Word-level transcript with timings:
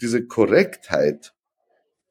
diese 0.00 0.26
Korrektheit, 0.26 1.34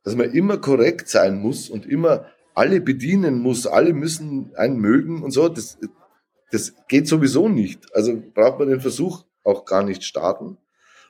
dass 0.03 0.15
man 0.15 0.31
immer 0.31 0.57
korrekt 0.57 1.09
sein 1.09 1.39
muss 1.39 1.69
und 1.69 1.85
immer 1.85 2.25
alle 2.53 2.81
bedienen 2.81 3.39
muss, 3.39 3.67
alle 3.67 3.93
müssen 3.93 4.51
einen 4.55 4.77
mögen 4.77 5.23
und 5.23 5.31
so, 5.31 5.49
das, 5.49 5.77
das 6.51 6.73
geht 6.87 7.07
sowieso 7.07 7.49
nicht. 7.49 7.93
Also 7.93 8.21
braucht 8.33 8.59
man 8.59 8.69
den 8.69 8.81
Versuch 8.81 9.23
auch 9.43 9.65
gar 9.65 9.83
nicht 9.83 10.03
starten. 10.03 10.57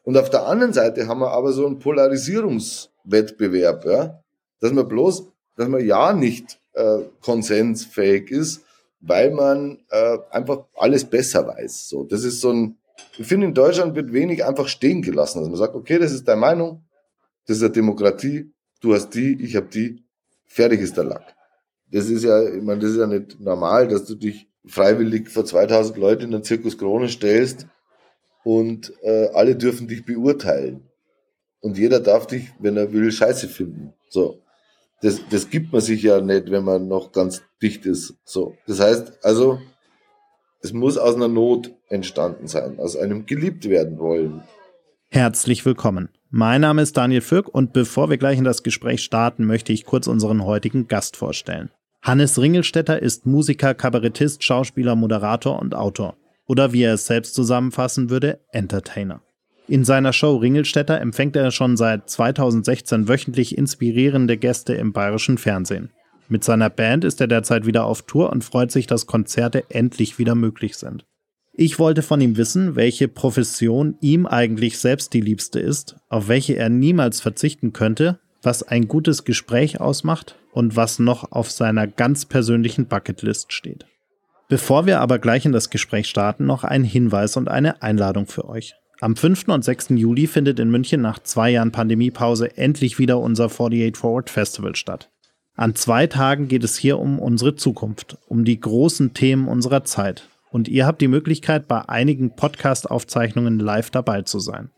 Und 0.04 0.18
auf 0.18 0.30
der 0.30 0.46
anderen 0.46 0.74
Seite 0.74 1.08
haben 1.08 1.20
wir 1.20 1.32
aber 1.32 1.52
so 1.52 1.66
einen 1.66 1.80
Polarisierungswettbewerb, 1.80 3.86
ja, 3.86 4.22
dass 4.60 4.72
man 4.72 4.88
bloß, 4.88 5.28
dass 5.56 5.68
man 5.68 5.86
ja 5.86 6.14
nicht 6.14 6.60
äh, 6.74 7.00
konsensfähig 7.22 8.32
ist, 8.32 8.64
weil 9.00 9.32
man 9.32 9.80
äh, 9.90 10.18
einfach 10.32 10.66
alles 10.76 11.06
besser 11.06 11.48
weiß. 11.48 11.90
So, 11.90 12.04
das 12.04 12.24
ist 12.24 12.42
so 12.42 12.52
ein, 12.52 12.78
ich 13.18 13.28
finde, 13.28 13.48
in 13.48 13.54
Deutschland 13.54 13.96
wird 13.96 14.14
wenig 14.14 14.46
einfach 14.46 14.68
stehen 14.68 15.02
gelassen. 15.02 15.40
Also 15.40 15.50
man 15.50 15.60
sagt, 15.60 15.76
okay, 15.76 16.00
das 16.00 16.12
ist 16.12 16.28
deine 16.28 16.42
Meinung, 16.42 16.86
das 17.48 17.58
ist 17.58 17.64
eine 17.64 17.72
Demokratie, 17.72 18.54
du 18.82 18.94
hast 18.94 19.12
die, 19.12 19.42
ich 19.42 19.56
habe 19.56 19.68
die, 19.68 20.04
fertig 20.46 20.82
ist 20.82 20.98
der 20.98 21.06
Lack. 21.06 21.36
Das 21.92 22.10
ist 22.10 22.24
ja, 22.24 22.42
ich 22.48 22.64
meine, 22.64 22.82
das 22.82 22.92
ist 22.92 22.98
ja 22.98 23.08
nicht 23.08 23.40
normal, 23.40 23.88
dass 23.88 24.06
du 24.06 24.16
dich 24.16 24.48
freiwillig 24.66 25.30
vor 25.30 25.46
2000 25.46 25.98
Leuten 25.98 26.24
in 26.24 26.32
den 26.32 26.44
Zirkus 26.44 26.78
Krone 26.78 27.10
stellst 27.10 27.68
und 28.44 28.94
äh, 29.02 29.30
alle 29.34 29.56
dürfen 29.56 29.88
dich 29.88 30.06
beurteilen. 30.06 30.90
Und 31.62 31.78
jeder 31.78 32.00
darf 32.00 32.28
dich, 32.28 32.52
wenn 32.60 32.78
er 32.78 32.94
will, 32.94 33.12
scheiße 33.12 33.48
finden. 33.48 33.94
So. 34.10 34.42
Das, 35.02 35.20
das 35.30 35.50
gibt 35.50 35.74
man 35.74 35.82
sich 35.82 36.04
ja 36.04 36.22
nicht, 36.22 36.50
wenn 36.52 36.64
man 36.64 36.88
noch 36.88 37.12
ganz 37.12 37.42
dicht 37.62 37.86
ist. 37.86 38.16
So. 38.24 38.56
Das 38.68 38.80
heißt, 38.80 39.24
also, 39.24 39.60
es 40.62 40.74
muss 40.74 40.98
aus 40.98 41.16
einer 41.16 41.28
Not 41.28 41.72
entstanden 41.90 42.48
sein, 42.48 42.80
aus 42.80 42.96
einem 42.96 43.26
geliebt 43.26 43.70
werden 43.70 44.00
wollen. 44.00 44.42
Herzlich 45.10 45.66
willkommen. 45.66 46.10
Mein 46.30 46.62
Name 46.62 46.82
ist 46.82 46.98
Daniel 46.98 47.22
Fürk 47.22 47.48
und 47.48 47.72
bevor 47.72 48.10
wir 48.10 48.18
gleich 48.18 48.38
in 48.38 48.44
das 48.44 48.64
Gespräch 48.64 49.04
starten, 49.04 49.46
möchte 49.46 49.72
ich 49.72 49.86
kurz 49.86 50.08
unseren 50.08 50.44
heutigen 50.44 50.88
Gast 50.88 51.18
vorstellen. 51.18 51.70
Hannes 52.02 52.40
Ringelstetter 52.40 53.02
ist 53.02 53.26
Musiker, 53.26 53.74
Kabarettist, 53.74 54.44
Schauspieler, 54.44 54.96
Moderator 54.96 55.60
und 55.60 55.74
Autor. 55.74 56.18
Oder 56.48 56.74
wie 56.74 56.84
er 56.84 56.96
es 56.96 57.08
selbst 57.08 57.34
zusammenfassen 57.34 58.10
würde, 58.10 58.40
Entertainer. 58.52 59.22
In 59.68 59.84
seiner 59.84 60.14
Show 60.14 60.36
Ringelstetter 60.36 61.02
empfängt 61.02 61.36
er 61.36 61.50
schon 61.50 61.78
seit 61.78 62.10
2016 62.10 63.08
wöchentlich 63.08 63.58
inspirierende 63.58 64.38
Gäste 64.38 64.76
im 64.76 64.94
bayerischen 64.94 65.40
Fernsehen. 65.40 65.92
Mit 66.28 66.44
seiner 66.44 66.70
Band 66.70 67.04
ist 67.04 67.22
er 67.22 67.28
derzeit 67.28 67.66
wieder 67.66 67.86
auf 67.86 68.02
Tour 68.04 68.32
und 68.32 68.44
freut 68.44 68.72
sich, 68.72 68.88
dass 68.88 69.06
Konzerte 69.06 69.70
endlich 69.70 70.18
wieder 70.18 70.36
möglich 70.36 70.78
sind. 70.78 71.06
Ich 71.54 71.80
wollte 71.80 72.02
von 72.02 72.20
ihm 72.20 72.36
wissen, 72.36 72.76
welche 72.76 73.08
Profession 73.08 73.96
ihm 74.02 74.26
eigentlich 74.26 74.78
selbst 74.78 75.14
die 75.14 75.22
liebste 75.22 75.60
ist, 75.60 75.96
auf 76.10 76.28
welche 76.28 76.56
er 76.58 76.70
niemals 76.70 77.22
verzichten 77.22 77.72
könnte, 77.72 78.20
was 78.42 78.64
ein 78.64 78.88
gutes 78.88 79.24
Gespräch 79.24 79.80
ausmacht 79.80 80.36
und 80.52 80.76
was 80.76 81.00
noch 81.00 81.32
auf 81.32 81.50
seiner 81.50 81.88
ganz 81.88 82.26
persönlichen 82.26 82.88
Bucketlist 82.88 83.54
steht. 83.54 83.86
Bevor 84.50 84.86
wir 84.86 85.00
aber 85.00 85.18
gleich 85.18 85.46
in 85.46 85.54
das 85.54 85.70
Gespräch 85.70 86.08
starten, 86.08 86.46
noch 86.46 86.64
ein 86.64 86.84
Hinweis 86.84 87.38
und 87.38 87.48
eine 87.48 87.82
Einladung 87.82 88.28
für 88.28 88.48
euch. 88.48 88.76
Am 89.00 89.16
5. 89.16 89.48
und 89.48 89.64
6. 89.64 89.90
Juli 89.90 90.28
findet 90.28 90.60
in 90.60 90.70
München 90.70 91.02
nach 91.02 91.20
zwei 91.20 91.52
Jahren 91.52 91.72
Pandemiepause 91.72 92.58
endlich 92.58 93.00
wieder 93.00 93.20
unser 93.20 93.46
48 93.46 93.98
Forward 93.98 94.30
Festival 94.30 94.76
statt. 94.76 95.10
An 95.58 95.74
zwei 95.74 96.08
Tagen 96.08 96.50
geht 96.50 96.66
es 96.66 96.76
hier 96.76 97.00
um 97.00 97.18
unsere 97.18 97.56
Zukunft, 97.56 98.18
um 98.28 98.44
die 98.44 98.60
großen 98.60 99.14
Themen 99.14 99.48
unserer 99.48 99.86
Zeit. 99.86 100.28
Und 100.52 100.68
ihr 100.68 100.86
habt 100.86 101.02
die 101.02 101.08
Möglichkeit, 101.08 101.68
bei 101.68 101.88
einigen 101.88 102.36
Podcast-Aufzeichnungen 102.36 103.60
live 103.60 103.90
dabei 103.90 104.24
zu 104.24 104.40
sein. 104.40 104.72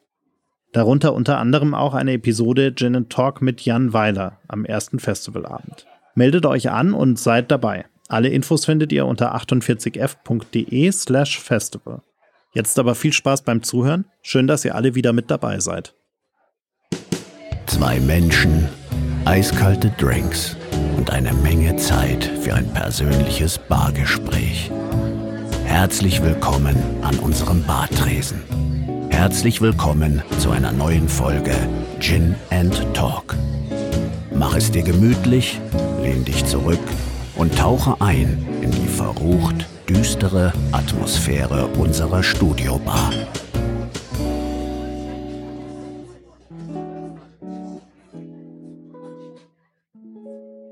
Darunter 0.73 1.13
unter 1.13 1.39
anderem 1.39 1.73
auch 1.73 1.95
eine 1.95 2.13
Episode 2.13 2.73
Gin 2.75 3.09
Talk 3.09 3.41
mit 3.41 3.61
Jan 3.61 3.93
Weiler 3.93 4.39
am 4.47 4.65
ersten 4.65 4.99
Festivalabend. 4.99 5.87
Meldet 6.13 6.45
euch 6.45 6.69
an 6.69 6.93
und 6.93 7.17
seid 7.17 7.49
dabei. 7.49 7.85
Alle 8.07 8.29
Infos 8.29 8.65
findet 8.65 8.91
ihr 8.91 9.05
unter 9.05 9.35
48f.de 9.35 10.91
slash 10.91 11.39
festival. 11.39 12.01
Jetzt 12.53 12.77
aber 12.77 12.95
viel 12.95 13.13
Spaß 13.13 13.41
beim 13.41 13.63
Zuhören. 13.63 14.05
Schön, 14.21 14.47
dass 14.47 14.63
ihr 14.65 14.75
alle 14.75 14.95
wieder 14.95 15.13
mit 15.13 15.31
dabei 15.31 15.59
seid. 15.59 15.95
Zwei 17.65 17.99
Menschen, 17.99 18.69
eiskalte 19.25 19.91
Drinks 19.97 20.56
und 20.97 21.11
eine 21.11 21.33
Menge 21.33 21.75
Zeit 21.77 22.25
für 22.41 22.53
ein 22.53 22.67
persönliches 22.73 23.57
Bargespräch. 23.57 24.71
Herzlich 25.65 26.23
willkommen 26.23 26.75
an 27.03 27.19
unserem 27.19 27.63
Bartresen. 27.63 28.41
Herzlich 29.09 29.61
willkommen 29.61 30.21
zu 30.39 30.51
einer 30.51 30.71
neuen 30.71 31.07
Folge 31.07 31.55
Gin 31.99 32.35
and 32.49 32.75
Talk. 32.93 33.35
Mach 34.33 34.55
es 34.55 34.71
dir 34.71 34.83
gemütlich, 34.83 35.59
lehn 36.01 36.25
dich 36.25 36.45
zurück 36.45 36.79
und 37.35 37.57
tauche 37.57 38.01
ein 38.01 38.45
in 38.61 38.71
die 38.71 38.87
verrucht 38.87 39.65
düstere 39.87 40.51
Atmosphäre 40.71 41.67
unserer 41.77 42.21
Studiobar. 42.21 43.11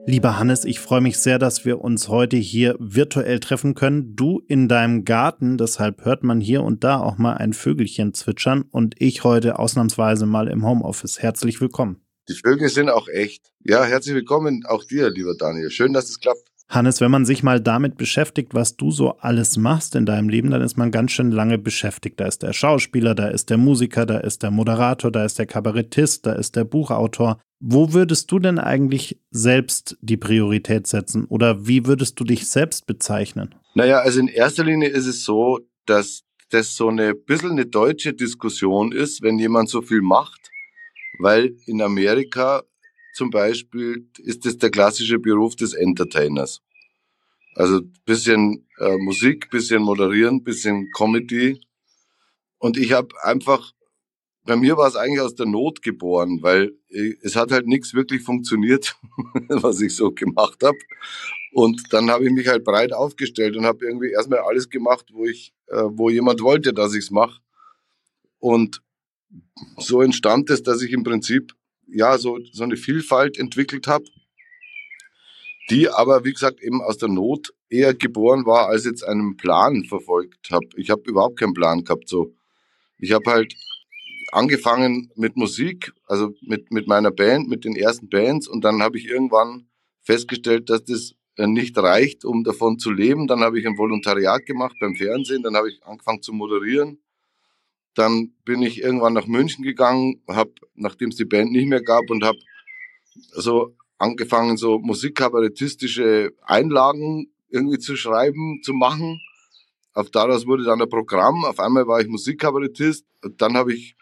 Lieber 0.07 0.38
Hannes, 0.38 0.66
ich 0.66 0.79
freue 0.79 1.01
mich 1.01 1.17
sehr, 1.17 1.39
dass 1.39 1.66
wir 1.66 1.81
uns 1.81 2.09
heute 2.09 2.38
hier 2.38 2.75
virtuell 2.79 3.39
treffen 3.39 3.73
können. 3.73 4.16
Du 4.16 4.39
in 4.47 4.67
deinem 4.67 5.03
Garten, 5.03 5.57
deshalb 5.57 6.05
hört 6.05 6.23
man 6.23 6.39
hier 6.39 6.61
und 6.61 6.83
da 6.83 6.99
auch 6.99 7.17
mal 7.17 7.38
ein 7.38 7.53
Vögelchen 7.53 8.13
zwitschern 8.13 8.66
und 8.69 8.93
ich 8.99 9.23
heute 9.23 9.57
ausnahmsweise 9.57 10.27
mal 10.27 10.47
im 10.47 10.63
Homeoffice. 10.63 11.23
Herzlich 11.23 11.59
willkommen. 11.59 12.05
Die 12.29 12.35
Vögel 12.35 12.69
sind 12.69 12.89
auch 12.89 13.07
echt. 13.07 13.51
Ja, 13.63 13.83
herzlich 13.83 14.13
willkommen 14.13 14.63
auch 14.67 14.83
dir, 14.83 15.09
lieber 15.09 15.33
Daniel. 15.39 15.71
Schön, 15.71 15.91
dass 15.91 16.07
es 16.09 16.19
klappt. 16.19 16.51
Hannes, 16.67 17.01
wenn 17.01 17.11
man 17.11 17.25
sich 17.25 17.41
mal 17.41 17.59
damit 17.59 17.97
beschäftigt, 17.97 18.53
was 18.53 18.75
du 18.75 18.91
so 18.91 19.17
alles 19.17 19.57
machst 19.57 19.95
in 19.95 20.05
deinem 20.05 20.29
Leben, 20.29 20.51
dann 20.51 20.61
ist 20.61 20.77
man 20.77 20.91
ganz 20.91 21.11
schön 21.11 21.31
lange 21.31 21.57
beschäftigt. 21.57 22.19
Da 22.19 22.25
ist 22.25 22.43
der 22.43 22.53
Schauspieler, 22.53 23.16
da 23.16 23.27
ist 23.27 23.49
der 23.49 23.57
Musiker, 23.57 24.05
da 24.05 24.17
ist 24.19 24.43
der 24.43 24.51
Moderator, 24.51 25.11
da 25.11 25.25
ist 25.25 25.39
der 25.39 25.45
Kabarettist, 25.45 26.25
da 26.25 26.33
ist 26.33 26.55
der 26.55 26.63
Buchautor. 26.63 27.39
Wo 27.59 27.93
würdest 27.93 28.31
du 28.31 28.39
denn 28.39 28.59
eigentlich 28.59 29.19
selbst 29.31 29.97
die 30.01 30.17
Priorität 30.17 30.88
setzen 30.88 31.25
oder 31.25 31.67
wie 31.67 31.85
würdest 31.85 32.19
du 32.19 32.23
dich 32.23 32.47
selbst 32.47 32.85
bezeichnen? 32.85 33.55
Naja, 33.75 33.99
also 33.99 34.19
in 34.19 34.27
erster 34.27 34.63
Linie 34.63 34.89
ist 34.89 35.07
es 35.07 35.23
so, 35.23 35.59
dass 35.85 36.23
das 36.49 36.75
so 36.75 36.89
eine 36.89 37.16
bisschen 37.16 37.51
eine 37.51 37.66
deutsche 37.66 38.13
Diskussion 38.13 38.91
ist, 38.91 39.21
wenn 39.21 39.39
jemand 39.39 39.69
so 39.69 39.81
viel 39.81 40.01
macht, 40.01 40.49
weil 41.19 41.55
in 41.66 41.81
Amerika 41.81 42.63
zum 43.16 43.29
Beispiel 43.29 44.09
ist 44.19 44.45
es 44.45 44.57
der 44.57 44.69
klassische 44.69 45.19
Beruf 45.19 45.55
des 45.55 45.73
Entertainers. 45.73 46.61
Also 47.55 47.81
bisschen 48.05 48.67
äh, 48.79 48.97
Musik, 48.97 49.49
bisschen 49.49 49.81
Moderieren, 49.81 50.43
bisschen 50.43 50.91
Comedy. 50.91 51.61
Und 52.57 52.77
ich 52.77 52.91
habe 52.91 53.16
einfach, 53.23 53.72
bei 54.45 54.56
mir 54.56 54.78
war 54.78 54.88
es 54.88 54.95
eigentlich 54.95 55.22
aus 55.22 55.35
der 55.35 55.47
Not 55.47 55.81
geboren, 55.81 56.39
weil 56.41 56.73
es 57.22 57.35
hat 57.35 57.51
halt 57.51 57.67
nichts 57.67 57.94
wirklich 57.94 58.22
funktioniert, 58.22 58.95
was 59.50 59.81
ich 59.81 59.95
so 59.95 60.11
gemacht 60.11 60.63
habe. 60.63 60.78
Und 61.51 61.81
dann 61.91 62.11
habe 62.11 62.25
ich 62.25 62.31
mich 62.31 62.47
halt 62.47 62.63
breit 62.63 62.94
aufgestellt 62.94 63.57
und 63.57 63.66
habe 63.66 63.85
irgendwie 63.85 64.11
erstmal 64.11 64.39
alles 64.39 64.69
gemacht, 64.69 65.05
wo 65.13 65.25
ich, 65.25 65.53
äh, 65.67 65.84
wo 65.88 66.09
jemand 66.09 66.41
wollte, 66.41 66.73
dass 66.73 66.94
ich 66.94 67.05
es 67.05 67.11
mache. 67.11 67.41
Und 68.39 68.81
so 69.78 70.01
entstand 70.01 70.50
es, 70.50 70.63
dass 70.63 70.81
ich 70.81 70.91
im 70.91 71.03
Prinzip 71.03 71.53
ja, 71.88 72.17
so, 72.17 72.39
so 72.51 72.63
eine 72.63 72.78
Vielfalt 72.78 73.38
entwickelt 73.38 73.88
habe, 73.88 74.05
die 75.69 75.89
aber, 75.89 76.23
wie 76.25 76.34
gesagt, 76.34 76.61
eben 76.61 76.81
aus 76.81 76.97
der 76.97 77.09
Not 77.09 77.53
eher 77.69 77.94
geboren 77.94 78.45
war, 78.45 78.67
als 78.67 78.85
jetzt 78.85 79.03
einen 79.03 79.38
Plan 79.38 79.84
verfolgt 79.85 80.51
habe. 80.51 80.67
Ich 80.75 80.89
habe 80.89 81.01
überhaupt 81.05 81.39
keinen 81.39 81.53
Plan 81.53 81.84
gehabt. 81.84 82.07
So, 82.07 82.35
ich 83.00 83.11
habe 83.11 83.29
halt 83.31 83.55
angefangen 84.31 85.11
mit 85.15 85.37
Musik, 85.37 85.93
also 86.05 86.33
mit 86.41 86.71
mit 86.71 86.87
meiner 86.87 87.11
Band, 87.11 87.47
mit 87.47 87.66
den 87.66 87.75
ersten 87.75 88.09
Bands, 88.09 88.47
und 88.47 88.63
dann 88.63 88.81
habe 88.81 88.97
ich 88.97 89.07
irgendwann 89.07 89.67
festgestellt, 90.03 90.69
dass 90.69 90.83
das 90.83 91.16
äh, 91.37 91.47
nicht 91.47 91.77
reicht, 91.77 92.25
um 92.25 92.43
davon 92.43 92.79
zu 92.79 92.91
leben. 92.91 93.27
Dann 93.27 93.41
habe 93.41 93.59
ich 93.59 93.67
ein 93.67 93.77
Volontariat 93.77 94.45
gemacht 94.45 94.75
beim 94.79 94.95
Fernsehen, 94.95 95.43
dann 95.43 95.55
habe 95.55 95.69
ich 95.69 95.83
angefangen 95.83 96.22
zu 96.22 96.33
moderieren 96.33 96.99
dann 97.95 98.33
bin 98.43 98.61
ich 98.61 98.81
irgendwann 98.81 99.13
nach 99.13 99.25
München 99.25 99.63
gegangen, 99.63 100.22
habe, 100.28 100.51
nachdem 100.75 101.09
es 101.09 101.16
die 101.16 101.25
Band 101.25 101.51
nicht 101.51 101.67
mehr 101.67 101.81
gab, 101.81 102.09
und 102.09 102.23
habe 102.23 102.37
so 103.31 103.75
angefangen, 103.97 104.57
so 104.57 104.78
musikkabarettistische 104.79 106.33
Einlagen 106.43 107.31
irgendwie 107.49 107.79
zu 107.79 107.95
schreiben, 107.95 108.61
zu 108.63 108.73
machen. 108.73 109.21
Auf 109.93 110.09
daraus 110.09 110.45
wurde 110.45 110.66
dann 110.66 110.81
ein 110.81 110.89
Programm. 110.89 111.45
Auf 111.45 111.59
einmal 111.59 111.87
war 111.87 112.01
ich 112.01 112.07
Musikkabarettist. 112.07 113.05
Dann 113.37 113.55
habe 113.55 113.73
ich 113.73 113.95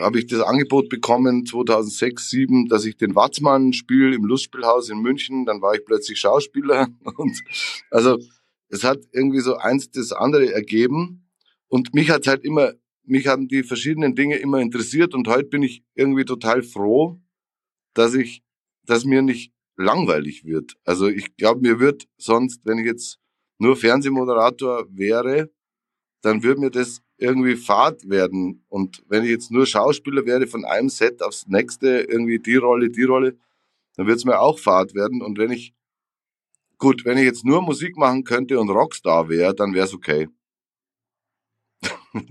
habe 0.00 0.18
ich 0.18 0.26
das 0.26 0.40
Angebot 0.40 0.88
bekommen 0.88 1.46
2006, 1.46 2.30
2007, 2.30 2.68
dass 2.68 2.84
ich 2.84 2.96
den 2.96 3.14
Watzmann 3.14 3.72
spiele 3.72 4.14
im 4.14 4.24
Lustspielhaus 4.24 4.90
in 4.90 5.00
München. 5.00 5.44
Dann 5.44 5.60
war 5.60 5.74
ich 5.74 5.84
plötzlich 5.84 6.18
Schauspieler 6.18 6.88
und 7.16 7.40
also 7.90 8.18
es 8.68 8.84
hat 8.84 9.00
irgendwie 9.12 9.40
so 9.40 9.56
eins 9.56 9.90
das 9.90 10.12
andere 10.12 10.52
ergeben 10.52 11.28
und 11.68 11.94
mich 11.94 12.10
hat 12.10 12.26
halt 12.26 12.44
immer 12.44 12.72
mich 13.04 13.26
haben 13.26 13.48
die 13.48 13.62
verschiedenen 13.62 14.14
Dinge 14.14 14.36
immer 14.36 14.60
interessiert 14.60 15.14
und 15.14 15.28
heute 15.28 15.48
bin 15.48 15.62
ich 15.62 15.84
irgendwie 15.94 16.24
total 16.24 16.62
froh, 16.62 17.20
dass 17.94 18.14
ich, 18.14 18.42
dass 18.84 19.04
mir 19.04 19.22
nicht 19.22 19.52
langweilig 19.76 20.44
wird. 20.44 20.74
Also 20.84 21.08
ich 21.08 21.36
glaube, 21.36 21.60
mir 21.60 21.80
wird 21.80 22.06
sonst, 22.16 22.64
wenn 22.64 22.78
ich 22.78 22.86
jetzt 22.86 23.18
nur 23.58 23.76
Fernsehmoderator 23.76 24.86
wäre, 24.90 25.50
dann 26.22 26.42
würde 26.42 26.60
mir 26.60 26.70
das 26.70 27.02
irgendwie 27.22 27.56
fad 27.56 28.08
werden. 28.08 28.64
Und 28.68 29.02
wenn 29.08 29.24
ich 29.24 29.30
jetzt 29.30 29.50
nur 29.50 29.64
Schauspieler 29.64 30.26
wäre, 30.26 30.46
von 30.46 30.64
einem 30.64 30.88
Set 30.88 31.22
aufs 31.22 31.46
nächste, 31.46 32.00
irgendwie 32.00 32.38
die 32.38 32.56
Rolle, 32.56 32.90
die 32.90 33.04
Rolle, 33.04 33.36
dann 33.96 34.06
würde 34.06 34.16
es 34.16 34.24
mir 34.24 34.40
auch 34.40 34.58
fad 34.58 34.94
werden. 34.94 35.22
Und 35.22 35.38
wenn 35.38 35.50
ich, 35.50 35.74
gut, 36.78 37.04
wenn 37.04 37.18
ich 37.18 37.24
jetzt 37.24 37.44
nur 37.44 37.62
Musik 37.62 37.96
machen 37.96 38.24
könnte 38.24 38.58
und 38.58 38.70
Rockstar 38.70 39.28
wäre, 39.28 39.54
dann 39.54 39.72
wäre 39.72 39.86
es 39.86 39.94
okay. 39.94 40.28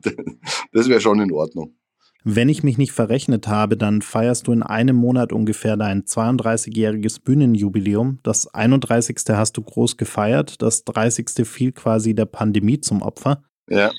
das 0.74 0.90
wäre 0.90 1.02
schon 1.02 1.20
in 1.20 1.32
Ordnung. 1.32 1.76
Wenn 2.24 2.50
ich 2.50 2.62
mich 2.62 2.78
nicht 2.78 2.92
verrechnet 2.92 3.48
habe, 3.48 3.76
dann 3.78 4.04
feierst 4.04 4.46
du 4.46 4.52
in 4.52 4.62
einem 4.62 4.96
Monat 4.96 5.34
ungefähr 5.34 5.76
dein 5.76 6.04
32-jähriges 6.04 7.20
Bühnenjubiläum. 7.24 8.20
Das 8.22 8.54
31. 8.54 9.18
hast 9.30 9.54
du 9.54 9.64
groß 9.64 9.98
gefeiert, 9.98 10.62
das 10.62 10.84
30. 10.84 11.48
fiel 11.48 11.72
quasi 11.72 12.14
der 12.14 12.26
Pandemie 12.26 12.80
zum 12.80 13.02
Opfer. 13.02 13.42
Ja. 13.68 13.90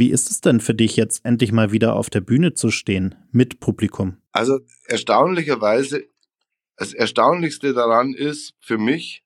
Wie 0.00 0.10
ist 0.10 0.30
es 0.30 0.40
denn 0.40 0.60
für 0.60 0.74
dich 0.74 0.96
jetzt 0.96 1.26
endlich 1.26 1.52
mal 1.52 1.72
wieder 1.72 1.94
auf 1.94 2.08
der 2.08 2.22
Bühne 2.22 2.54
zu 2.54 2.70
stehen 2.70 3.16
mit 3.32 3.60
Publikum? 3.60 4.16
Also 4.32 4.60
erstaunlicherweise, 4.86 6.08
das 6.76 6.94
Erstaunlichste 6.94 7.74
daran 7.74 8.14
ist 8.14 8.54
für 8.60 8.78
mich, 8.78 9.22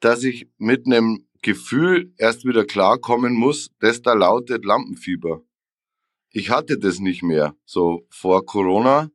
dass 0.00 0.24
ich 0.24 0.48
mit 0.58 0.86
einem 0.86 1.28
Gefühl 1.42 2.12
erst 2.16 2.44
wieder 2.44 2.64
klarkommen 2.64 3.34
muss, 3.34 3.70
das 3.78 4.02
da 4.02 4.14
lautet 4.14 4.64
Lampenfieber. 4.64 5.42
Ich 6.32 6.50
hatte 6.50 6.76
das 6.76 6.98
nicht 6.98 7.22
mehr 7.22 7.54
so 7.64 8.04
vor 8.10 8.44
Corona. 8.44 9.12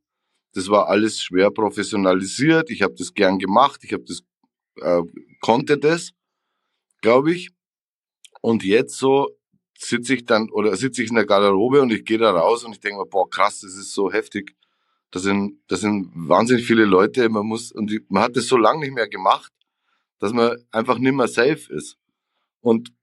Das 0.54 0.70
war 0.70 0.88
alles 0.88 1.22
schwer 1.22 1.52
professionalisiert. 1.52 2.70
Ich 2.70 2.84
habe 2.84 2.94
das 2.98 3.14
gern 3.14 3.38
gemacht. 3.38 3.82
Ich 3.84 3.92
habe 3.92 4.06
das 4.06 4.22
äh, 4.80 5.02
konnte 5.42 5.78
das, 5.78 6.12
glaube 7.02 7.34
ich. 7.34 7.50
Und 8.40 8.64
jetzt 8.64 8.98
so 8.98 9.28
sitze 9.88 10.16
ich 10.16 10.26
dann 10.26 10.50
oder 10.50 10.76
sitze 10.76 11.04
ich 11.04 11.10
in 11.10 11.16
der 11.16 11.26
Garderobe 11.26 11.82
und 11.82 11.92
ich 11.92 12.06
gehe 12.06 12.18
da 12.18 12.32
raus 12.32 12.64
und 12.64 12.74
ich 12.74 12.80
denke 12.80 13.00
mir, 13.00 13.06
boah, 13.06 13.30
krass, 13.30 13.62
das 13.62 13.76
ist 13.76 13.94
so 13.94 14.12
heftig. 14.12 14.56
Das 15.12 15.24
sind, 15.24 15.60
das 15.68 15.82
sind 15.82 16.12
wahnsinnig 16.16 16.66
viele 16.66 16.86
Leute. 16.86 17.30
Man 17.30 17.46
muss, 17.46 17.72
und 17.72 17.92
man 18.10 18.24
hat 18.24 18.36
das 18.36 18.48
so 18.48 18.58
lange 18.58 18.80
nicht 18.80 18.96
mehr 18.96 19.08
gemacht, 19.08 19.52
dass 20.20 20.34
man 20.34 20.58
einfach 20.72 20.98
nicht 20.98 21.14
mehr 21.14 21.28
safe 21.28 21.72
ist. 21.72 21.98
Und 22.62 22.94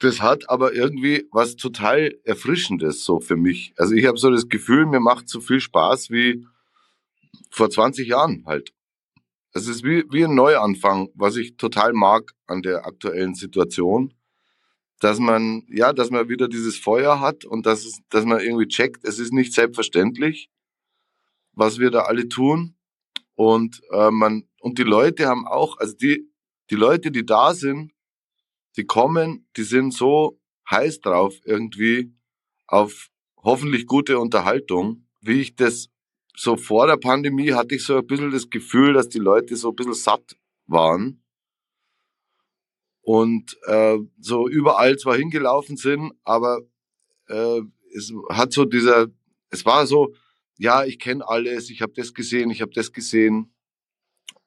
das 0.00 0.22
hat 0.22 0.48
aber 0.48 0.72
irgendwie 0.72 1.28
was 1.30 1.56
total 1.56 2.18
Erfrischendes 2.24 3.04
so 3.04 3.20
für 3.20 3.36
mich. 3.36 3.74
Also 3.76 3.94
ich 3.94 4.06
habe 4.06 4.18
so 4.18 4.30
das 4.30 4.48
Gefühl, 4.48 4.86
mir 4.86 5.00
macht 5.00 5.28
so 5.28 5.40
viel 5.40 5.60
Spaß 5.60 6.10
wie 6.10 6.46
vor 7.50 7.70
20 7.70 8.08
Jahren 8.08 8.44
halt. 8.46 8.72
Es 9.52 9.68
ist 9.68 9.84
wie, 9.84 10.04
wie 10.10 10.24
ein 10.24 10.34
Neuanfang, 10.34 11.10
was 11.14 11.36
ich 11.36 11.56
total 11.56 11.92
mag 11.92 12.32
an 12.46 12.62
der 12.62 12.86
aktuellen 12.86 13.34
Situation. 13.34 14.14
Dass 15.00 15.18
man, 15.18 15.66
ja, 15.68 15.92
dass 15.92 16.10
man 16.10 16.28
wieder 16.28 16.48
dieses 16.48 16.76
Feuer 16.76 17.20
hat 17.20 17.44
und 17.44 17.66
dass, 17.66 17.84
es, 17.84 18.00
dass 18.10 18.24
man 18.24 18.40
irgendwie 18.40 18.68
checkt, 18.68 19.04
es 19.04 19.18
ist 19.18 19.32
nicht 19.32 19.52
selbstverständlich, 19.52 20.50
was 21.52 21.78
wir 21.78 21.90
da 21.90 22.02
alle 22.02 22.28
tun. 22.28 22.76
Und 23.34 23.82
äh, 23.90 24.10
man, 24.10 24.48
und 24.60 24.78
die 24.78 24.84
Leute 24.84 25.26
haben 25.26 25.46
auch, 25.46 25.78
also 25.78 25.94
die, 25.94 26.30
die 26.70 26.74
Leute, 26.74 27.10
die 27.10 27.24
da 27.24 27.54
sind, 27.54 27.92
die 28.76 28.84
kommen, 28.84 29.48
die 29.56 29.62
sind 29.62 29.92
so 29.94 30.38
heiß 30.70 31.00
drauf 31.00 31.34
irgendwie 31.44 32.14
auf 32.66 33.08
hoffentlich 33.36 33.86
gute 33.86 34.18
Unterhaltung, 34.18 35.06
wie 35.20 35.40
ich 35.40 35.56
das 35.56 35.88
so 36.36 36.56
vor 36.56 36.86
der 36.86 36.96
Pandemie 36.96 37.52
hatte 37.52 37.74
ich 37.74 37.84
so 37.84 37.98
ein 37.98 38.06
bisschen 38.06 38.30
das 38.30 38.50
Gefühl, 38.50 38.92
dass 38.92 39.08
die 39.08 39.18
Leute 39.18 39.56
so 39.56 39.70
ein 39.70 39.76
bisschen 39.76 39.94
satt 39.94 40.36
waren 40.66 41.19
und 43.02 43.56
äh, 43.66 43.98
so 44.18 44.48
überall 44.48 44.98
zwar 44.98 45.16
hingelaufen 45.16 45.76
sind, 45.76 46.12
aber 46.24 46.60
äh, 47.28 47.60
es 47.94 48.12
hat 48.30 48.52
so 48.52 48.64
dieser, 48.64 49.08
es 49.50 49.64
war 49.64 49.86
so, 49.86 50.14
ja, 50.58 50.84
ich 50.84 50.98
kenne 50.98 51.26
alles, 51.26 51.70
ich 51.70 51.82
habe 51.82 51.92
das 51.96 52.12
gesehen, 52.14 52.50
ich 52.50 52.60
habe 52.60 52.72
das 52.72 52.92
gesehen. 52.92 53.54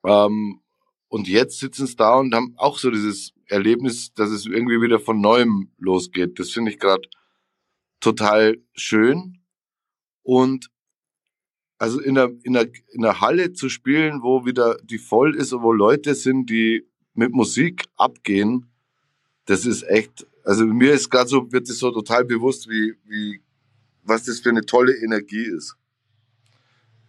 Ähm, 0.05 0.61
und 1.07 1.27
jetzt 1.27 1.59
sitzen 1.59 1.87
sie 1.87 1.95
da 1.95 2.15
und 2.15 2.33
haben 2.33 2.53
auch 2.57 2.77
so 2.77 2.89
dieses 2.89 3.33
Erlebnis, 3.47 4.13
dass 4.13 4.29
es 4.29 4.45
irgendwie 4.45 4.81
wieder 4.81 4.99
von 4.99 5.21
neuem 5.21 5.71
losgeht. 5.77 6.39
Das 6.39 6.51
finde 6.51 6.71
ich 6.71 6.79
gerade 6.79 7.07
total 7.99 8.57
schön. 8.73 9.39
Und 10.23 10.69
also 11.77 11.99
in 11.99 12.15
der, 12.15 12.31
in, 12.43 12.53
der, 12.53 12.69
in 12.91 13.01
der 13.01 13.21
Halle 13.21 13.53
zu 13.53 13.69
spielen, 13.69 14.21
wo 14.21 14.45
wieder 14.45 14.77
die 14.83 14.97
voll 14.97 15.35
ist 15.35 15.53
und 15.53 15.63
wo 15.63 15.71
Leute 15.71 16.15
sind, 16.15 16.49
die 16.49 16.87
mit 17.13 17.31
Musik 17.31 17.85
abgehen, 17.97 18.67
das 19.45 19.65
ist 19.65 19.83
echt, 19.83 20.25
also 20.43 20.65
mir 20.65 20.93
ist 20.93 21.09
gerade 21.09 21.29
so, 21.29 21.51
wird 21.51 21.69
es 21.69 21.79
so 21.79 21.91
total 21.91 22.25
bewusst, 22.25 22.69
wie, 22.69 22.95
wie, 23.05 23.41
was 24.03 24.23
das 24.23 24.39
für 24.39 24.49
eine 24.49 24.65
tolle 24.65 24.95
Energie 24.95 25.43
ist. 25.43 25.75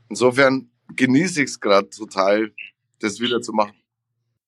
Insofern 0.08 0.70
genieße 0.94 1.42
ich 1.42 1.50
es 1.50 1.60
gerade 1.60 1.88
total, 1.90 2.52
das 3.00 3.20
wieder 3.20 3.40
zu 3.40 3.52
machen 3.52 3.83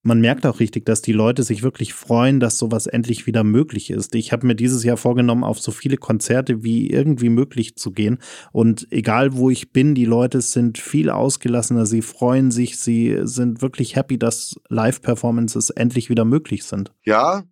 man 0.07 0.21
merkt 0.21 0.47
auch 0.47 0.61
richtig, 0.61 0.87
dass 0.87 1.03
die 1.03 1.13
Leute 1.13 1.43
sich 1.43 1.65
wirklich 1.65 1.93
freuen, 1.93 2.39
dass 2.39 2.59
sowas 2.59 2.87
endlich 2.87 3.27
wieder 3.27 3.43
möglich 3.43 3.91
ist. 3.91 4.15
Ich 4.15 4.33
habe 4.33 4.47
mir 4.47 4.55
dieses 4.55 4.85
Jahr 4.85 4.97
vorgenommen, 4.97 5.43
auf 5.43 5.59
so 5.59 5.73
viele 5.73 5.97
Konzerte 5.97 6.63
wie 6.63 6.89
irgendwie 6.89 7.29
möglich 7.29 7.75
zu 7.75 7.91
gehen. 7.91 8.19
Und 8.53 8.87
egal 8.93 9.35
wo 9.35 9.51
ich 9.51 9.73
bin, 9.73 9.97
die 9.97 10.05
Leute 10.05 10.41
sind 10.41 10.79
viel 10.79 11.11
ausgelassener, 11.11 11.87
sie 11.87 12.03
freuen 12.03 12.53
sich, 12.53 12.79
sie 12.79 13.19
sind 13.25 13.63
wirklich 13.63 13.97
happy, 13.97 14.17
dass 14.17 14.55
Live-Performances 14.69 15.71
endlich 15.71 16.09
wieder 16.09 16.25
möglich 16.25 16.65
sind. 16.65 16.93
Ja, 17.05 17.43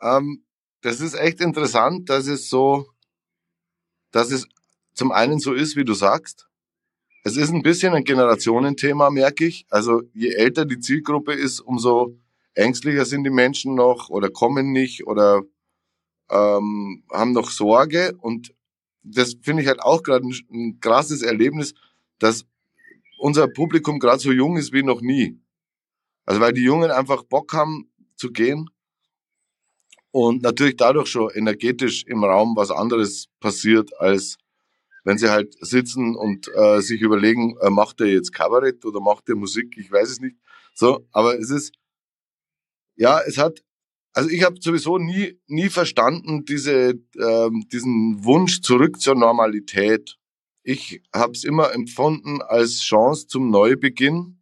ähm, 0.00 0.44
das 0.80 1.00
ist 1.00 1.14
echt 1.14 1.40
interessant, 1.40 2.10
dass 2.10 2.26
es 2.26 2.48
so, 2.48 2.88
dass 4.10 4.32
es 4.32 4.48
zum 4.92 5.12
einen 5.12 5.38
so 5.38 5.52
ist, 5.54 5.76
wie 5.76 5.84
du 5.84 5.94
sagst, 5.94 6.48
es 7.24 7.36
ist 7.36 7.50
ein 7.50 7.62
bisschen 7.62 7.94
ein 7.94 8.04
Generationenthema, 8.04 9.10
merke 9.10 9.46
ich. 9.46 9.66
Also 9.70 10.02
je 10.12 10.30
älter 10.30 10.64
die 10.64 10.80
Zielgruppe 10.80 11.32
ist, 11.32 11.60
umso 11.60 12.18
ängstlicher 12.54 13.04
sind 13.04 13.24
die 13.24 13.30
Menschen 13.30 13.74
noch 13.74 14.08
oder 14.08 14.28
kommen 14.28 14.72
nicht 14.72 15.06
oder 15.06 15.42
ähm, 16.30 17.04
haben 17.12 17.32
noch 17.32 17.50
Sorge. 17.50 18.16
Und 18.18 18.54
das 19.02 19.36
finde 19.40 19.62
ich 19.62 19.68
halt 19.68 19.80
auch 19.80 20.02
gerade 20.02 20.26
ein, 20.26 20.34
ein 20.52 20.80
krasses 20.80 21.22
Erlebnis, 21.22 21.74
dass 22.18 22.44
unser 23.18 23.46
Publikum 23.46 24.00
gerade 24.00 24.18
so 24.18 24.32
jung 24.32 24.56
ist 24.56 24.72
wie 24.72 24.82
noch 24.82 25.00
nie. 25.00 25.38
Also 26.24 26.40
weil 26.40 26.52
die 26.52 26.64
Jungen 26.64 26.90
einfach 26.90 27.22
Bock 27.22 27.52
haben 27.52 27.90
zu 28.16 28.32
gehen 28.32 28.68
und 30.10 30.42
natürlich 30.42 30.76
dadurch 30.76 31.08
schon 31.08 31.30
energetisch 31.30 32.04
im 32.04 32.24
Raum 32.24 32.54
was 32.56 32.70
anderes 32.70 33.28
passiert 33.40 33.90
als 33.98 34.38
wenn 35.04 35.18
sie 35.18 35.30
halt 35.30 35.54
sitzen 35.60 36.16
und 36.16 36.48
äh, 36.54 36.80
sich 36.80 37.00
überlegen, 37.00 37.56
äh, 37.60 37.70
macht 37.70 38.00
er 38.00 38.06
jetzt 38.06 38.32
Kabarett 38.32 38.84
oder 38.84 39.00
macht 39.00 39.28
er 39.28 39.36
Musik, 39.36 39.76
ich 39.76 39.90
weiß 39.90 40.10
es 40.10 40.20
nicht. 40.20 40.36
So, 40.74 41.06
aber 41.12 41.38
es 41.38 41.50
ist, 41.50 41.72
ja, 42.96 43.20
es 43.20 43.38
hat, 43.38 43.64
also 44.12 44.28
ich 44.28 44.42
habe 44.42 44.60
sowieso 44.60 44.98
nie, 44.98 45.38
nie 45.46 45.68
verstanden 45.68 46.44
diese, 46.44 47.00
ähm, 47.18 47.66
diesen 47.72 48.24
Wunsch 48.24 48.60
zurück 48.62 49.00
zur 49.00 49.14
Normalität. 49.14 50.18
Ich 50.62 51.02
habe 51.12 51.32
es 51.32 51.44
immer 51.44 51.72
empfunden 51.72 52.40
als 52.40 52.80
Chance 52.80 53.26
zum 53.26 53.50
Neubeginn 53.50 54.40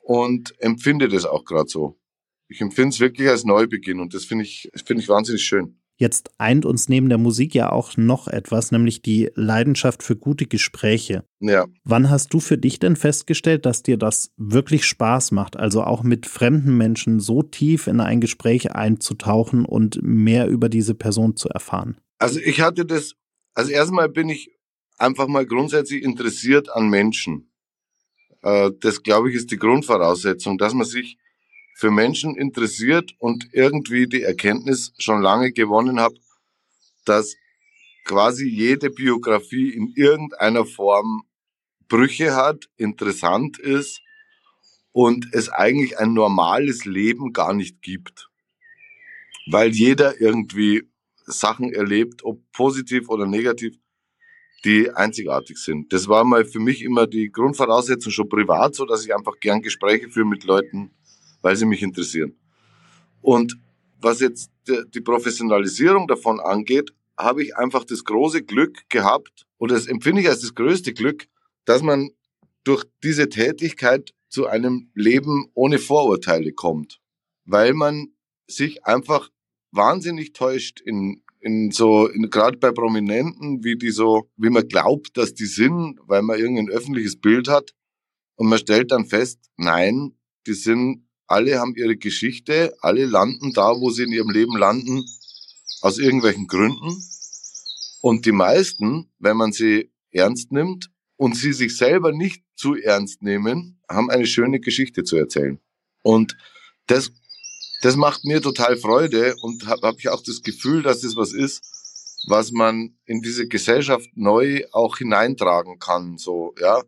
und 0.00 0.58
empfinde 0.60 1.08
das 1.08 1.24
auch 1.24 1.44
gerade 1.44 1.68
so. 1.68 2.00
Ich 2.48 2.60
empfinde 2.60 2.88
es 2.88 3.00
wirklich 3.00 3.28
als 3.28 3.44
Neubeginn 3.44 4.00
und 4.00 4.14
das 4.14 4.24
finde 4.24 4.44
ich, 4.44 4.70
finde 4.84 5.02
ich 5.02 5.08
wahnsinnig 5.08 5.44
schön. 5.44 5.77
Jetzt 6.00 6.30
eint 6.38 6.64
uns 6.64 6.88
neben 6.88 7.08
der 7.08 7.18
Musik 7.18 7.56
ja 7.56 7.72
auch 7.72 7.96
noch 7.96 8.28
etwas, 8.28 8.70
nämlich 8.70 9.02
die 9.02 9.30
Leidenschaft 9.34 10.04
für 10.04 10.14
gute 10.14 10.46
Gespräche. 10.46 11.24
Ja. 11.40 11.66
Wann 11.82 12.08
hast 12.08 12.32
du 12.32 12.38
für 12.38 12.56
dich 12.56 12.78
denn 12.78 12.94
festgestellt, 12.94 13.66
dass 13.66 13.82
dir 13.82 13.96
das 13.96 14.30
wirklich 14.36 14.84
Spaß 14.84 15.32
macht, 15.32 15.56
also 15.56 15.82
auch 15.82 16.04
mit 16.04 16.26
fremden 16.26 16.76
Menschen 16.76 17.18
so 17.18 17.42
tief 17.42 17.88
in 17.88 17.98
ein 18.00 18.20
Gespräch 18.20 18.70
einzutauchen 18.72 19.64
und 19.64 19.98
mehr 20.00 20.46
über 20.46 20.68
diese 20.68 20.94
Person 20.94 21.34
zu 21.34 21.48
erfahren? 21.48 21.98
Also 22.18 22.38
ich 22.38 22.60
hatte 22.60 22.86
das, 22.86 23.14
also 23.54 23.72
erstmal 23.72 24.08
bin 24.08 24.28
ich 24.28 24.52
einfach 24.98 25.26
mal 25.26 25.46
grundsätzlich 25.46 26.04
interessiert 26.04 26.68
an 26.70 26.88
Menschen. 26.88 27.50
Äh, 28.42 28.70
das, 28.80 29.02
glaube 29.02 29.30
ich, 29.30 29.36
ist 29.36 29.50
die 29.50 29.58
Grundvoraussetzung, 29.58 30.58
dass 30.58 30.74
man 30.74 30.86
sich 30.86 31.18
für 31.78 31.92
Menschen 31.92 32.34
interessiert 32.34 33.14
und 33.18 33.50
irgendwie 33.52 34.08
die 34.08 34.22
Erkenntnis 34.22 34.92
schon 34.98 35.22
lange 35.22 35.52
gewonnen 35.52 36.00
habe, 36.00 36.16
dass 37.04 37.36
quasi 38.04 38.48
jede 38.48 38.90
Biografie 38.90 39.70
in 39.70 39.92
irgendeiner 39.94 40.66
Form 40.66 41.22
Brüche 41.86 42.34
hat, 42.34 42.68
interessant 42.78 43.60
ist 43.60 44.00
und 44.90 45.28
es 45.32 45.50
eigentlich 45.50 46.00
ein 46.00 46.14
normales 46.14 46.84
Leben 46.84 47.32
gar 47.32 47.54
nicht 47.54 47.80
gibt. 47.80 48.28
Weil 49.46 49.70
jeder 49.70 50.20
irgendwie 50.20 50.82
Sachen 51.26 51.72
erlebt, 51.72 52.24
ob 52.24 52.40
positiv 52.50 53.08
oder 53.08 53.26
negativ, 53.26 53.78
die 54.64 54.90
einzigartig 54.90 55.58
sind. 55.58 55.92
Das 55.92 56.08
war 56.08 56.24
mal 56.24 56.44
für 56.44 56.58
mich 56.58 56.82
immer 56.82 57.06
die 57.06 57.30
Grundvoraussetzung 57.30 58.10
schon 58.10 58.28
privat, 58.28 58.74
so 58.74 58.84
dass 58.84 59.04
ich 59.04 59.14
einfach 59.14 59.38
gern 59.38 59.62
Gespräche 59.62 60.10
führe 60.10 60.26
mit 60.26 60.42
Leuten, 60.42 60.90
weil 61.42 61.56
sie 61.56 61.66
mich 61.66 61.82
interessieren. 61.82 62.36
Und 63.20 63.58
was 64.00 64.20
jetzt 64.20 64.50
die 64.94 65.00
Professionalisierung 65.00 66.06
davon 66.06 66.40
angeht, 66.40 66.92
habe 67.16 67.42
ich 67.42 67.56
einfach 67.56 67.84
das 67.84 68.04
große 68.04 68.44
Glück 68.44 68.88
gehabt, 68.88 69.46
oder 69.58 69.74
das 69.74 69.86
empfinde 69.86 70.20
ich 70.20 70.28
als 70.28 70.40
das 70.40 70.54
größte 70.54 70.92
Glück, 70.92 71.26
dass 71.64 71.82
man 71.82 72.10
durch 72.64 72.84
diese 73.02 73.28
Tätigkeit 73.28 74.14
zu 74.28 74.46
einem 74.46 74.90
Leben 74.94 75.50
ohne 75.54 75.78
Vorurteile 75.78 76.52
kommt. 76.52 77.00
Weil 77.44 77.72
man 77.72 78.08
sich 78.46 78.84
einfach 78.84 79.30
wahnsinnig 79.72 80.32
täuscht 80.32 80.80
in, 80.80 81.22
in 81.40 81.70
so, 81.70 82.06
in, 82.06 82.30
gerade 82.30 82.58
bei 82.58 82.70
Prominenten, 82.70 83.64
wie 83.64 83.76
die 83.76 83.90
so, 83.90 84.30
wie 84.36 84.50
man 84.50 84.68
glaubt, 84.68 85.16
dass 85.16 85.34
die 85.34 85.46
sind, 85.46 85.98
weil 86.06 86.22
man 86.22 86.38
irgendein 86.38 86.68
öffentliches 86.68 87.20
Bild 87.20 87.48
hat. 87.48 87.74
Und 88.36 88.48
man 88.48 88.58
stellt 88.58 88.92
dann 88.92 89.06
fest, 89.06 89.50
nein, 89.56 90.12
die 90.46 90.54
sind, 90.54 91.07
alle 91.28 91.58
haben 91.58 91.76
ihre 91.76 91.96
Geschichte, 91.96 92.74
alle 92.80 93.04
landen 93.04 93.52
da, 93.52 93.78
wo 93.78 93.90
sie 93.90 94.04
in 94.04 94.12
ihrem 94.12 94.30
Leben 94.30 94.56
landen, 94.56 95.04
aus 95.82 95.98
irgendwelchen 95.98 96.46
Gründen. 96.46 97.02
Und 98.00 98.26
die 98.26 98.32
meisten, 98.32 99.12
wenn 99.18 99.36
man 99.36 99.52
sie 99.52 99.92
ernst 100.10 100.50
nimmt 100.50 100.90
und 101.16 101.36
sie 101.36 101.52
sich 101.52 101.76
selber 101.76 102.12
nicht 102.12 102.42
zu 102.56 102.74
ernst 102.74 103.22
nehmen, 103.22 103.80
haben 103.88 104.10
eine 104.10 104.26
schöne 104.26 104.58
Geschichte 104.58 105.04
zu 105.04 105.16
erzählen. 105.16 105.60
Und 106.02 106.36
das, 106.86 107.12
das 107.82 107.96
macht 107.96 108.24
mir 108.24 108.40
total 108.40 108.78
Freude 108.78 109.36
und 109.42 109.66
habe 109.66 109.86
hab 109.86 109.98
ich 109.98 110.08
auch 110.08 110.22
das 110.22 110.42
Gefühl, 110.42 110.82
dass 110.82 111.02
das 111.02 111.14
was 111.14 111.32
ist, 111.32 111.62
was 112.26 112.52
man 112.52 112.96
in 113.04 113.20
diese 113.20 113.46
Gesellschaft 113.46 114.08
neu 114.14 114.64
auch 114.72 114.96
hineintragen 114.96 115.78
kann, 115.78 116.16
so, 116.16 116.54
ja. 116.58 116.82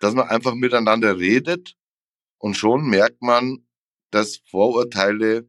Dass 0.00 0.14
man 0.14 0.28
einfach 0.28 0.54
miteinander 0.54 1.18
redet 1.18 1.76
und 2.38 2.56
schon 2.56 2.88
merkt 2.88 3.22
man, 3.22 3.66
dass 4.10 4.40
Vorurteile 4.50 5.48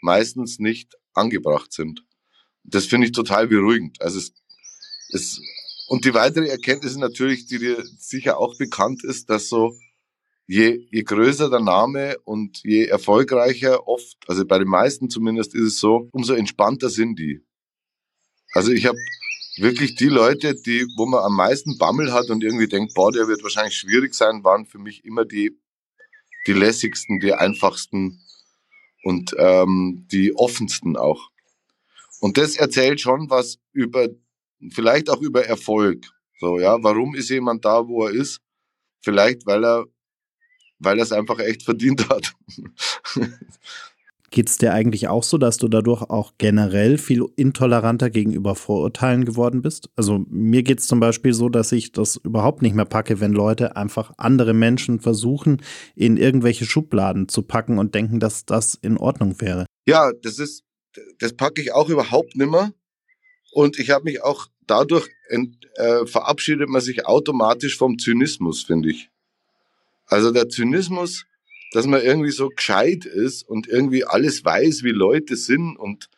meistens 0.00 0.58
nicht 0.58 0.94
angebracht 1.14 1.72
sind. 1.72 2.04
Das 2.64 2.86
finde 2.86 3.06
ich 3.08 3.12
total 3.12 3.48
beruhigend. 3.48 4.00
Also 4.00 4.18
es, 4.18 4.32
es, 5.10 5.40
und 5.88 6.04
die 6.04 6.14
weitere 6.14 6.48
Erkenntnis 6.48 6.96
natürlich, 6.96 7.46
die 7.46 7.58
dir 7.58 7.84
sicher 7.98 8.38
auch 8.38 8.56
bekannt 8.56 9.04
ist, 9.04 9.30
dass 9.30 9.48
so 9.48 9.76
je, 10.46 10.86
je 10.90 11.02
größer 11.02 11.50
der 11.50 11.60
Name 11.60 12.18
und 12.24 12.62
je 12.62 12.84
erfolgreicher 12.84 13.86
oft, 13.86 14.16
also 14.26 14.44
bei 14.44 14.58
den 14.58 14.68
meisten 14.68 15.10
zumindest 15.10 15.54
ist 15.54 15.62
es 15.62 15.78
so, 15.78 16.08
umso 16.12 16.34
entspannter 16.34 16.88
sind 16.88 17.18
die. 17.18 17.44
Also 18.52 18.70
ich 18.70 18.86
habe 18.86 18.98
wirklich 19.56 19.94
die 19.96 20.08
Leute, 20.08 20.54
die, 20.54 20.86
wo 20.96 21.06
man 21.06 21.24
am 21.24 21.36
meisten 21.36 21.78
Bammel 21.78 22.12
hat 22.12 22.30
und 22.30 22.42
irgendwie 22.42 22.68
denkt, 22.68 22.94
boah, 22.94 23.12
der 23.12 23.28
wird 23.28 23.42
wahrscheinlich 23.42 23.76
schwierig 23.76 24.14
sein, 24.14 24.44
waren 24.44 24.66
für 24.66 24.78
mich 24.78 25.04
immer 25.04 25.24
die, 25.24 25.58
die 26.46 26.52
lässigsten, 26.52 27.20
die 27.20 27.34
einfachsten 27.34 28.20
und 29.04 29.34
ähm, 29.38 30.06
die 30.10 30.34
offensten 30.36 30.96
auch. 30.96 31.30
Und 32.20 32.38
das 32.38 32.56
erzählt 32.56 33.00
schon 33.00 33.30
was 33.30 33.58
über, 33.72 34.08
vielleicht 34.70 35.10
auch 35.10 35.20
über 35.20 35.44
Erfolg. 35.44 36.06
So, 36.38 36.58
ja, 36.58 36.82
warum 36.82 37.14
ist 37.14 37.30
jemand 37.30 37.64
da, 37.64 37.86
wo 37.86 38.06
er 38.06 38.12
ist? 38.12 38.40
Vielleicht, 39.00 39.46
weil 39.46 39.64
er, 39.64 39.86
weil 40.78 40.98
er 40.98 41.02
es 41.02 41.12
einfach 41.12 41.38
echt 41.40 41.62
verdient 41.62 42.08
hat. 42.08 42.34
Geht 44.32 44.48
es 44.48 44.56
dir 44.56 44.72
eigentlich 44.72 45.08
auch 45.08 45.22
so, 45.22 45.36
dass 45.36 45.58
du 45.58 45.68
dadurch 45.68 46.00
auch 46.00 46.32
generell 46.38 46.96
viel 46.96 47.26
intoleranter 47.36 48.08
gegenüber 48.08 48.54
Vorurteilen 48.54 49.26
geworden 49.26 49.60
bist? 49.60 49.90
Also 49.94 50.24
mir 50.30 50.62
geht 50.62 50.80
es 50.80 50.86
zum 50.86 51.00
Beispiel 51.00 51.34
so, 51.34 51.50
dass 51.50 51.70
ich 51.70 51.92
das 51.92 52.16
überhaupt 52.16 52.62
nicht 52.62 52.74
mehr 52.74 52.86
packe, 52.86 53.20
wenn 53.20 53.32
Leute 53.32 53.76
einfach 53.76 54.14
andere 54.16 54.54
Menschen 54.54 55.00
versuchen, 55.00 55.60
in 55.94 56.16
irgendwelche 56.16 56.64
Schubladen 56.64 57.28
zu 57.28 57.42
packen 57.42 57.78
und 57.78 57.94
denken, 57.94 58.20
dass 58.20 58.46
das 58.46 58.74
in 58.74 58.96
Ordnung 58.96 59.38
wäre. 59.42 59.66
Ja, 59.86 60.10
das 60.22 60.38
ist, 60.38 60.64
das 61.18 61.34
packe 61.34 61.60
ich 61.60 61.74
auch 61.74 61.90
überhaupt 61.90 62.34
nimmer. 62.34 62.72
Und 63.52 63.78
ich 63.78 63.90
habe 63.90 64.04
mich 64.04 64.22
auch 64.22 64.46
dadurch 64.66 65.10
ent, 65.28 65.58
äh, 65.74 66.06
verabschiedet 66.06 66.70
man 66.70 66.80
sich 66.80 67.04
automatisch 67.06 67.76
vom 67.76 67.98
Zynismus, 67.98 68.62
finde 68.62 68.92
ich. 68.92 69.10
Also 70.06 70.32
der 70.32 70.48
Zynismus, 70.48 71.26
dass 71.72 71.86
man 71.86 72.02
irgendwie 72.02 72.30
so 72.30 72.48
gescheit 72.48 73.04
ist 73.04 73.48
und 73.48 73.66
irgendwie 73.66 74.04
alles 74.04 74.44
weiß, 74.44 74.82
wie 74.82 74.90
Leute 74.90 75.36
sind 75.36 75.76
und 75.76 76.08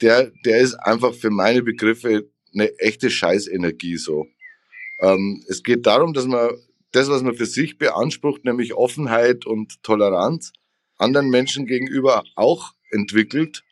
der, 0.00 0.30
der 0.44 0.58
ist 0.58 0.74
einfach 0.74 1.14
für 1.14 1.30
meine 1.30 1.62
Begriffe 1.62 2.28
eine 2.52 2.78
echte 2.78 3.10
Scheißenergie 3.10 3.96
so. 3.96 4.26
Ähm, 5.00 5.44
es 5.48 5.62
geht 5.62 5.86
darum, 5.86 6.12
dass 6.12 6.26
man 6.26 6.50
das, 6.92 7.08
was 7.08 7.22
man 7.22 7.34
für 7.34 7.46
sich 7.46 7.78
beansprucht, 7.78 8.44
nämlich 8.44 8.74
Offenheit 8.74 9.46
und 9.46 9.82
Toleranz, 9.82 10.52
anderen 10.96 11.30
Menschen 11.30 11.66
gegenüber 11.66 12.24
auch 12.34 12.72
entwickelt 12.90 13.62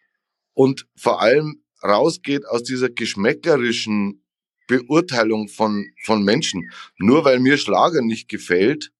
und 0.55 0.87
vor 0.97 1.21
allem 1.21 1.63
rausgeht 1.83 2.47
aus 2.47 2.63
dieser 2.63 2.89
geschmäckerischen 2.89 4.23
Beurteilung 4.67 5.49
von, 5.49 5.87
von 6.03 6.25
Menschen. 6.25 6.71
Nur 6.99 7.25
weil 7.25 7.39
mir 7.39 7.57
Schlager 7.57 8.03
nicht 8.03 8.29
gefällt, 8.29 8.91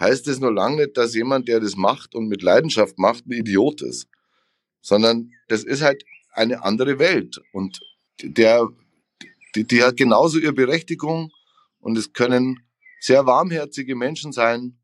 heißt 0.00 0.26
es 0.28 0.40
nur 0.40 0.52
lange 0.52 0.82
nicht, 0.82 0.96
dass 0.96 1.14
jemand, 1.14 1.48
der 1.48 1.60
das 1.60 1.76
macht 1.76 2.14
und 2.14 2.28
mit 2.28 2.42
Leidenschaft 2.42 2.98
macht, 2.98 3.26
ein 3.26 3.32
Idiot 3.32 3.82
ist. 3.82 4.08
Sondern 4.80 5.30
das 5.48 5.64
ist 5.64 5.82
halt 5.82 6.04
eine 6.32 6.64
andere 6.64 6.98
Welt. 6.98 7.40
Und 7.52 7.80
der, 8.22 8.68
die, 9.54 9.64
die 9.64 9.82
hat 9.82 9.96
genauso 9.96 10.38
ihre 10.38 10.52
Berechtigung 10.52 11.30
und 11.78 11.96
es 11.96 12.12
können 12.12 12.60
sehr 13.00 13.26
warmherzige 13.26 13.96
Menschen 13.96 14.32
sein, 14.32 14.78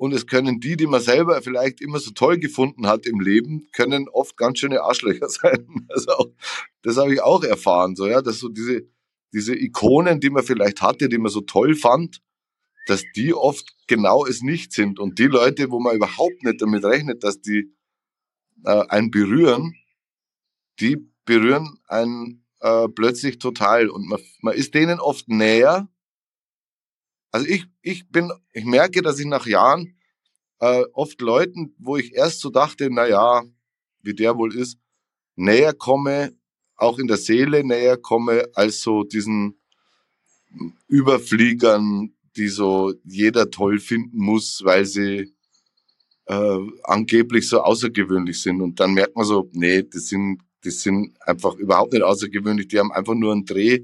und 0.00 0.14
es 0.14 0.28
können 0.28 0.60
die, 0.60 0.76
die 0.76 0.86
man 0.86 1.00
selber 1.00 1.42
vielleicht 1.42 1.80
immer 1.80 1.98
so 1.98 2.12
toll 2.12 2.38
gefunden 2.38 2.86
hat 2.86 3.04
im 3.04 3.18
Leben, 3.18 3.66
können 3.72 4.08
oft 4.08 4.36
ganz 4.36 4.60
schöne 4.60 4.80
Arschlöcher 4.80 5.28
sein. 5.28 5.66
Also 5.88 6.12
auch, 6.12 6.26
das 6.82 6.96
habe 6.98 7.12
ich 7.12 7.20
auch 7.20 7.42
erfahren, 7.42 7.96
so 7.96 8.06
ja, 8.06 8.22
dass 8.22 8.38
so 8.38 8.48
diese 8.48 8.86
diese 9.32 9.54
Ikonen, 9.54 10.20
die 10.20 10.30
man 10.30 10.42
vielleicht 10.42 10.82
hatte, 10.82 11.08
die 11.08 11.18
man 11.18 11.30
so 11.30 11.40
toll 11.40 11.74
fand, 11.74 12.20
dass 12.88 13.04
die 13.14 13.34
oft 13.34 13.76
genau 13.86 14.24
es 14.24 14.40
nicht 14.40 14.72
sind. 14.72 14.98
Und 14.98 15.18
die 15.18 15.26
Leute, 15.26 15.70
wo 15.70 15.78
man 15.78 15.94
überhaupt 15.94 16.42
nicht 16.42 16.62
damit 16.62 16.84
rechnet, 16.84 17.22
dass 17.22 17.42
die 17.42 17.70
äh, 18.64 18.82
einen 18.88 19.10
berühren, 19.10 19.74
die 20.80 20.96
berühren 21.26 21.78
einen 21.86 22.46
äh, 22.60 22.88
plötzlich 22.88 23.38
total. 23.38 23.90
Und 23.90 24.08
man, 24.08 24.20
man 24.40 24.54
ist 24.54 24.72
denen 24.72 25.00
oft 25.00 25.28
näher. 25.28 25.86
Also 27.30 27.46
ich, 27.46 27.66
ich 27.82 28.08
bin, 28.08 28.32
ich 28.54 28.64
merke, 28.64 29.02
dass 29.02 29.18
ich 29.18 29.26
nach 29.26 29.46
Jahren 29.46 30.00
äh, 30.60 30.84
oft 30.94 31.20
Leuten, 31.20 31.74
wo 31.78 31.98
ich 31.98 32.14
erst 32.14 32.40
so 32.40 32.48
dachte, 32.48 32.88
na 32.90 33.06
ja, 33.06 33.44
wie 34.00 34.14
der 34.14 34.38
wohl 34.38 34.56
ist, 34.56 34.78
näher 35.36 35.74
komme, 35.74 36.34
auch 36.76 36.98
in 36.98 37.06
der 37.06 37.18
Seele 37.18 37.64
näher 37.64 37.98
komme, 37.98 38.48
als 38.54 38.80
so 38.80 39.04
diesen 39.04 39.60
Überfliegern, 40.86 42.14
die 42.38 42.48
so 42.48 42.94
jeder 43.04 43.50
toll 43.50 43.78
finden 43.78 44.18
muss, 44.18 44.62
weil 44.64 44.86
sie 44.86 45.34
äh, 46.26 46.58
angeblich 46.84 47.48
so 47.48 47.60
außergewöhnlich 47.60 48.40
sind. 48.40 48.62
Und 48.62 48.80
dann 48.80 48.94
merkt 48.94 49.16
man 49.16 49.24
so, 49.24 49.50
nee, 49.52 49.82
die 49.82 49.98
sind, 49.98 50.42
die 50.64 50.70
sind 50.70 51.16
einfach 51.20 51.56
überhaupt 51.56 51.92
nicht 51.92 52.02
außergewöhnlich. 52.02 52.68
Die 52.68 52.78
haben 52.78 52.92
einfach 52.92 53.14
nur 53.14 53.32
einen 53.32 53.44
Dreh 53.44 53.80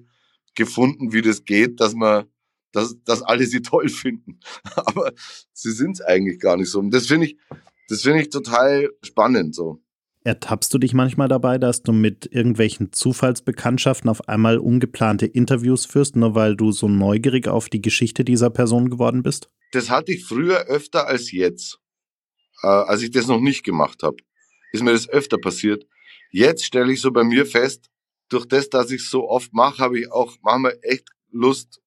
gefunden, 0.54 1.12
wie 1.12 1.23
das 1.23 1.44
geht, 1.44 1.80
dass 1.80 1.94
man 1.94 2.26
dass, 2.75 2.96
dass 3.04 3.23
alle 3.23 3.46
sie 3.46 3.62
toll 3.62 3.88
finden. 3.88 4.40
Aber 4.75 5.12
sie 5.52 5.70
sind 5.70 5.92
es 5.92 6.00
eigentlich 6.00 6.40
gar 6.40 6.56
nicht 6.56 6.70
so. 6.70 6.80
Und 6.80 6.90
das 6.90 7.06
finde 7.06 7.26
ich, 7.26 7.37
das 7.88 8.02
finde 8.02 8.23
ich 8.23 8.30
total 8.30 8.90
spannend 9.02 9.54
so. 9.54 9.80
Ertappst 10.26 10.73
du 10.73 10.78
dich 10.78 10.95
manchmal 10.95 11.28
dabei, 11.28 11.59
dass 11.59 11.83
du 11.83 11.93
mit 11.93 12.33
irgendwelchen 12.33 12.93
Zufallsbekanntschaften 12.93 14.09
auf 14.09 14.26
einmal 14.26 14.57
ungeplante 14.57 15.26
Interviews 15.26 15.85
führst, 15.85 16.16
nur 16.16 16.35
weil 16.35 16.57
du 16.57 16.73
so 16.73 16.88
neugierig 16.88 17.47
auf 17.47 17.69
die 17.69 17.83
Geschichte 17.83 18.25
dieser 18.25 18.49
Person 18.49 18.88
geworden 18.88 19.23
bist? 19.23 19.50
Das 19.73 19.90
hatte 19.90 20.12
ich 20.12 20.25
früher 20.25 20.61
öfter 20.61 21.07
als 21.07 21.31
jetzt. 21.31 21.78
Äh, 22.62 22.69
als 22.69 23.02
ich 23.02 23.11
das 23.11 23.26
noch 23.26 23.40
nicht 23.40 23.64
gemacht 23.64 24.02
habe, 24.02 24.16
ist 24.73 24.83
mir 24.83 24.93
das 24.93 25.11
öfter 25.11 25.37
passiert. 25.37 25.87
Jetzt 26.31 26.64
stelle 26.64 26.90
ich 26.90 27.02
so 27.02 27.12
bei 27.12 27.23
mir 27.23 27.45
fest, 27.45 27.90
durch 28.31 28.47
das, 28.47 28.71
dass 28.71 28.90
ich 28.90 29.02
es 29.02 29.11
so 29.11 29.28
oft 29.28 29.52
mache, 29.52 29.76
habe 29.78 30.00
ich 30.00 30.11
auch 30.11 30.38
manchmal 30.40 30.78
echt 30.81 31.11
Lust, 31.33 31.83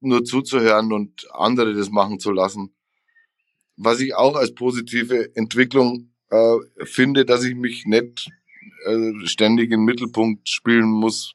nur 0.00 0.24
zuzuhören 0.24 0.92
und 0.92 1.26
andere 1.32 1.72
das 1.72 1.88
machen 1.88 2.20
zu 2.20 2.32
lassen. 2.32 2.74
Was 3.76 4.00
ich 4.00 4.14
auch 4.14 4.36
als 4.36 4.54
positive 4.54 5.34
Entwicklung 5.34 6.12
äh, 6.30 6.58
finde, 6.84 7.24
dass 7.24 7.44
ich 7.44 7.54
mich 7.54 7.86
nicht 7.86 8.30
äh, 8.84 9.26
ständig 9.26 9.70
im 9.70 9.84
Mittelpunkt 9.84 10.48
spielen 10.48 10.88
muss, 10.88 11.34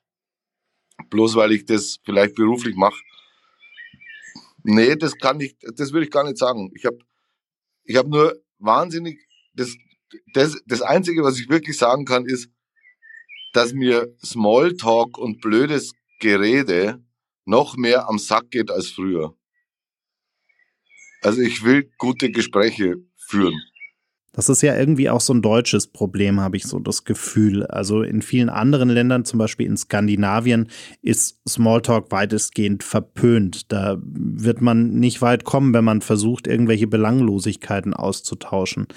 bloß 1.09 1.35
weil 1.35 1.51
ich 1.51 1.65
das 1.65 1.99
vielleicht 2.03 2.35
beruflich 2.35 2.75
mache. 2.75 2.99
Nee, 4.63 4.95
das 4.95 5.17
kann 5.17 5.39
ich, 5.39 5.57
das 5.75 5.91
würde 5.91 6.05
ich 6.05 6.11
gar 6.11 6.23
nicht 6.23 6.37
sagen. 6.37 6.71
Ich 6.75 6.85
habe 6.85 6.99
ich 7.83 7.97
hab 7.97 8.07
nur 8.07 8.41
wahnsinnig, 8.59 9.19
das, 9.53 9.75
das, 10.33 10.61
das 10.65 10.81
Einzige, 10.81 11.23
was 11.23 11.39
ich 11.39 11.49
wirklich 11.49 11.77
sagen 11.77 12.05
kann, 12.05 12.25
ist, 12.25 12.49
dass 13.51 13.73
mir 13.73 14.15
Smalltalk 14.23 15.17
und 15.17 15.41
blödes 15.41 15.93
Gerede 16.19 17.03
noch 17.45 17.75
mehr 17.75 18.07
am 18.07 18.17
Sack 18.17 18.51
geht 18.51 18.71
als 18.71 18.89
früher. 18.89 19.35
Also 21.21 21.41
ich 21.41 21.63
will 21.63 21.91
gute 21.97 22.31
Gespräche 22.31 22.95
führen. 23.17 23.61
Das 24.35 24.49
ist 24.49 24.63
ja 24.63 24.75
irgendwie 24.75 25.11
auch 25.11 25.21
so 25.21 25.31
ein 25.31 25.43
deutsches 25.43 25.87
Problem, 25.87 26.39
habe 26.41 26.57
ich 26.57 26.63
so 26.63 26.79
das 26.79 27.03
Gefühl. 27.05 27.67
Also 27.67 28.01
in 28.01 28.23
vielen 28.23 28.49
anderen 28.49 28.89
Ländern, 28.89 29.25
zum 29.25 29.37
Beispiel 29.37 29.67
in 29.67 29.77
Skandinavien, 29.77 30.69
ist 31.03 31.39
Smalltalk 31.47 32.11
weitestgehend 32.11 32.83
verpönt. 32.83 33.71
Da 33.71 34.01
wird 34.03 34.59
man 34.59 34.95
nicht 34.95 35.21
weit 35.21 35.43
kommen, 35.43 35.73
wenn 35.75 35.85
man 35.85 36.01
versucht, 36.01 36.47
irgendwelche 36.47 36.87
Belanglosigkeiten 36.87 37.93
auszutauschen. 37.93 38.87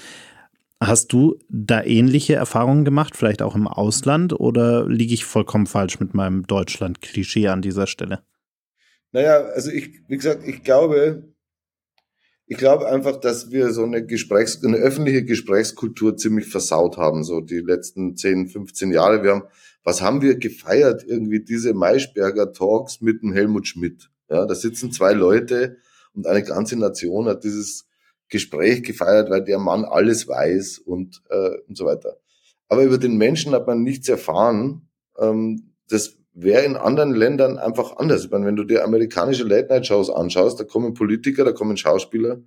Hast 0.81 1.13
du 1.13 1.39
da 1.51 1.83
ähnliche 1.83 2.35
Erfahrungen 2.35 2.87
gemacht, 2.87 3.15
vielleicht 3.15 3.43
auch 3.43 3.55
im 3.55 3.69
Ausland, 3.69 4.39
oder 4.39 4.89
liege 4.89 5.15
ich 5.15 5.27
vollkommen 5.27 5.67
falsch 5.67 6.01
mit 6.01 6.15
meinem 6.15 6.47
Deutschland-Klischee 6.47 7.49
an 7.49 7.61
dieser 7.61 7.87
Stelle? 7.87 8.23
Naja, 9.13 9.41
also 9.55 9.71
ich, 9.71 10.01
wie 10.09 10.17
gesagt, 10.17 10.45
ich 10.47 10.63
glaube, 10.63 11.25
ich 12.47 12.57
glaube 12.57 12.89
einfach, 12.89 13.17
dass 13.17 13.51
wir 13.51 13.73
so 13.73 13.83
eine 13.83 14.05
Gesprächs-, 14.07 14.63
eine 14.65 14.77
öffentliche 14.77 15.25
Gesprächskultur 15.25 16.17
ziemlich 16.17 16.47
versaut 16.47 16.97
haben, 16.97 17.25
so 17.25 17.41
die 17.41 17.59
letzten 17.59 18.17
10, 18.17 18.49
15 18.49 18.93
Jahre. 18.93 19.23
Wir 19.23 19.33
haben, 19.33 19.43
was 19.83 20.01
haben 20.01 20.23
wir 20.23 20.37
gefeiert? 20.37 21.05
Irgendwie 21.05 21.41
diese 21.41 21.75
Maischberger 21.75 22.53
Talks 22.53 23.01
mit 23.01 23.23
dem 23.23 23.33
Helmut 23.33 23.67
Schmidt. 23.67 24.11
Ja, 24.31 24.47
da 24.47 24.55
sitzen 24.55 24.93
zwei 24.93 25.13
Leute 25.13 25.79
und 26.15 26.27
eine 26.27 26.43
ganze 26.43 26.77
Nation 26.77 27.27
hat 27.27 27.45
dieses 27.45 27.87
Gespräch 28.29 28.83
gefeiert, 28.83 29.31
weil 29.31 29.45
der 29.45 29.59
Mann 29.59 29.85
alles 29.85 30.27
weiß 30.27 30.79
und, 30.79 31.23
äh, 31.31 31.59
und 31.69 31.77
so 31.77 31.85
weiter. 31.85 32.17
Aber 32.69 32.83
über 32.83 32.99
den 32.99 33.17
Menschen 33.17 33.53
hat 33.53 33.67
man 33.67 33.83
nichts 33.83 34.09
erfahren. 34.09 34.89
Ähm, 35.19 35.75
das 35.89 36.17
wäre 36.37 36.65
in 36.65 36.77
anderen 36.77 37.15
Ländern 37.15 37.59
einfach 37.59 37.97
anders. 37.97 38.25
Ich 38.25 38.31
meine, 38.31 38.47
wenn 38.47 38.57
du 38.57 38.65
dir 38.65 38.85
amerikanische 38.85 39.45
Late-Night-Shows 39.45 40.11
anschaust, 40.11 40.61
da 40.61 40.65
kommen 40.65 40.93
Politiker, 40.93 41.45
da 41.45 41.53
kommen 41.53 41.79
Schauspieler 41.79 42.43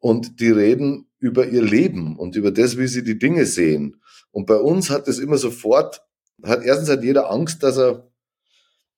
und 0.00 0.40
die 0.40 0.50
reden 0.50 1.06
über 1.20 1.46
ihr 1.46 1.62
Leben 1.62 2.18
und 2.18 2.34
über 2.34 2.50
das, 2.50 2.76
wie 2.76 2.88
sie 2.88 3.04
die 3.04 3.18
Dinge 3.18 3.46
sehen. 3.46 4.02
Und 4.32 4.46
bei 4.46 4.56
uns 4.56 4.90
hat 4.90 5.06
es 5.06 5.20
immer 5.20 5.38
sofort, 5.38 6.02
hat 6.42 6.64
erstens 6.64 6.90
hat 6.90 7.04
jeder 7.04 7.30
Angst, 7.30 7.62
dass 7.62 7.78
er, 7.78 8.10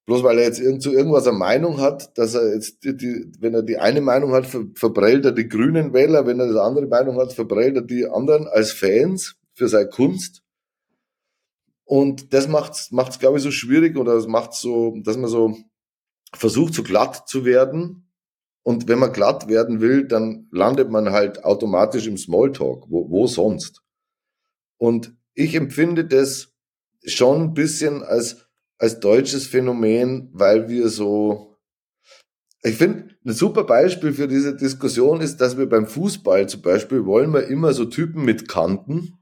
bloß 0.06 0.22
weil 0.22 0.38
er 0.38 0.46
jetzt 0.46 0.82
zu 0.82 0.92
irgendwas 0.92 1.26
eine 1.26 1.36
Meinung 1.36 1.78
hat, 1.80 2.16
dass 2.16 2.34
er 2.34 2.54
jetzt, 2.54 2.82
die, 2.82 2.96
die, 2.96 3.30
wenn 3.40 3.52
er 3.52 3.62
die 3.62 3.76
eine 3.76 4.00
Meinung 4.00 4.32
hat, 4.32 4.46
ver, 4.46 4.64
verprellt 4.74 5.26
er 5.26 5.32
die 5.32 5.48
grünen 5.48 5.92
Wähler, 5.92 6.26
wenn 6.26 6.40
er 6.40 6.50
die 6.50 6.58
andere 6.58 6.86
Meinung 6.86 7.18
hat, 7.18 7.34
verprellt 7.34 7.76
er 7.76 7.82
die 7.82 8.08
anderen 8.08 8.48
als 8.48 8.72
Fans 8.72 9.36
für 9.52 9.68
seine 9.68 9.90
Kunst. 9.90 10.42
Und 11.86 12.34
das 12.34 12.48
macht's, 12.48 12.90
macht's 12.90 13.20
glaube 13.20 13.38
ich, 13.38 13.44
so 13.44 13.52
schwierig 13.52 13.96
oder 13.96 14.14
das 14.14 14.26
macht 14.26 14.54
so, 14.54 14.96
dass 15.04 15.16
man 15.16 15.30
so 15.30 15.56
versucht, 16.34 16.74
so 16.74 16.82
glatt 16.82 17.28
zu 17.28 17.44
werden. 17.44 18.10
Und 18.64 18.88
wenn 18.88 18.98
man 18.98 19.12
glatt 19.12 19.46
werden 19.46 19.80
will, 19.80 20.08
dann 20.08 20.48
landet 20.50 20.90
man 20.90 21.12
halt 21.12 21.44
automatisch 21.44 22.08
im 22.08 22.16
Smalltalk. 22.16 22.90
Wo, 22.90 23.08
wo 23.08 23.28
sonst? 23.28 23.82
Und 24.78 25.14
ich 25.34 25.54
empfinde 25.54 26.04
das 26.04 26.54
schon 27.04 27.42
ein 27.42 27.54
bisschen 27.54 28.02
als, 28.02 28.48
als 28.78 28.98
deutsches 28.98 29.46
Phänomen, 29.46 30.28
weil 30.32 30.68
wir 30.68 30.88
so, 30.88 31.56
ich 32.62 32.74
finde, 32.74 33.14
ein 33.24 33.32
super 33.32 33.62
Beispiel 33.62 34.12
für 34.12 34.26
diese 34.26 34.56
Diskussion 34.56 35.20
ist, 35.20 35.36
dass 35.36 35.56
wir 35.56 35.68
beim 35.68 35.86
Fußball 35.86 36.48
zum 36.48 36.62
Beispiel 36.62 37.06
wollen 37.06 37.32
wir 37.32 37.46
immer 37.46 37.72
so 37.72 37.84
Typen 37.84 38.24
mit 38.24 38.48
Kanten, 38.48 39.18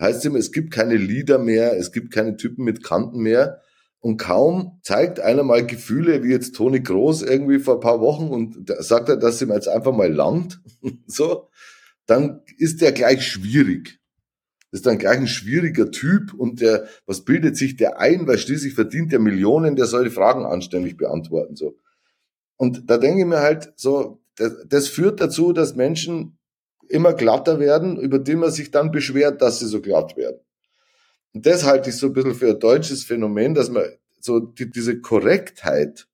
heißt 0.00 0.24
immer, 0.26 0.38
es 0.38 0.52
gibt 0.52 0.72
keine 0.72 0.96
Lieder 0.96 1.38
mehr, 1.38 1.76
es 1.76 1.92
gibt 1.92 2.12
keine 2.12 2.36
Typen 2.36 2.64
mit 2.64 2.82
Kanten 2.82 3.20
mehr. 3.20 3.62
Und 4.00 4.18
kaum 4.18 4.78
zeigt 4.82 5.20
einer 5.20 5.42
mal 5.42 5.66
Gefühle, 5.66 6.22
wie 6.22 6.30
jetzt 6.30 6.54
Toni 6.54 6.80
Groß 6.80 7.22
irgendwie 7.22 7.58
vor 7.58 7.74
ein 7.74 7.80
paar 7.80 8.00
Wochen 8.00 8.28
und 8.28 8.68
sagt 8.78 9.08
er, 9.08 9.16
dass 9.16 9.42
ihm 9.42 9.50
jetzt 9.50 9.68
einfach 9.68 9.92
mal 9.92 10.12
langt, 10.12 10.60
so, 11.06 11.48
dann 12.06 12.42
ist 12.58 12.82
der 12.82 12.92
gleich 12.92 13.26
schwierig. 13.26 13.98
Ist 14.70 14.86
dann 14.86 14.98
gleich 14.98 15.16
ein 15.16 15.26
schwieriger 15.26 15.90
Typ 15.90 16.34
und 16.34 16.60
der, 16.60 16.86
was 17.06 17.24
bildet 17.24 17.56
sich 17.56 17.76
der 17.76 17.98
ein, 17.98 18.26
weil 18.26 18.38
schließlich 18.38 18.74
verdient 18.74 19.12
der 19.12 19.18
Millionen, 19.18 19.74
der 19.74 19.86
soll 19.86 20.04
die 20.04 20.10
Fragen 20.10 20.44
anständig 20.44 20.96
beantworten, 20.96 21.56
so. 21.56 21.78
Und 22.56 22.88
da 22.88 22.98
denke 22.98 23.20
ich 23.20 23.26
mir 23.26 23.40
halt 23.40 23.72
so, 23.76 24.22
das, 24.36 24.52
das 24.68 24.88
führt 24.88 25.20
dazu, 25.20 25.52
dass 25.52 25.76
Menschen 25.76 26.35
immer 26.88 27.14
glatter 27.14 27.58
werden, 27.58 27.98
über 27.98 28.18
die 28.18 28.36
man 28.36 28.50
sich 28.50 28.70
dann 28.70 28.90
beschwert, 28.90 29.42
dass 29.42 29.60
sie 29.60 29.66
so 29.66 29.80
glatt 29.80 30.16
werden. 30.16 30.40
Und 31.32 31.46
das 31.46 31.64
halte 31.64 31.90
ich 31.90 31.96
so 31.96 32.06
ein 32.06 32.12
bisschen 32.12 32.34
für 32.34 32.50
ein 32.50 32.60
deutsches 32.60 33.04
Phänomen, 33.04 33.54
dass 33.54 33.70
man 33.70 33.84
so 34.20 34.40
die, 34.40 34.70
diese 34.70 35.00
Korrektheit, 35.00 36.06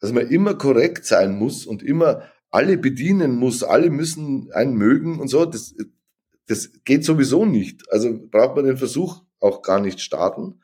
dass 0.00 0.12
man 0.12 0.28
immer 0.28 0.54
korrekt 0.54 1.04
sein 1.04 1.38
muss 1.38 1.66
und 1.66 1.82
immer 1.82 2.22
alle 2.50 2.78
bedienen 2.78 3.36
muss, 3.36 3.62
alle 3.62 3.90
müssen 3.90 4.50
einen 4.52 4.74
mögen 4.74 5.20
und 5.20 5.28
so, 5.28 5.44
das, 5.44 5.74
das 6.46 6.70
geht 6.84 7.04
sowieso 7.04 7.44
nicht. 7.44 7.92
Also 7.92 8.18
braucht 8.30 8.56
man 8.56 8.64
den 8.64 8.78
Versuch 8.78 9.20
auch 9.38 9.60
gar 9.62 9.80
nicht 9.80 10.00
starten. 10.00 10.60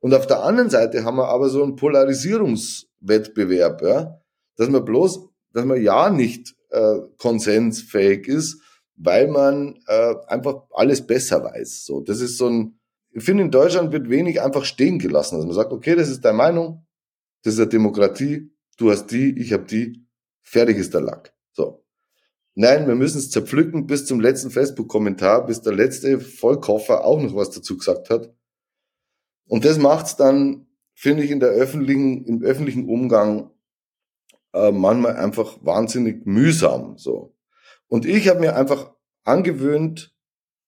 Und 0.00 0.14
auf 0.14 0.26
der 0.26 0.42
anderen 0.42 0.70
Seite 0.70 1.04
haben 1.04 1.16
wir 1.16 1.28
aber 1.28 1.48
so 1.48 1.62
einen 1.62 1.76
Polarisierungswettbewerb, 1.76 3.82
ja, 3.82 4.20
dass 4.56 4.68
man 4.68 4.84
bloß, 4.84 5.28
dass 5.52 5.64
man 5.64 5.80
ja 5.82 6.10
nicht 6.10 6.56
äh, 6.70 6.98
konsensfähig 7.16 8.28
ist, 8.28 8.60
weil 8.98 9.28
man 9.28 9.78
äh, 9.86 10.14
einfach 10.26 10.64
alles 10.72 11.06
besser 11.06 11.44
weiß. 11.44 11.84
So, 11.84 12.00
das 12.00 12.20
ist 12.20 12.36
so 12.36 12.48
ein, 12.48 12.80
ich 13.10 13.24
finde, 13.24 13.44
in 13.44 13.50
Deutschland 13.50 13.92
wird 13.92 14.10
wenig 14.10 14.40
einfach 14.42 14.64
stehen 14.64 14.98
gelassen. 14.98 15.36
Also 15.36 15.46
man 15.46 15.54
sagt, 15.54 15.72
okay, 15.72 15.94
das 15.94 16.08
ist 16.08 16.24
deine 16.24 16.36
Meinung, 16.36 16.86
das 17.42 17.54
ist 17.54 17.60
eine 17.60 17.68
Demokratie, 17.68 18.50
du 18.76 18.90
hast 18.90 19.06
die, 19.06 19.38
ich 19.38 19.52
habe 19.52 19.64
die, 19.64 20.04
fertig 20.42 20.76
ist 20.78 20.94
der 20.94 21.00
Lack. 21.00 21.32
So. 21.52 21.84
Nein, 22.54 22.88
wir 22.88 22.96
müssen 22.96 23.18
es 23.18 23.30
zerpflücken 23.30 23.86
bis 23.86 24.04
zum 24.04 24.20
letzten 24.20 24.50
Facebook-Kommentar, 24.50 25.46
bis 25.46 25.62
der 25.62 25.74
letzte 25.74 26.18
Vollkoffer 26.18 27.04
auch 27.04 27.22
noch 27.22 27.34
was 27.36 27.50
dazu 27.50 27.76
gesagt 27.76 28.10
hat. 28.10 28.34
Und 29.46 29.64
das 29.64 29.78
macht's 29.78 30.16
dann, 30.16 30.66
finde 30.94 31.22
ich, 31.22 31.30
in 31.30 31.40
der 31.40 31.50
öffentlichen, 31.50 32.24
im 32.24 32.42
öffentlichen 32.42 32.88
Umgang 32.88 33.50
äh, 34.52 34.72
manchmal 34.72 35.16
einfach 35.16 35.58
wahnsinnig 35.62 36.26
mühsam. 36.26 36.98
So. 36.98 37.37
Und 37.88 38.06
ich 38.06 38.28
habe 38.28 38.40
mir 38.40 38.56
einfach 38.56 38.94
angewöhnt, 39.24 40.14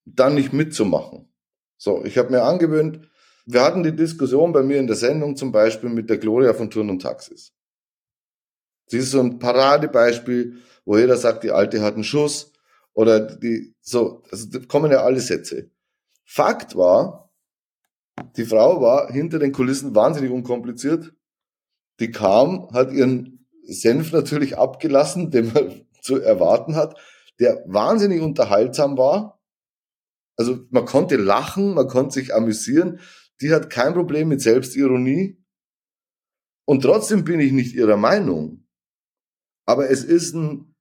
dann 0.05 0.35
nicht 0.35 0.53
mitzumachen. 0.53 1.33
So, 1.77 2.05
ich 2.05 2.19
habe 2.19 2.31
mir 2.31 2.43
angewöhnt, 2.43 3.09
wir 3.47 3.63
hatten 3.63 3.83
die 3.83 3.95
Diskussion 3.95 4.53
bei 4.53 4.63
mir 4.63 4.79
in 4.79 4.87
der 4.87 4.97
Sendung 4.97 5.37
zum 5.37 5.53
Beispiel 5.53 5.91
mit 5.91 6.11
der 6.11 6.19
Gloria 6.19 6.55
von 6.55 6.71
Turn 6.71 6.91
und 6.91 7.03
Taxis. 7.03 7.53
Sie 8.87 8.99
ist 8.99 9.13
so 9.13 9.21
ein 9.21 9.39
Paradebeispiel, 9.39 10.59
wo 10.85 10.99
jeder 10.99 11.17
sagt, 11.17 11.45
die 11.45 11.53
Alte 11.53 11.81
hat 11.81 11.95
einen 11.95 12.05
Schuss 12.05 12.53
oder 12.93 13.21
die, 13.21 13.75
so, 13.81 14.23
also 14.31 14.49
da 14.51 14.59
kommen 14.67 14.91
ja 14.91 15.03
alle 15.03 15.21
Sätze. 15.21 15.71
Fakt 16.25 16.77
war, 16.77 17.33
die 18.37 18.45
Frau 18.45 18.81
war 18.81 19.11
hinter 19.11 19.39
den 19.39 19.53
Kulissen 19.53 19.95
wahnsinnig 19.95 20.31
unkompliziert. 20.31 21.13
Die 21.99 22.11
kam, 22.11 22.71
hat 22.73 22.93
ihren 22.93 23.47
Senf 23.63 24.13
natürlich 24.13 24.59
abgelassen, 24.59 25.31
den 25.31 25.53
man 25.53 25.87
zu 26.01 26.21
erwarten 26.21 26.77
hat, 26.77 26.99
der 27.39 27.63
wahnsinnig 27.67 28.21
unterhaltsam 28.21 28.99
war. 28.99 29.41
Also 30.37 30.61
man 30.71 30.85
konnte 30.85 31.17
lachen, 31.17 31.75
man 31.75 31.89
konnte 31.89 32.15
sich 32.15 32.35
amüsieren. 32.35 33.01
Die 33.41 33.53
hat 33.53 33.71
kein 33.71 33.95
Problem 33.95 34.29
mit 34.29 34.41
Selbstironie. 34.41 35.43
Und 36.67 36.83
trotzdem 36.83 37.25
bin 37.25 37.41
ich 37.41 37.53
nicht 37.53 37.75
ihrer 37.75 37.97
Meinung. 37.97 38.67
Aber 39.67 39.91
es 39.91 40.05
ist 40.05 40.35
ein, 40.35 40.75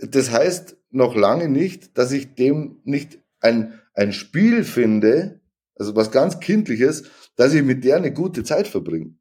das 0.00 0.30
heißt 0.30 0.76
noch 0.90 1.14
lange 1.14 1.48
nicht, 1.48 1.96
dass 1.98 2.12
ich 2.12 2.34
dem 2.34 2.80
nicht 2.84 3.20
ein, 3.40 3.80
ein 3.94 4.12
Spiel 4.12 4.64
finde, 4.64 5.40
also 5.76 5.96
was 5.96 6.10
ganz 6.10 6.40
Kindliches, 6.40 7.10
dass 7.36 7.52
ich 7.52 7.62
mit 7.62 7.84
der 7.84 7.96
eine 7.96 8.12
gute 8.12 8.44
Zeit 8.44 8.68
verbringe. 8.68 9.16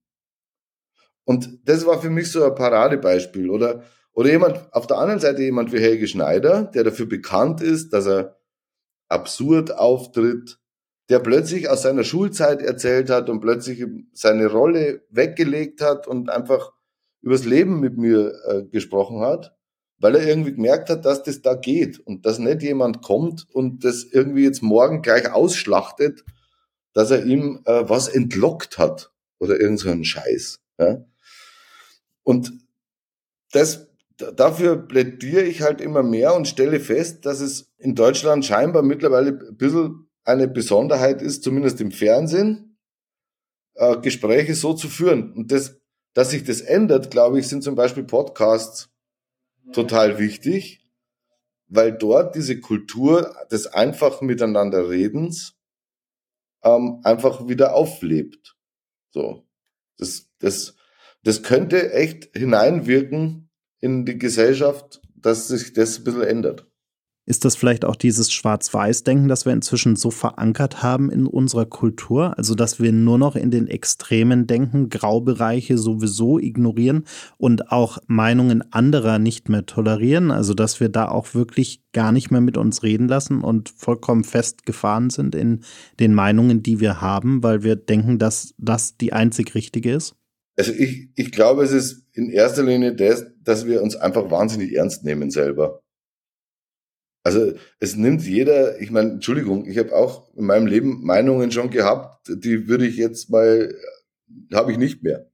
Und 1.26 1.68
das 1.68 1.86
war 1.86 2.02
für 2.02 2.10
mich 2.10 2.32
so 2.32 2.44
ein 2.44 2.56
Paradebeispiel. 2.56 3.50
Oder 3.50 3.84
oder 4.14 4.30
jemand, 4.30 4.74
auf 4.74 4.88
der 4.88 4.98
anderen 4.98 5.20
Seite 5.20 5.42
jemand 5.42 5.74
wie 5.74 5.80
Helge 5.80 6.08
Schneider, 6.08 6.64
der 6.64 6.84
dafür 6.84 7.08
bekannt 7.08 7.62
ist, 7.62 7.94
dass 7.94 8.06
er 8.06 8.38
absurd 9.10 9.76
auftritt, 9.76 10.60
der 11.10 11.20
plötzlich 11.20 11.70
aus 11.70 11.82
seiner 11.82 12.04
Schulzeit 12.04 12.62
erzählt 12.62 13.10
hat 13.10 13.30
und 13.30 13.42
plötzlich 13.42 13.86
seine 14.14 14.48
Rolle 14.48 15.04
weggelegt 15.10 15.82
hat 15.82 16.08
und 16.08 16.30
einfach 16.30 16.72
übers 17.22 17.46
Leben 17.46 17.80
mit 17.80 17.98
mir 17.98 18.34
äh, 18.48 18.64
gesprochen 18.64 19.22
hat, 19.22 19.56
weil 19.98 20.16
er 20.16 20.28
irgendwie 20.28 20.54
gemerkt 20.54 20.90
hat, 20.90 21.06
dass 21.06 21.24
das 21.24 21.42
da 21.42 21.56
geht 21.56 22.00
und 22.00 22.26
dass 22.26 22.40
nicht 22.40 22.62
jemand 22.62 23.02
kommt 23.02 23.48
und 23.52 23.84
das 23.84 24.04
irgendwie 24.04 24.44
jetzt 24.44 24.62
morgen 24.62 25.02
gleich 25.02 25.32
ausschlachtet, 25.32 26.24
dass 26.94 27.12
er 27.12 27.26
ihm 27.26 27.62
äh, 27.66 27.84
was 27.88 28.08
entlockt 28.08 28.78
hat 28.78 29.12
oder 29.40 29.60
irgend 29.60 29.80
so 29.80 30.04
Scheiß. 30.04 30.62
Ja? 30.80 31.06
Und 32.24 32.54
das 33.52 33.88
dafür 34.18 34.76
plädiere 34.78 35.44
ich 35.44 35.62
halt 35.62 35.82
immer 35.82 36.04
mehr 36.04 36.36
und 36.36 36.48
stelle 36.48 36.80
fest, 36.80 37.26
dass 37.26 37.40
es 37.40 37.72
in 37.78 37.96
Deutschland 37.96 38.46
scheinbar 38.46 38.84
mittlerweile 38.84 39.32
ein 39.32 39.58
bisschen 39.58 40.08
eine 40.24 40.48
Besonderheit 40.48 41.22
ist, 41.22 41.44
zumindest 41.44 41.82
im 41.82 41.92
Fernsehen, 41.92 42.78
äh, 43.76 43.98
Gespräche 43.98 44.56
so 44.56 44.74
zu 44.74 44.88
führen. 44.88 45.34
Und 45.34 45.52
das, 45.52 45.80
dass 46.14 46.32
sich 46.32 46.44
das 46.44 46.62
ändert, 46.62 47.12
glaube 47.12 47.40
ich, 47.40 47.48
sind 47.48 47.64
zum 47.64 47.76
Beispiel 47.76 48.04
Podcasts 48.04 48.90
total 49.74 50.20
wichtig, 50.20 50.84
weil 51.68 51.92
dort 51.92 52.36
diese 52.36 52.60
Kultur 52.60 53.36
des 53.52 53.68
einfachen 53.68 54.28
Miteinanderredens 54.28 55.56
ähm, 56.64 57.02
einfach 57.04 57.48
wieder 57.48 57.74
auflebt. 57.76 58.56
So, 59.10 59.48
das, 59.98 60.30
das, 60.40 60.76
das 61.24 61.44
könnte 61.44 61.94
echt 61.94 62.36
hineinwirken 62.36 63.50
in 63.84 64.06
die 64.06 64.18
Gesellschaft, 64.18 65.02
dass 65.14 65.50
sich 65.50 65.74
das 65.74 65.98
ein 65.98 66.04
bisschen 66.06 66.22
ändert. 66.22 66.66
Ist 67.26 67.46
das 67.46 67.56
vielleicht 67.56 67.86
auch 67.86 67.96
dieses 67.96 68.32
Schwarz-Weiß-Denken, 68.34 69.30
das 69.30 69.46
wir 69.46 69.54
inzwischen 69.54 69.96
so 69.96 70.12
verankert 70.12 70.84
haben 70.84 71.10
in 71.10 71.26
unserer 71.26 71.66
Kultur? 71.66 72.38
Also, 72.38 72.54
dass 72.54 72.82
wir 72.82 72.92
nur 72.92 73.18
noch 73.18 73.38
in 73.38 73.50
den 73.50 73.68
Extremen 73.68 74.46
denken, 74.48 74.90
Graubereiche 74.90 75.78
sowieso 75.78 76.38
ignorieren 76.40 77.06
und 77.38 77.72
auch 77.72 77.98
Meinungen 78.08 78.74
anderer 78.74 79.20
nicht 79.20 79.48
mehr 79.48 79.66
tolerieren? 79.66 80.32
Also, 80.32 80.54
dass 80.54 80.82
wir 80.82 80.90
da 80.90 81.08
auch 81.08 81.34
wirklich 81.34 81.82
gar 81.94 82.12
nicht 82.12 82.30
mehr 82.30 82.42
mit 82.42 82.58
uns 82.58 82.84
reden 82.84 83.08
lassen 83.08 83.42
und 83.42 83.70
vollkommen 83.70 84.26
festgefahren 84.26 85.10
sind 85.10 85.34
in 85.36 85.64
den 86.00 86.14
Meinungen, 86.14 86.62
die 86.62 86.82
wir 86.82 87.00
haben, 87.00 87.42
weil 87.44 87.64
wir 87.64 87.78
denken, 87.78 88.18
dass 88.18 88.54
das 88.58 88.98
die 88.98 89.14
einzig 89.14 89.56
richtige 89.56 89.94
ist? 89.94 90.16
Also, 90.56 90.72
ich, 90.72 91.10
ich 91.16 91.32
glaube, 91.32 91.64
es 91.64 91.72
ist 91.72 92.06
in 92.14 92.30
erster 92.30 92.64
Linie 92.64 92.96
das, 92.96 93.26
dass 93.42 93.66
wir 93.66 93.82
uns 93.82 93.96
einfach 93.96 94.30
wahnsinnig 94.30 94.74
ernst 94.74 95.04
nehmen 95.04 95.32
selber. 95.32 95.84
Also 97.24 97.54
es 97.80 97.96
nimmt 97.96 98.22
jeder, 98.24 98.82
ich 98.82 98.92
meine, 98.92 99.12
Entschuldigung, 99.12 99.66
ich 99.66 99.78
habe 99.78 99.96
auch 99.96 100.34
in 100.36 100.46
meinem 100.46 100.68
Leben 100.68 101.04
Meinungen 101.04 101.52
schon 101.52 101.70
gehabt, 101.70 102.28
die 102.28 102.68
würde 102.68 102.86
ich 102.86 102.98
jetzt 102.98 103.30
mal, 103.30 103.74
habe 104.54 104.74
ich 104.74 104.78
nicht 104.78 105.04
mehr. 105.04 105.32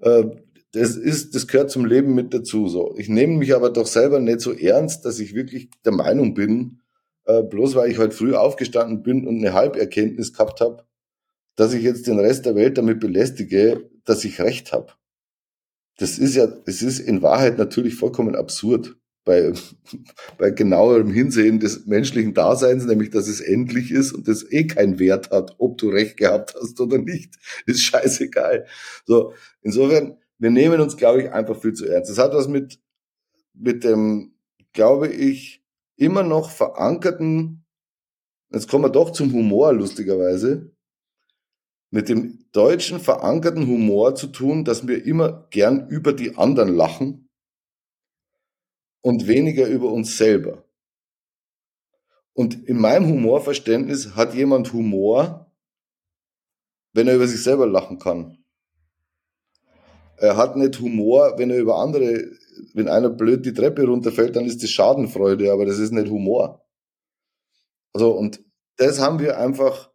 Äh, 0.00 0.24
das 0.72 0.96
ist, 0.96 1.34
das 1.34 1.46
gehört 1.46 1.70
zum 1.70 1.86
Leben 1.86 2.14
mit 2.14 2.34
dazu. 2.34 2.68
So, 2.68 2.94
ich 2.98 3.08
nehme 3.08 3.38
mich 3.38 3.54
aber 3.54 3.70
doch 3.70 3.86
selber 3.86 4.20
nicht 4.20 4.40
so 4.40 4.52
ernst, 4.52 5.06
dass 5.06 5.18
ich 5.18 5.34
wirklich 5.34 5.70
der 5.86 5.92
Meinung 5.92 6.34
bin, 6.34 6.82
äh, 7.24 7.42
bloß 7.42 7.74
weil 7.74 7.90
ich 7.90 7.96
heute 7.96 8.14
früh 8.14 8.34
aufgestanden 8.34 9.02
bin 9.02 9.26
und 9.26 9.38
eine 9.38 9.54
Halberkenntnis 9.54 10.34
gehabt 10.34 10.60
habe, 10.60 10.84
dass 11.56 11.72
ich 11.72 11.82
jetzt 11.82 12.06
den 12.06 12.20
Rest 12.20 12.44
der 12.44 12.54
Welt 12.54 12.76
damit 12.76 13.00
belästige, 13.00 13.87
dass 14.08 14.24
ich 14.24 14.40
Recht 14.40 14.72
habe. 14.72 14.92
Das 15.98 16.18
ist 16.18 16.36
ja, 16.36 16.48
es 16.64 16.82
ist 16.82 17.00
in 17.00 17.22
Wahrheit 17.22 17.58
natürlich 17.58 17.96
vollkommen 17.96 18.36
absurd 18.36 18.96
bei, 19.24 19.52
bei 20.38 20.50
genauerem 20.50 21.10
Hinsehen 21.10 21.60
des 21.60 21.86
menschlichen 21.86 22.34
Daseins, 22.34 22.86
nämlich 22.86 23.10
dass 23.10 23.28
es 23.28 23.40
endlich 23.40 23.90
ist 23.90 24.12
und 24.12 24.26
das 24.26 24.50
eh 24.50 24.66
keinen 24.66 24.98
Wert 24.98 25.30
hat, 25.30 25.56
ob 25.58 25.76
du 25.78 25.90
recht 25.90 26.16
gehabt 26.16 26.54
hast 26.58 26.80
oder 26.80 26.98
nicht, 26.98 27.34
ist 27.66 27.82
scheißegal. 27.82 28.66
So, 29.04 29.34
insofern, 29.60 30.16
wir 30.38 30.50
nehmen 30.50 30.80
uns, 30.80 30.96
glaube 30.96 31.22
ich, 31.22 31.32
einfach 31.32 31.60
viel 31.60 31.74
zu 31.74 31.86
ernst. 31.86 32.10
Das 32.10 32.18
hat 32.18 32.32
was 32.32 32.48
mit, 32.48 32.80
mit 33.54 33.84
dem, 33.84 34.34
glaube 34.72 35.08
ich, 35.08 35.64
immer 35.96 36.22
noch 36.22 36.50
verankerten, 36.50 37.64
jetzt 38.52 38.68
kommen 38.68 38.84
wir 38.84 38.90
doch 38.90 39.10
zum 39.10 39.32
Humor, 39.32 39.72
lustigerweise, 39.72 40.70
mit 41.90 42.08
dem 42.08 42.44
deutschen 42.52 43.00
verankerten 43.00 43.66
Humor 43.66 44.14
zu 44.14 44.26
tun, 44.28 44.64
dass 44.64 44.86
wir 44.86 45.04
immer 45.04 45.46
gern 45.50 45.88
über 45.88 46.12
die 46.12 46.36
anderen 46.36 46.74
lachen 46.74 47.28
und 49.00 49.26
weniger 49.26 49.66
über 49.66 49.90
uns 49.90 50.16
selber. 50.18 50.64
Und 52.34 52.68
in 52.68 52.78
meinem 52.78 53.08
Humorverständnis 53.08 54.14
hat 54.14 54.34
jemand 54.34 54.72
Humor, 54.72 55.50
wenn 56.92 57.08
er 57.08 57.16
über 57.16 57.26
sich 57.26 57.42
selber 57.42 57.66
lachen 57.66 57.98
kann. 57.98 58.44
Er 60.16 60.36
hat 60.36 60.56
nicht 60.56 60.80
Humor, 60.80 61.34
wenn 61.36 61.50
er 61.50 61.58
über 61.58 61.78
andere, 61.78 62.30
wenn 62.74 62.88
einer 62.88 63.08
blöd 63.08 63.46
die 63.46 63.52
Treppe 63.52 63.86
runterfällt, 63.86 64.36
dann 64.36 64.44
ist 64.44 64.62
das 64.62 64.70
Schadenfreude, 64.70 65.52
aber 65.52 65.64
das 65.64 65.78
ist 65.78 65.92
nicht 65.92 66.10
Humor. 66.10 66.64
Also, 67.92 68.12
und 68.12 68.40
das 68.76 69.00
haben 69.00 69.18
wir 69.18 69.38
einfach, 69.38 69.87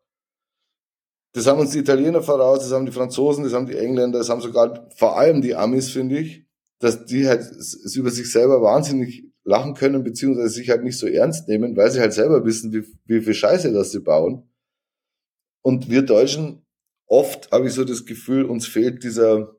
das 1.34 1.48
haben 1.48 1.60
uns 1.60 1.72
die 1.72 1.80
Italiener 1.80 2.22
voraus, 2.22 2.60
das 2.60 2.72
haben 2.72 2.86
die 2.86 2.92
Franzosen, 2.92 3.44
das 3.44 3.54
haben 3.54 3.68
die 3.68 3.78
Engländer, 3.78 4.20
das 4.20 4.30
haben 4.30 4.42
sogar 4.42 4.88
vor 4.96 5.18
allem 5.18 5.42
die 5.42 5.56
Amis, 5.56 5.90
finde 5.90 6.20
ich 6.20 6.44
dass 6.84 7.06
die 7.06 7.30
halt 7.30 7.50
über 7.96 8.12
sich 8.12 8.30
selber 8.30 8.62
wahnsinnig 8.62 9.24
lachen 9.46 9.74
können, 9.74 10.04
beziehungsweise 10.04 10.50
sich 10.50 10.70
halt 10.70 10.84
nicht 10.84 10.98
so 10.98 11.08
ernst 11.08 11.48
nehmen, 11.48 11.78
weil 11.78 11.90
sie 11.90 12.02
halt 12.02 12.12
selber 12.12 12.46
wissen, 12.46 12.74
wie, 12.74 12.84
wie 13.06 13.22
viel 13.22 13.34
Scheiße 13.34 13.72
das 13.72 13.92
sie 13.92 14.02
bauen. 14.02 14.50
Und 15.62 15.90
wir 15.90 16.02
Deutschen, 16.02 16.66
oft 17.06 17.50
habe 17.54 17.68
ich 17.68 17.74
so 17.74 17.86
das 17.86 18.06
Gefühl, 18.06 18.44
uns 18.44 18.68
fehlt 18.68 19.02
dieser, 19.06 19.56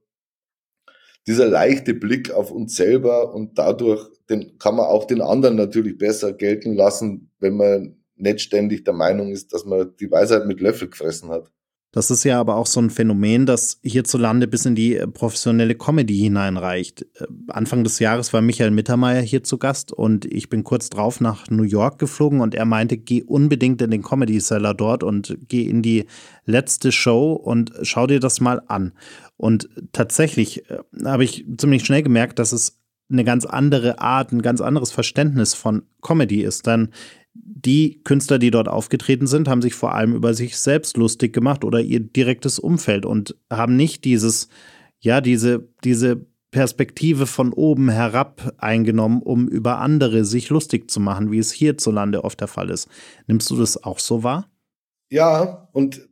dieser 1.26 1.46
leichte 1.46 1.94
Blick 1.94 2.30
auf 2.30 2.50
uns 2.50 2.76
selber 2.76 3.34
und 3.34 3.58
dadurch 3.58 4.06
den, 4.28 4.58
kann 4.58 4.76
man 4.76 4.84
auch 4.84 5.06
den 5.06 5.22
anderen 5.22 5.56
natürlich 5.56 5.96
besser 5.96 6.34
gelten 6.34 6.74
lassen, 6.74 7.30
wenn 7.38 7.56
man 7.56 8.04
nicht 8.16 8.42
ständig 8.42 8.84
der 8.84 8.94
Meinung 8.94 9.30
ist, 9.30 9.54
dass 9.54 9.64
man 9.64 9.96
die 9.98 10.10
Weisheit 10.10 10.44
mit 10.44 10.60
Löffel 10.60 10.90
gefressen 10.90 11.30
hat. 11.30 11.50
Das 11.94 12.10
ist 12.10 12.24
ja 12.24 12.40
aber 12.40 12.56
auch 12.56 12.66
so 12.66 12.80
ein 12.80 12.90
Phänomen, 12.90 13.46
das 13.46 13.78
hierzulande 13.84 14.48
bis 14.48 14.66
in 14.66 14.74
die 14.74 14.96
äh, 14.96 15.06
professionelle 15.06 15.76
Comedy 15.76 16.18
hineinreicht. 16.18 17.02
Äh, 17.02 17.26
Anfang 17.46 17.84
des 17.84 18.00
Jahres 18.00 18.32
war 18.32 18.42
Michael 18.42 18.72
Mittermeier 18.72 19.22
hier 19.22 19.44
zu 19.44 19.58
Gast 19.58 19.92
und 19.92 20.24
ich 20.24 20.48
bin 20.48 20.64
kurz 20.64 20.90
drauf 20.90 21.20
nach 21.20 21.48
New 21.50 21.62
York 21.62 22.00
geflogen 22.00 22.40
und 22.40 22.56
er 22.56 22.64
meinte, 22.64 22.96
geh 22.96 23.22
unbedingt 23.22 23.80
in 23.80 23.92
den 23.92 24.02
Comedy 24.02 24.40
Cellar 24.40 24.74
dort 24.74 25.04
und 25.04 25.38
geh 25.46 25.62
in 25.62 25.82
die 25.82 26.06
letzte 26.44 26.90
Show 26.90 27.32
und 27.32 27.70
schau 27.82 28.08
dir 28.08 28.18
das 28.18 28.40
mal 28.40 28.60
an. 28.66 28.92
Und 29.36 29.68
tatsächlich 29.92 30.68
äh, 30.68 30.78
habe 31.04 31.22
ich 31.22 31.46
ziemlich 31.58 31.84
schnell 31.84 32.02
gemerkt, 32.02 32.40
dass 32.40 32.50
es 32.50 32.80
eine 33.08 33.22
ganz 33.22 33.46
andere 33.46 34.00
Art, 34.00 34.32
ein 34.32 34.42
ganz 34.42 34.60
anderes 34.60 34.90
Verständnis 34.90 35.54
von 35.54 35.84
Comedy 36.02 36.42
ist. 36.42 36.66
Denn 36.66 36.88
die 37.34 38.02
Künstler, 38.04 38.38
die 38.38 38.50
dort 38.50 38.68
aufgetreten 38.68 39.26
sind, 39.26 39.48
haben 39.48 39.62
sich 39.62 39.74
vor 39.74 39.94
allem 39.94 40.14
über 40.14 40.34
sich 40.34 40.56
selbst 40.56 40.96
lustig 40.96 41.32
gemacht 41.32 41.64
oder 41.64 41.80
ihr 41.80 42.00
direktes 42.00 42.58
Umfeld 42.58 43.04
und 43.04 43.36
haben 43.50 43.76
nicht 43.76 44.04
dieses, 44.04 44.48
ja, 45.00 45.20
diese, 45.20 45.68
diese 45.82 46.26
Perspektive 46.52 47.26
von 47.26 47.52
oben 47.52 47.88
herab 47.88 48.54
eingenommen, 48.58 49.20
um 49.22 49.48
über 49.48 49.78
andere 49.78 50.24
sich 50.24 50.50
lustig 50.50 50.90
zu 50.90 51.00
machen, 51.00 51.32
wie 51.32 51.38
es 51.38 51.50
hierzulande 51.50 52.22
oft 52.22 52.40
der 52.40 52.48
Fall 52.48 52.70
ist. 52.70 52.88
Nimmst 53.26 53.50
du 53.50 53.56
das 53.56 53.82
auch 53.82 53.98
so 53.98 54.22
wahr? 54.22 54.48
Ja, 55.10 55.68
und 55.72 56.08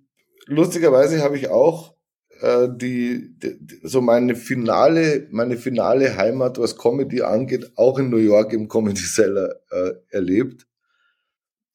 lustigerweise 0.47 1.23
habe 1.23 1.37
ich 1.37 1.49
auch 1.49 1.95
äh, 2.41 2.67
die, 2.75 3.39
die, 3.39 3.59
so 3.85 4.01
meine 4.01 4.35
finale, 4.35 5.29
meine 5.31 5.57
finale 5.57 6.17
Heimat, 6.17 6.59
was 6.59 6.77
Comedy 6.77 7.23
angeht, 7.23 7.71
auch 7.77 8.01
in 8.01 8.11
New 8.11 8.17
York 8.17 8.53
im 8.53 8.69
Comedy 8.69 9.03
Cellar 9.03 9.51
äh, 9.71 9.93
erlebt 10.11 10.67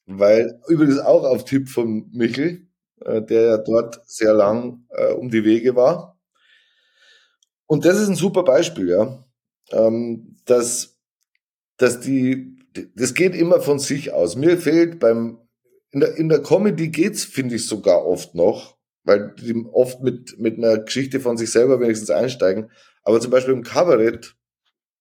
weil 0.07 0.59
übrigens 0.67 0.99
auch 0.99 1.23
auf 1.23 1.45
Tipp 1.45 1.69
von 1.69 2.09
Michel, 2.11 2.67
äh, 3.01 3.21
der 3.21 3.41
ja 3.41 3.57
dort 3.57 4.01
sehr 4.09 4.33
lang 4.33 4.85
äh, 4.89 5.11
um 5.11 5.29
die 5.29 5.43
Wege 5.43 5.75
war. 5.75 6.17
Und 7.67 7.85
das 7.85 7.99
ist 7.99 8.07
ein 8.07 8.15
super 8.15 8.43
Beispiel, 8.43 8.89
ja, 8.89 9.25
ähm, 9.71 10.37
dass, 10.45 10.97
dass 11.75 11.99
die, 11.99 12.55
das 12.95 13.13
geht 13.13 13.35
immer 13.35 13.59
von 13.59 13.79
sich 13.79 14.13
aus. 14.13 14.37
Mir 14.37 14.57
fehlt 14.57 14.99
beim, 14.99 15.39
in 15.91 15.99
der, 15.99 16.15
in 16.15 16.29
der 16.29 16.41
Comedy 16.41 16.87
geht's, 16.87 17.25
finde 17.25 17.55
ich, 17.55 17.67
sogar 17.67 18.05
oft 18.05 18.33
noch, 18.33 18.77
weil 19.03 19.35
die 19.37 19.53
oft 19.73 20.01
mit, 20.01 20.39
mit 20.39 20.57
einer 20.57 20.77
Geschichte 20.79 21.19
von 21.19 21.37
sich 21.37 21.51
selber 21.51 21.81
wenigstens 21.81 22.09
einsteigen. 22.09 22.71
Aber 23.03 23.19
zum 23.19 23.31
Beispiel 23.31 23.53
im 23.53 23.63
Kabarett 23.63 24.35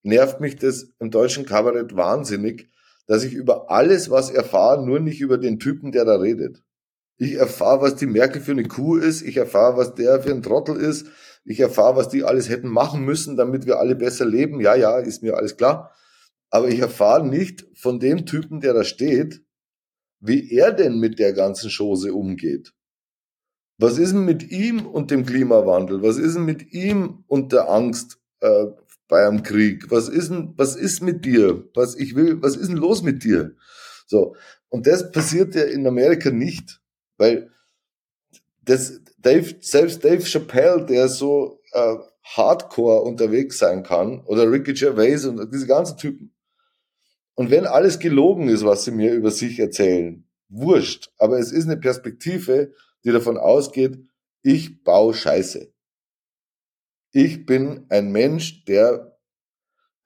nervt 0.02 0.40
mich 0.40 0.56
das 0.56 0.92
im 0.98 1.12
deutschen 1.12 1.46
Kabarett 1.46 1.94
wahnsinnig, 1.94 2.68
dass 3.06 3.24
ich 3.24 3.32
über 3.32 3.70
alles 3.70 4.10
was 4.10 4.30
erfahre, 4.30 4.84
nur 4.84 5.00
nicht 5.00 5.20
über 5.20 5.38
den 5.38 5.58
Typen, 5.58 5.92
der 5.92 6.04
da 6.04 6.16
redet. 6.16 6.62
Ich 7.18 7.34
erfahre, 7.34 7.82
was 7.82 7.96
die 7.96 8.06
Merkel 8.06 8.42
für 8.42 8.52
eine 8.52 8.68
Kuh 8.68 8.96
ist, 8.96 9.22
ich 9.22 9.36
erfahre, 9.36 9.76
was 9.76 9.94
der 9.94 10.20
für 10.20 10.30
ein 10.30 10.42
Trottel 10.42 10.76
ist, 10.76 11.06
ich 11.44 11.60
erfahre, 11.60 11.96
was 11.96 12.08
die 12.08 12.24
alles 12.24 12.48
hätten 12.48 12.68
machen 12.68 13.04
müssen, 13.04 13.36
damit 13.36 13.66
wir 13.66 13.78
alle 13.78 13.94
besser 13.94 14.26
leben. 14.26 14.60
Ja, 14.60 14.74
ja, 14.74 14.98
ist 14.98 15.22
mir 15.22 15.36
alles 15.36 15.56
klar. 15.56 15.92
Aber 16.50 16.68
ich 16.68 16.80
erfahre 16.80 17.24
nicht 17.24 17.66
von 17.74 18.00
dem 18.00 18.26
Typen, 18.26 18.60
der 18.60 18.74
da 18.74 18.84
steht, 18.84 19.42
wie 20.20 20.50
er 20.52 20.72
denn 20.72 20.98
mit 20.98 21.18
der 21.18 21.32
ganzen 21.32 21.70
Chose 21.70 22.12
umgeht. 22.12 22.72
Was 23.78 23.98
ist 23.98 24.12
denn 24.12 24.24
mit 24.24 24.50
ihm 24.50 24.86
und 24.86 25.10
dem 25.10 25.24
Klimawandel? 25.24 26.02
Was 26.02 26.16
ist 26.16 26.34
denn 26.34 26.44
mit 26.44 26.72
ihm 26.72 27.24
und 27.28 27.52
der 27.52 27.70
Angst 27.70 28.18
äh, 28.40 28.66
bei 29.08 29.26
einem 29.26 29.42
Krieg? 29.42 29.90
Was 29.90 30.08
ist 30.08 30.30
denn, 30.30 30.54
was 30.56 30.76
ist 30.76 31.02
mit 31.02 31.24
dir? 31.24 31.68
Was 31.74 31.94
ich 31.96 32.14
will, 32.14 32.42
was 32.42 32.56
ist 32.56 32.68
denn 32.68 32.76
los 32.76 33.02
mit 33.02 33.24
dir? 33.24 33.54
So. 34.06 34.36
Und 34.68 34.86
das 34.86 35.10
passiert 35.12 35.54
ja 35.54 35.62
in 35.62 35.86
Amerika 35.86 36.30
nicht, 36.30 36.80
weil 37.16 37.50
das 38.62 39.00
Dave, 39.18 39.54
selbst 39.60 40.04
Dave 40.04 40.24
Chappelle, 40.24 40.84
der 40.86 41.08
so 41.08 41.60
äh, 41.72 41.96
hardcore 42.22 43.02
unterwegs 43.02 43.58
sein 43.58 43.82
kann, 43.82 44.20
oder 44.26 44.50
Ricky 44.50 44.72
Gervais 44.72 45.24
und 45.24 45.52
diese 45.52 45.66
ganzen 45.66 45.96
Typen. 45.96 46.34
Und 47.34 47.50
wenn 47.50 47.66
alles 47.66 47.98
gelogen 47.98 48.48
ist, 48.48 48.64
was 48.64 48.84
sie 48.84 48.90
mir 48.90 49.12
über 49.12 49.30
sich 49.30 49.58
erzählen, 49.58 50.26
wurscht. 50.48 51.10
Aber 51.18 51.38
es 51.38 51.52
ist 51.52 51.66
eine 51.66 51.76
Perspektive, 51.76 52.72
die 53.04 53.12
davon 53.12 53.36
ausgeht, 53.36 53.98
ich 54.42 54.82
baue 54.82 55.14
Scheiße. 55.14 55.72
Ich 57.16 57.46
bin 57.46 57.87
ein 57.88 58.12
Mensch, 58.12 58.66
der 58.66 59.18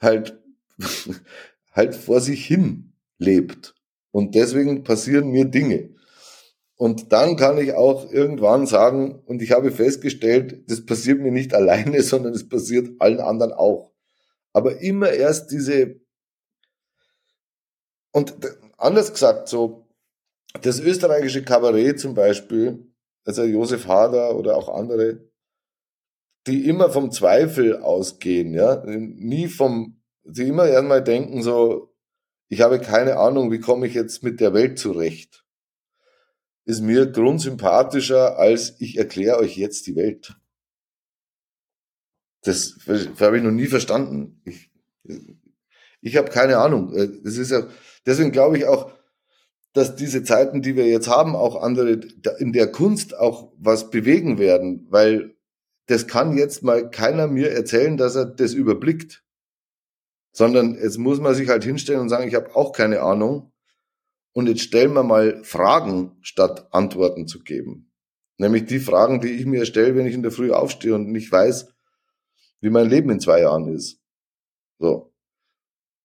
halt, 0.01 0.41
halt 1.73 1.97
vor 1.97 2.21
sich 2.21 2.47
hin 2.47 2.93
lebt. 3.19 3.75
Und 4.13 4.37
deswegen 4.37 4.85
passieren 4.85 5.31
mir 5.31 5.47
Dinge. 5.47 5.97
Und 6.77 7.11
dann 7.11 7.35
kann 7.35 7.59
ich 7.59 7.73
auch 7.73 8.09
irgendwann 8.13 8.69
sagen, 8.69 9.25
und 9.27 9.43
ich 9.43 9.51
habe 9.51 9.73
festgestellt, 9.73 10.71
das 10.71 10.87
passiert 10.87 11.19
mir 11.19 11.33
nicht 11.33 11.53
alleine, 11.61 12.01
sondern 12.05 12.33
es 12.33 12.49
passiert 12.49 13.01
allen 13.01 13.19
anderen 13.19 13.55
auch. 13.55 13.93
Aber 14.53 14.81
immer 14.81 15.11
erst 15.11 15.51
diese, 15.51 16.01
und 18.13 18.37
anders 18.79 19.13
gesagt, 19.13 19.49
so, 19.49 19.89
das 20.63 20.79
österreichische 20.79 21.43
Kabarett 21.43 21.99
zum 21.99 22.15
Beispiel, 22.15 22.87
also 23.25 23.43
Josef 23.43 23.89
Hader 23.89 24.37
oder 24.37 24.57
auch 24.57 24.69
andere, 24.69 25.29
die 26.47 26.67
immer 26.67 26.91
vom 26.91 27.11
Zweifel 27.11 27.79
ausgehen, 27.79 28.55
ja, 28.55 28.83
nie 28.87 29.49
vom, 29.49 30.01
die 30.25 30.49
immer 30.49 30.65
einmal 30.65 31.03
denken 31.05 31.43
so, 31.43 31.95
ich 32.49 32.63
habe 32.63 32.81
keine 32.81 33.17
Ahnung, 33.19 33.53
wie 33.53 33.61
komme 33.61 33.87
ich 33.87 33.95
jetzt 33.95 34.23
mit 34.23 34.41
der 34.41 34.55
Welt 34.55 34.79
zurecht 34.79 35.41
ist 36.71 36.83
mir 36.83 37.07
grundsympathischer, 37.07 38.39
als 38.39 38.81
ich 38.81 38.97
erkläre 38.97 39.39
euch 39.39 39.57
jetzt 39.57 39.87
die 39.87 39.97
Welt. 39.97 40.37
Das, 42.43 42.79
das 42.87 43.09
habe 43.21 43.39
ich 43.39 43.43
noch 43.43 43.51
nie 43.51 43.67
verstanden. 43.67 44.41
Ich, 44.45 44.71
ich 46.01 46.17
habe 46.17 46.31
keine 46.31 46.59
Ahnung. 46.59 46.95
Das 47.25 47.37
ist 47.37 47.51
ja, 47.51 47.67
deswegen 48.07 48.31
glaube 48.31 48.57
ich 48.57 48.67
auch, 48.67 48.93
dass 49.73 49.97
diese 49.97 50.23
Zeiten, 50.23 50.63
die 50.63 50.77
wir 50.77 50.87
jetzt 50.87 51.09
haben, 51.09 51.37
auch 51.37 51.61
andere 51.61 52.01
in 52.39 52.53
der 52.53 52.71
Kunst 52.71 53.17
auch 53.17 53.53
was 53.59 53.91
bewegen 53.91 54.39
werden, 54.39 54.87
weil 54.91 55.37
das 55.91 56.07
kann 56.07 56.39
jetzt 56.39 56.63
mal 56.63 56.89
keiner 56.89 57.27
mir 57.27 57.51
erzählen, 57.51 57.97
dass 57.97 58.15
er 58.15 58.25
das 58.25 58.55
überblickt, 58.55 59.25
sondern 60.33 60.77
jetzt 60.77 60.99
muss 60.99 61.19
man 61.19 61.35
sich 61.35 61.49
halt 61.49 61.65
hinstellen 61.65 62.01
und 62.01 62.09
sagen, 62.09 62.29
ich 62.29 62.37
habe 62.37 62.55
auch 62.55 62.71
keine 62.71 63.01
Ahnung 63.03 63.53
und 64.33 64.49
jetzt 64.49 64.63
stellen 64.63 64.93
wir 64.93 65.03
mal 65.03 65.43
Fragen, 65.43 66.17
statt 66.21 66.69
Antworten 66.71 67.27
zu 67.27 67.43
geben. 67.43 67.91
Nämlich 68.39 68.67
die 68.67 68.79
Fragen, 68.79 69.21
die 69.21 69.33
ich 69.33 69.47
mir 69.47 69.67
stelle, 69.67 69.97
wenn 69.97 70.07
ich 70.07 70.15
in 70.15 70.23
der 70.23 70.31
Früh 70.31 70.53
aufstehe 70.53 70.95
und 70.95 71.11
nicht 71.11 71.33
weiß, 71.33 71.75
wie 72.61 72.71
mein 72.71 72.89
Leben 72.89 73.11
in 73.11 73.19
zwei 73.19 73.41
Jahren 73.41 73.67
ist. 73.75 73.99
So. 74.79 75.13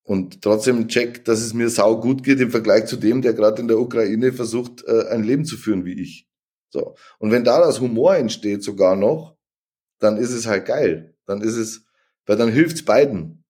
Und 0.01 0.41
trotzdem 0.41 0.87
check, 0.87 1.25
dass 1.25 1.41
es 1.41 1.53
mir 1.53 1.69
sau 1.69 1.99
gut 1.99 2.23
geht 2.23 2.39
im 2.39 2.49
Vergleich 2.49 2.87
zu 2.87 2.97
dem, 2.97 3.21
der 3.21 3.33
gerade 3.33 3.61
in 3.61 3.67
der 3.67 3.79
Ukraine 3.79 4.33
versucht, 4.33 4.83
äh, 4.87 5.09
ein 5.09 5.23
Leben 5.23 5.45
zu 5.45 5.57
führen 5.57 5.85
wie 5.85 6.01
ich. 6.01 6.27
So. 6.69 6.95
Und 7.19 7.29
wenn 7.29 7.43
daraus 7.43 7.79
Humor 7.79 8.15
entsteht 8.15 8.63
sogar 8.63 8.95
noch, 8.95 9.34
dann 9.99 10.17
ist 10.17 10.31
es 10.31 10.47
halt 10.47 10.65
geil. 10.65 11.15
Dann 11.25 11.41
ist 11.41 11.55
es, 11.55 11.85
weil 12.25 12.37
dann 12.37 12.51
hilft's 12.51 12.83
beiden. 12.83 13.43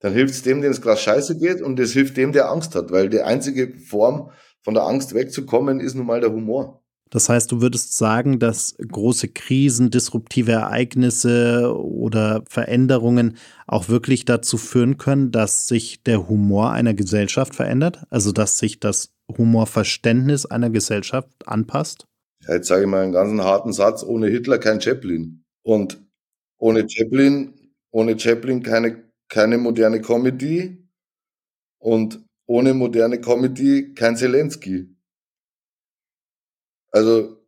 Dann 0.00 0.12
hilft 0.12 0.34
es 0.34 0.42
dem, 0.42 0.60
dem 0.60 0.72
es 0.72 0.80
gerade 0.80 1.00
scheiße 1.00 1.38
geht 1.38 1.62
und 1.62 1.78
es 1.78 1.92
hilft 1.92 2.16
dem, 2.16 2.32
der 2.32 2.50
Angst 2.50 2.74
hat, 2.74 2.90
weil 2.90 3.08
die 3.08 3.22
einzige 3.22 3.72
Form 3.78 4.32
von 4.62 4.74
der 4.74 4.84
Angst 4.84 5.14
wegzukommen 5.14 5.80
ist 5.80 5.94
nun 5.94 6.06
mal 6.06 6.20
der 6.20 6.32
Humor. 6.32 6.82
Das 7.12 7.28
heißt, 7.28 7.52
du 7.52 7.60
würdest 7.60 7.96
sagen, 7.98 8.38
dass 8.38 8.74
große 8.78 9.28
Krisen, 9.28 9.90
disruptive 9.90 10.52
Ereignisse 10.52 11.70
oder 11.76 12.42
Veränderungen 12.48 13.36
auch 13.66 13.90
wirklich 13.90 14.24
dazu 14.24 14.56
führen 14.56 14.96
können, 14.96 15.30
dass 15.30 15.68
sich 15.68 16.02
der 16.02 16.26
Humor 16.26 16.70
einer 16.70 16.94
Gesellschaft 16.94 17.54
verändert? 17.54 18.04
Also 18.08 18.32
dass 18.32 18.58
sich 18.58 18.80
das 18.80 19.12
Humorverständnis 19.28 20.46
einer 20.46 20.70
Gesellschaft 20.70 21.46
anpasst? 21.46 22.06
Ja, 22.46 22.54
jetzt 22.54 22.68
sage 22.68 22.82
ich 22.82 22.88
mal 22.88 23.02
einen 23.02 23.12
ganzen 23.12 23.42
harten 23.42 23.72
Satz, 23.72 24.02
ohne 24.02 24.28
Hitler 24.28 24.58
kein 24.58 24.80
Chaplin. 24.80 25.44
Und 25.62 26.02
ohne 26.58 26.88
Chaplin, 26.88 27.54
ohne 27.90 28.18
Chaplin 28.18 28.62
keine 28.62 29.04
keine 29.28 29.58
moderne 29.58 30.00
Comedy 30.02 30.86
und 31.78 32.24
ohne 32.46 32.74
moderne 32.74 33.20
Comedy 33.20 33.94
kein 33.94 34.16
Zelensky. 34.16 34.94
Also 36.92 37.42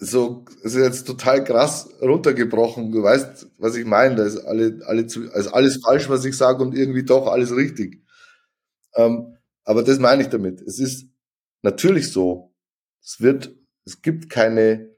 so 0.00 0.44
ist 0.62 0.74
jetzt 0.76 1.06
total 1.06 1.44
krass 1.44 1.88
runtergebrochen. 2.02 2.92
Du 2.92 3.02
weißt, 3.02 3.48
was 3.58 3.76
ich 3.76 3.84
meine. 3.86 4.16
Da 4.16 4.24
ist 4.24 4.38
alle, 4.38 4.80
alle 4.86 5.06
zu, 5.06 5.30
also 5.32 5.50
alles 5.52 5.80
falsch, 5.84 6.08
was 6.08 6.24
ich 6.24 6.36
sage 6.36 6.62
und 6.62 6.74
irgendwie 6.76 7.04
doch 7.04 7.26
alles 7.28 7.54
richtig. 7.54 8.02
Ähm, 8.96 9.36
aber 9.64 9.82
das 9.82 9.98
meine 9.98 10.22
ich 10.22 10.28
damit. 10.30 10.62
Es 10.62 10.78
ist 10.80 11.08
natürlich 11.62 12.12
so. 12.12 12.52
Es 13.02 13.20
wird, 13.20 13.54
es 13.84 14.02
gibt 14.02 14.30
keine, 14.30 14.94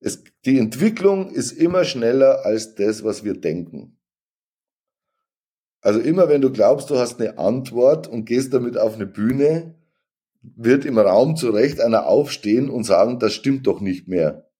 es, 0.00 0.24
die 0.44 0.58
Entwicklung 0.58 1.30
ist 1.30 1.52
immer 1.52 1.84
schneller 1.84 2.44
als 2.44 2.74
das, 2.74 3.04
was 3.04 3.24
wir 3.24 3.34
denken. 3.34 3.98
Also 5.80 6.00
immer 6.00 6.28
wenn 6.28 6.40
du 6.40 6.50
glaubst, 6.50 6.90
du 6.90 6.98
hast 6.98 7.20
eine 7.20 7.38
Antwort 7.38 8.08
und 8.08 8.24
gehst 8.24 8.52
damit 8.52 8.76
auf 8.76 8.94
eine 8.94 9.06
Bühne, 9.06 9.76
wird 10.42 10.84
im 10.84 10.98
Raum 10.98 11.36
zu 11.36 11.50
Recht 11.50 11.80
einer 11.80 12.06
aufstehen 12.06 12.68
und 12.70 12.84
sagen, 12.84 13.18
das 13.18 13.34
stimmt 13.34 13.66
doch 13.66 13.80
nicht 13.80 14.08
mehr. 14.08 14.50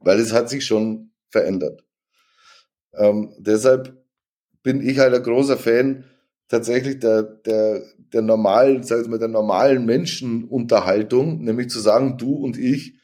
Weil 0.00 0.18
es 0.18 0.32
hat 0.32 0.48
sich 0.48 0.66
schon 0.66 1.12
verändert. 1.28 1.84
Ähm, 2.92 3.34
deshalb 3.38 4.04
bin 4.62 4.80
ich 4.80 4.98
halt 4.98 5.14
ein 5.14 5.22
großer 5.22 5.58
Fan 5.58 6.04
tatsächlich 6.54 7.00
der, 7.00 7.24
der, 7.24 7.82
der 8.12 8.22
normalen, 8.22 8.84
sag 8.84 9.02
ich 9.02 9.08
mal, 9.08 9.18
der 9.18 9.26
normalen 9.26 9.84
Menschenunterhaltung, 9.86 11.42
nämlich 11.42 11.68
zu 11.68 11.80
sagen, 11.80 12.16
du 12.16 12.36
und 12.36 12.56
ich, 12.56 12.94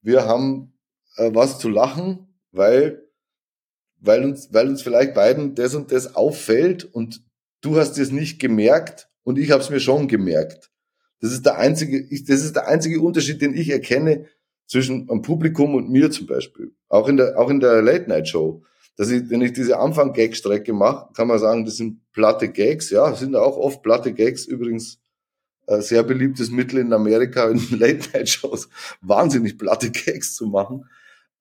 wir 0.00 0.24
haben 0.24 0.72
äh, 1.16 1.30
was 1.34 1.58
zu 1.58 1.68
lachen, 1.68 2.28
weil 2.50 3.04
weil 4.00 4.24
uns, 4.24 4.54
weil 4.54 4.68
uns 4.68 4.80
vielleicht 4.80 5.14
beiden 5.14 5.54
das 5.56 5.74
und 5.74 5.90
das 5.90 6.14
auffällt 6.14 6.84
und 6.84 7.20
du 7.60 7.76
hast 7.76 7.98
es 7.98 8.12
nicht 8.12 8.38
gemerkt 8.38 9.10
und 9.24 9.38
ich 9.38 9.50
habe 9.50 9.60
es 9.60 9.70
mir 9.70 9.80
schon 9.80 10.06
gemerkt. 10.06 10.70
Das 11.20 11.32
ist 11.32 11.44
der 11.44 11.58
einzige, 11.58 11.98
ich, 11.98 12.24
das 12.24 12.44
ist 12.44 12.54
der 12.54 12.68
einzige 12.68 13.00
Unterschied, 13.00 13.42
den 13.42 13.54
ich 13.54 13.70
erkenne 13.70 14.26
zwischen 14.66 15.10
einem 15.10 15.20
Publikum 15.20 15.74
und 15.74 15.90
mir 15.90 16.10
zum 16.12 16.26
Beispiel. 16.26 16.72
Auch 16.88 17.08
in 17.08 17.16
der, 17.16 17.36
auch 17.38 17.50
in 17.50 17.58
der 17.58 17.82
Late 17.82 18.08
Night 18.08 18.28
Show. 18.28 18.62
Dass 18.96 19.10
ich, 19.10 19.28
wenn 19.30 19.42
ich 19.42 19.52
diese 19.52 19.78
Anfang-Gag-Strecke 19.78 20.72
mache, 20.72 21.12
kann 21.12 21.26
man 21.26 21.38
sagen, 21.40 21.64
das 21.64 21.76
sind 21.76 22.00
platte 22.18 22.48
Gags. 22.48 22.90
Ja, 22.90 23.14
sind 23.14 23.36
auch 23.36 23.56
oft 23.56 23.80
platte 23.80 24.12
Gags. 24.12 24.44
Übrigens, 24.44 24.98
äh, 25.68 25.80
sehr 25.80 26.02
beliebtes 26.02 26.50
Mittel 26.50 26.80
in 26.80 26.92
Amerika 26.92 27.48
in 27.48 27.60
Late 27.78 28.08
Night 28.12 28.28
Shows, 28.28 28.68
wahnsinnig 29.00 29.56
platte 29.56 29.92
Gags 29.92 30.34
zu 30.34 30.46
machen. 30.46 30.84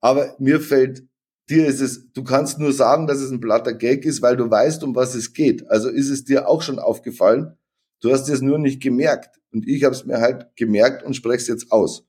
Aber 0.02 0.36
mir 0.38 0.62
fällt 0.62 1.04
dir 1.50 1.66
ist 1.66 1.82
es, 1.82 2.12
du 2.14 2.24
kannst 2.24 2.60
nur 2.60 2.74
sagen, 2.74 3.08
dass 3.08 3.22
es 3.22 3.32
ein 3.32 3.40
platter 3.40 3.74
Gag 3.74 4.06
ist, 4.06 4.22
weil 4.22 4.38
du 4.38 4.52
weißt, 4.52 4.84
um 4.84 4.94
was 4.94 5.16
es 5.16 5.34
geht. 5.34 5.68
Also 5.68 5.90
ist 5.90 6.10
es 6.10 6.26
dir 6.26 6.48
auch 6.48 6.62
schon 6.62 6.78
aufgefallen. 6.78 7.58
Du 8.02 8.12
hast 8.12 8.30
es 8.30 8.42
nur 8.42 8.60
nicht 8.60 8.80
gemerkt. 8.80 9.40
Und 9.52 9.68
ich 9.68 9.84
habe 9.84 9.96
es 9.96 10.06
mir 10.06 10.20
halt 10.20 10.56
gemerkt 10.56 11.02
und 11.02 11.16
spreche 11.16 11.42
es 11.42 11.48
jetzt 11.48 11.72
aus. 11.72 12.06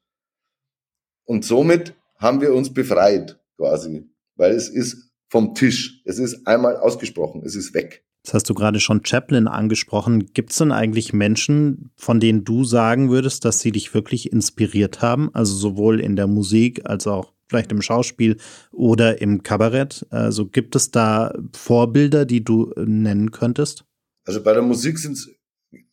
Und 1.25 1.47
somit 1.47 1.95
haben 2.17 2.43
wir 2.43 2.53
uns 2.53 2.75
befreit, 2.75 3.41
quasi. 3.57 4.11
Weil 4.35 4.53
es 4.53 4.69
ist 4.69 5.11
vom 5.31 5.55
Tisch. 5.55 6.03
Es 6.05 6.19
ist 6.19 6.47
einmal 6.47 6.77
ausgesprochen. 6.77 7.43
Es 7.47 7.55
ist 7.55 7.73
weg. 7.73 8.05
Das 8.29 8.35
hast 8.35 8.51
du 8.51 8.53
gerade 8.53 8.79
schon 8.79 9.07
Chaplin 9.07 9.49
angesprochen. 9.49 10.27
Gibt 10.35 10.51
es 10.51 10.59
denn 10.59 10.71
eigentlich 10.71 11.15
Menschen, 11.15 11.93
von 11.97 12.21
denen 12.21 12.45
du 12.45 12.63
sagen 12.63 13.09
würdest, 13.09 13.47
dass 13.47 13.61
sie 13.61 13.73
dich 13.73 13.95
wirklich 13.95 14.31
inspiriert 14.31 15.01
haben? 15.01 15.31
Also 15.35 15.55
sowohl 15.55 15.99
in 15.99 16.15
der 16.15 16.27
Musik 16.27 16.83
als 16.85 17.07
auch 17.07 17.33
vielleicht 17.49 17.73
im 17.73 17.81
Schauspiel 17.81 18.37
oder 18.71 19.23
im 19.23 19.43
Kabarett. 19.43 20.07
Also 20.11 20.47
gibt 20.47 20.77
es 20.77 20.91
da 20.91 21.33
Vorbilder, 21.55 22.27
die 22.27 22.45
du 22.45 22.71
äh, 22.73 22.85
nennen 22.85 23.31
könntest? 23.31 23.87
Also 24.27 24.43
bei 24.43 24.53
der 24.53 24.63
Musik 24.63 24.99
sind 24.99 25.15
es 25.15 25.31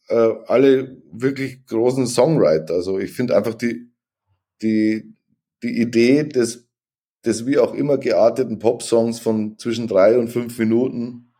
äh, 0.09 0.33
alle 0.47 1.01
wirklich 1.13 1.65
großen 1.65 2.05
Songwriter. 2.05 2.73
Also 2.73 2.99
ich 2.99 3.13
finde 3.13 3.37
einfach 3.37 3.53
die, 3.53 3.93
die, 4.61 5.15
die 5.63 5.79
Idee 5.79 6.25
des, 6.25 6.67
des 7.25 7.45
wie 7.45 7.59
auch 7.59 7.73
immer 7.73 7.97
gearteten 7.97 8.59
Popsongs 8.59 9.21
von 9.21 9.57
zwischen 9.57 9.87
drei 9.87 10.19
und 10.19 10.27
fünf 10.27 10.59
Minuten 10.59 11.31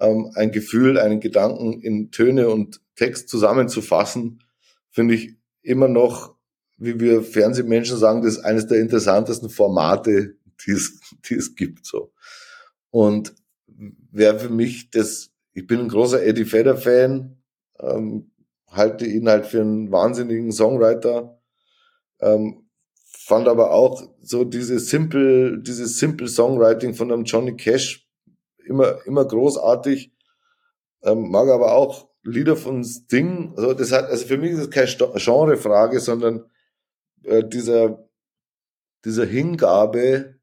ähm, 0.00 0.32
ein 0.34 0.52
Gefühl, 0.52 0.98
einen 0.98 1.20
Gedanken 1.20 1.80
in 1.80 2.10
Töne 2.10 2.48
und 2.48 2.80
Text 2.96 3.28
zusammenzufassen, 3.28 4.42
finde 4.90 5.14
ich 5.14 5.36
immer 5.62 5.88
noch 5.88 6.34
wie 6.76 6.98
wir 7.00 7.22
Fernsehmenschen 7.22 7.96
sagen, 7.96 8.22
das 8.22 8.36
ist 8.36 8.44
eines 8.44 8.66
der 8.66 8.80
interessantesten 8.80 9.48
Formate, 9.48 10.36
die 10.66 10.72
es, 10.72 11.00
die 11.28 11.34
es 11.34 11.54
gibt, 11.54 11.86
so. 11.86 12.12
Und 12.90 13.34
wer 13.66 14.38
für 14.38 14.50
mich 14.50 14.90
das, 14.90 15.30
ich 15.52 15.66
bin 15.66 15.80
ein 15.80 15.88
großer 15.88 16.22
Eddie 16.22 16.50
Vedder 16.50 16.76
Fan, 16.76 17.38
ähm, 17.80 18.30
halte 18.68 19.06
ihn 19.06 19.28
halt 19.28 19.46
für 19.46 19.60
einen 19.60 19.90
wahnsinnigen 19.90 20.52
Songwriter, 20.52 21.40
ähm, 22.20 22.68
fand 23.04 23.48
aber 23.48 23.70
auch 23.72 24.02
so 24.20 24.44
dieses 24.44 24.88
simple, 24.88 25.60
dieses 25.60 25.98
simple 25.98 26.28
Songwriting 26.28 26.94
von 26.94 27.10
einem 27.10 27.24
Johnny 27.24 27.56
Cash 27.56 28.03
immer, 28.64 29.04
immer 29.06 29.24
großartig, 29.24 30.12
ähm, 31.02 31.30
mag 31.30 31.48
aber 31.48 31.74
auch 31.74 32.08
Lieder 32.22 32.56
von 32.56 32.82
Sting, 32.84 33.52
also 33.56 33.74
das 33.74 33.92
hat, 33.92 34.06
also 34.06 34.26
für 34.26 34.38
mich 34.38 34.52
ist 34.52 34.60
es 34.60 34.70
keine 34.70 34.86
Genrefrage, 34.86 36.00
sondern 36.00 36.50
äh, 37.24 37.44
dieser, 37.44 38.08
dieser 39.04 39.26
Hingabe 39.26 40.36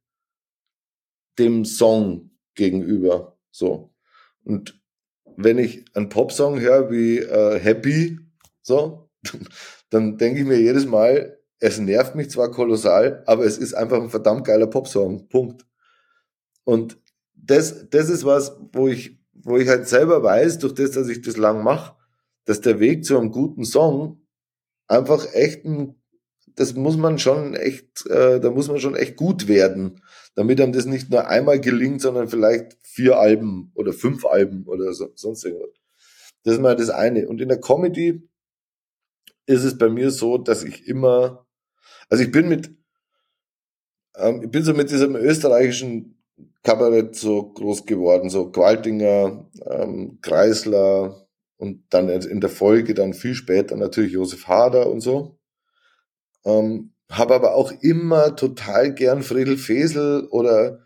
dem 1.39 1.65
Song 1.65 2.31
gegenüber, 2.53 3.38
so. 3.49 3.93
Und 4.43 4.79
wenn 5.38 5.57
ich 5.57 5.86
einen 5.95 6.10
Popsong 6.10 6.60
höre 6.60 6.91
wie 6.91 7.17
äh, 7.17 7.60
Happy, 7.60 8.19
so, 8.62 9.10
dann 9.89 10.17
denke 10.17 10.41
ich 10.41 10.45
mir 10.45 10.60
jedes 10.60 10.86
Mal, 10.86 11.39
es 11.60 11.77
nervt 11.79 12.15
mich 12.15 12.29
zwar 12.29 12.51
kolossal, 12.51 13.23
aber 13.27 13.45
es 13.45 13.57
ist 13.57 13.73
einfach 13.73 14.01
ein 14.01 14.10
verdammt 14.10 14.45
geiler 14.45 14.67
Popsong. 14.67 15.29
Punkt. 15.29 15.65
Und 16.63 17.01
das, 17.43 17.89
das 17.89 18.10
ist 18.10 18.25
was, 18.25 18.58
wo 18.71 18.88
ich, 18.88 19.17
wo 19.34 19.58
ich 19.58 19.67
halt 19.67 19.88
selber 19.88 20.23
weiß, 20.23 20.60
durch 20.60 20.73
das, 20.73 20.91
dass 20.91 21.10
ich 21.10 21.21
das 21.21 21.38
lang 21.38 21.63
mache, 21.63 21.95
dass 22.45 22.62
der 22.62 22.80
Weg 22.80 23.06
zu 23.06 23.17
einem 23.17 23.32
guten 23.32 23.65
Song 23.65 24.21
einfach 24.88 25.25
echt 25.34 25.65
ein, 25.65 25.95
das 26.56 26.75
muss 26.75 26.97
man 26.97 27.17
schon 27.17 27.56
echt, 27.56 28.06
äh, 28.08 28.39
da 28.39 28.51
muss 28.51 28.67
man 28.67 28.80
schon 28.80 28.95
echt 28.95 29.15
gut 29.15 29.47
werden, 29.47 30.01
damit 30.36 30.60
einem 30.62 30.73
das 30.73 30.86
nicht 30.86 31.10
nur 31.10 31.27
einmal 31.27 31.60
gelingt, 31.60 32.01
sondern 32.01 32.27
vielleicht 32.27 32.77
vier 32.82 33.17
Alben 33.17 33.71
oder 33.73 33.93
fünf 33.93 34.25
Alben 34.25 34.65
oder 34.67 34.93
so, 34.93 35.12
sonst 35.15 35.45
irgendwas. 35.45 35.69
Das 36.43 36.56
ist 36.56 36.62
mal 36.62 36.75
das 36.75 36.89
eine. 36.89 37.27
Und 37.27 37.39
in 37.39 37.49
der 37.49 37.60
Comedy 37.60 38.27
ist 39.45 39.63
es 39.63 39.77
bei 39.77 39.89
mir 39.89 40.12
so, 40.12 40.38
dass 40.38 40.63
ich 40.63 40.88
immer, 40.88 41.47
also 42.10 42.23
ich 42.23 42.32
bin 42.32 42.49
mit, 42.49 42.71
ähm, 44.15 44.41
ich 44.43 44.51
bin 44.51 44.63
so 44.63 44.73
mit 44.73 44.91
diesem 44.91 45.15
österreichischen 45.15 46.20
Kabarett 46.63 47.15
so 47.15 47.52
groß 47.54 47.86
geworden, 47.86 48.30
so 48.30 48.52
Qualtinger, 48.52 49.50
ähm, 49.70 50.20
Kreisler 50.22 51.28
und 51.58 51.84
dann 51.89 52.10
in 52.10 52.39
der 52.39 52.50
Folge 52.50 52.94
dann 52.94 53.13
viel 53.13 53.36
später 53.36 53.76
natürlich 53.76 54.13
Josef 54.13 54.48
Hader 54.48 54.89
und 54.89 55.02
so. 55.02 55.38
Ähm, 56.46 56.94
habe 57.10 57.36
aber 57.36 57.56
auch 57.56 57.72
immer 57.82 58.36
total 58.36 58.94
gern 58.94 59.22
Friedel 59.22 59.58
Fesel 59.58 60.28
oder 60.30 60.80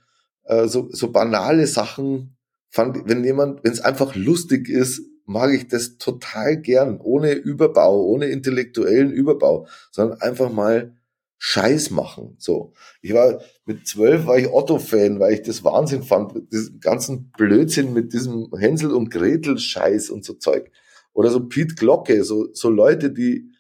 äh, 0.44 0.68
so, 0.68 0.90
so 0.92 1.12
banale 1.12 1.68
Sachen. 1.68 2.38
Fand, 2.70 3.08
wenn 3.08 3.24
jemand, 3.24 3.64
wenn 3.64 3.72
es 3.72 3.82
einfach 3.82 4.16
lustig 4.16 4.68
ist, 4.70 5.02
mag 5.26 5.54
ich 5.54 5.68
das 5.68 5.98
total 5.98 6.58
gern, 6.58 7.00
ohne 7.00 7.34
Überbau, 7.34 8.04
ohne 8.04 8.28
intellektuellen 8.28 9.12
Überbau, 9.12 9.68
sondern 9.92 10.22
einfach 10.22 10.52
mal 10.52 10.96
Scheiß 11.38 11.92
machen. 11.92 12.36
So. 12.40 12.74
Ich 13.02 13.14
war 13.14 13.42
mit 13.66 13.88
zwölf 13.88 14.26
war 14.26 14.38
ich 14.38 14.48
Otto-Fan, 14.48 15.20
weil 15.20 15.34
ich 15.34 15.42
das 15.42 15.64
Wahnsinn 15.64 16.04
fand, 16.04 16.52
diesen 16.52 16.80
ganzen 16.80 17.32
Blödsinn 17.32 17.94
mit 17.94 18.14
diesem 18.14 18.52
Hänsel 18.58 18.92
und 18.92 19.12
Gretel-Scheiß 19.12 20.10
und 20.10 20.24
so 20.24 20.34
Zeug. 20.36 20.72
Oder 21.14 21.30
so 21.30 21.48
Pete 21.48 21.76
Glocke, 21.76 22.24
so, 22.24 22.54
so 22.54 22.70
Leute, 22.70 23.12
die 23.12 23.52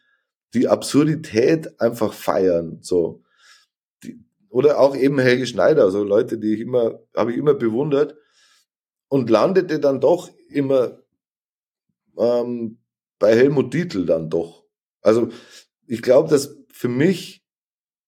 die 0.53 0.67
Absurdität 0.67 1.79
einfach 1.81 2.13
feiern. 2.13 2.79
So. 2.81 3.23
Die, 4.03 4.19
oder 4.49 4.79
auch 4.79 4.95
eben 4.95 5.19
Helge 5.19 5.45
Schneider, 5.45 5.91
so 5.91 6.03
Leute, 6.03 6.37
die 6.37 6.53
ich 6.53 6.61
immer, 6.61 6.99
habe 7.15 7.31
ich 7.31 7.37
immer 7.37 7.53
bewundert 7.53 8.15
und 9.09 9.29
landete 9.29 9.79
dann 9.79 9.99
doch 9.99 10.31
immer 10.49 10.99
ähm, 12.17 12.79
bei 13.19 13.35
Helmut 13.35 13.73
Dietl 13.73 14.05
dann 14.05 14.29
doch. 14.29 14.65
Also 15.01 15.29
ich 15.87 16.01
glaube, 16.01 16.29
dass 16.29 16.57
für 16.71 16.87
mich 16.87 17.44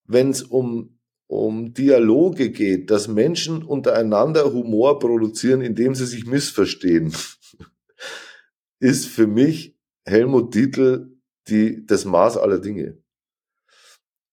wenn 0.07 0.29
es 0.31 0.41
um, 0.41 0.99
um 1.27 1.73
Dialoge 1.73 2.49
geht, 2.49 2.89
dass 2.89 3.07
Menschen 3.07 3.63
untereinander 3.63 4.53
Humor 4.53 4.99
produzieren, 4.99 5.61
indem 5.61 5.93
sie 5.93 6.05
sich 6.05 6.25
missverstehen, 6.25 7.13
ist 8.79 9.07
für 9.07 9.27
mich 9.27 9.77
Helmut 10.05 10.55
Dietl 10.55 11.11
die, 11.49 11.85
das 11.85 12.05
Maß 12.05 12.37
aller 12.37 12.59
Dinge. 12.59 12.97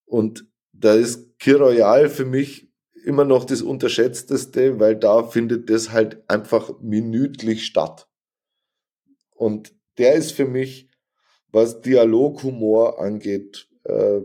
Und 0.04 0.46
da 0.72 0.94
ist 0.94 1.38
Kiroyal 1.38 2.08
für 2.08 2.24
mich 2.24 2.70
immer 3.04 3.24
noch 3.24 3.44
das 3.44 3.62
Unterschätzteste, 3.62 4.80
weil 4.80 4.96
da 4.96 5.24
findet 5.24 5.68
das 5.70 5.90
halt 5.90 6.28
einfach 6.28 6.80
minütlich 6.80 7.66
statt. 7.66 8.08
Und 9.30 9.74
der 9.98 10.14
ist 10.14 10.32
für 10.32 10.46
mich, 10.46 10.88
was 11.48 11.80
Dialoghumor 11.80 13.00
angeht, 13.00 13.68
äh, 13.84 14.20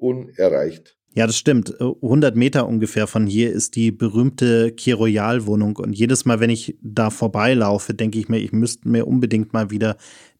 unerreicht. 0.00 0.96
Ja, 1.12 1.26
das 1.26 1.36
stimmt. 1.36 1.74
100 1.80 2.36
Meter 2.36 2.68
ungefähr 2.68 3.08
von 3.08 3.26
hier 3.26 3.52
ist 3.52 3.74
die 3.74 3.90
berühmte 3.90 4.70
Kiroyal-Wohnung. 4.70 5.76
Und 5.76 5.92
jedes 5.92 6.24
Mal, 6.24 6.38
wenn 6.38 6.50
ich 6.50 6.78
da 6.82 7.10
vorbeilaufe, 7.10 7.94
denke 7.94 8.18
ich 8.18 8.28
mir, 8.28 8.38
ich 8.38 8.52
müsste 8.52 8.88
mir 8.88 9.08
unbedingt 9.08 9.52
mal 9.52 9.70
wieder 9.70 9.96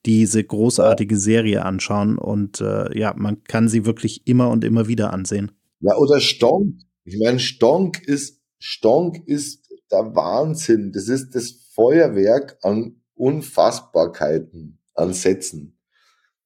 diese 0.06 0.44
großartige 0.44 1.16
Serie 1.16 1.64
anschauen. 1.64 2.18
Und 2.18 2.60
äh, 2.60 2.96
ja, 2.96 3.14
man 3.16 3.42
kann 3.44 3.68
sie 3.68 3.84
wirklich 3.84 4.26
immer 4.28 4.48
und 4.50 4.64
immer 4.64 4.86
wieder 4.86 5.12
ansehen. 5.12 5.50
Ja, 5.80 5.96
oder 5.96 6.20
Stonk. 6.20 6.76
Ich 7.04 7.18
meine, 7.18 7.40
Stonk 7.40 8.06
ist, 8.06 8.40
Stonk 8.60 9.26
ist 9.26 9.68
der 9.90 10.14
Wahnsinn. 10.14 10.92
Das 10.92 11.08
ist 11.08 11.34
das 11.34 11.50
Feuerwerk 11.74 12.58
an 12.62 13.00
Unfassbarkeiten, 13.14 14.78
an 14.94 15.12
Sätzen. 15.14 15.79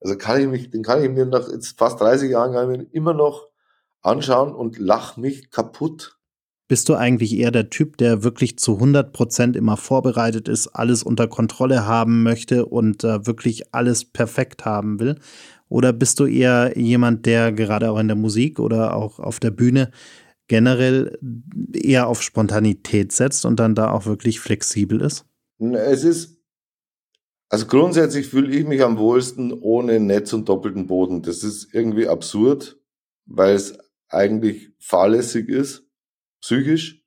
Also 0.04 0.18
kann 0.18 0.38
ich 0.38 0.46
mich, 0.48 0.70
den 0.70 0.82
kann 0.82 1.02
ich 1.02 1.10
mir 1.10 1.24
nach 1.24 1.48
jetzt 1.50 1.78
fast 1.78 1.98
30 1.98 2.30
Jahren 2.30 2.86
immer 2.92 3.14
noch 3.14 3.48
anschauen 4.02 4.54
und 4.54 4.78
lach 4.78 5.16
mich 5.16 5.50
kaputt. 5.50 6.18
Bist 6.68 6.90
du 6.90 6.94
eigentlich 6.94 7.34
eher 7.34 7.50
der 7.50 7.70
Typ, 7.70 7.96
der 7.96 8.22
wirklich 8.22 8.58
zu 8.58 8.74
100 8.74 9.14
Prozent 9.14 9.56
immer 9.56 9.78
vorbereitet 9.78 10.46
ist, 10.46 10.68
alles 10.68 11.02
unter 11.02 11.26
Kontrolle 11.26 11.86
haben 11.86 12.22
möchte 12.22 12.66
und 12.66 13.02
äh, 13.02 13.26
wirklich 13.26 13.74
alles 13.74 14.04
perfekt 14.04 14.66
haben 14.66 15.00
will? 15.00 15.18
Oder 15.70 15.94
bist 15.94 16.20
du 16.20 16.26
eher 16.26 16.78
jemand, 16.78 17.24
der 17.24 17.52
gerade 17.52 17.90
auch 17.90 17.98
in 17.98 18.08
der 18.08 18.16
Musik 18.16 18.60
oder 18.60 18.94
auch 18.94 19.18
auf 19.18 19.40
der 19.40 19.52
Bühne 19.52 19.90
generell 20.48 21.18
eher 21.72 22.08
auf 22.08 22.22
Spontanität 22.22 23.12
setzt 23.12 23.46
und 23.46 23.58
dann 23.58 23.74
da 23.74 23.90
auch 23.90 24.04
wirklich 24.04 24.40
flexibel 24.40 25.00
ist? 25.00 25.24
Es 25.58 26.04
ist 26.04 26.33
also 27.54 27.66
grundsätzlich 27.66 28.26
fühle 28.26 28.52
ich 28.52 28.66
mich 28.66 28.82
am 28.82 28.98
wohlsten 28.98 29.52
ohne 29.52 30.00
Netz 30.00 30.32
und 30.32 30.48
doppelten 30.48 30.88
Boden. 30.88 31.22
Das 31.22 31.44
ist 31.44 31.72
irgendwie 31.72 32.08
absurd, 32.08 32.80
weil 33.26 33.54
es 33.54 33.78
eigentlich 34.08 34.72
fahrlässig 34.80 35.48
ist, 35.48 35.86
psychisch. 36.40 37.00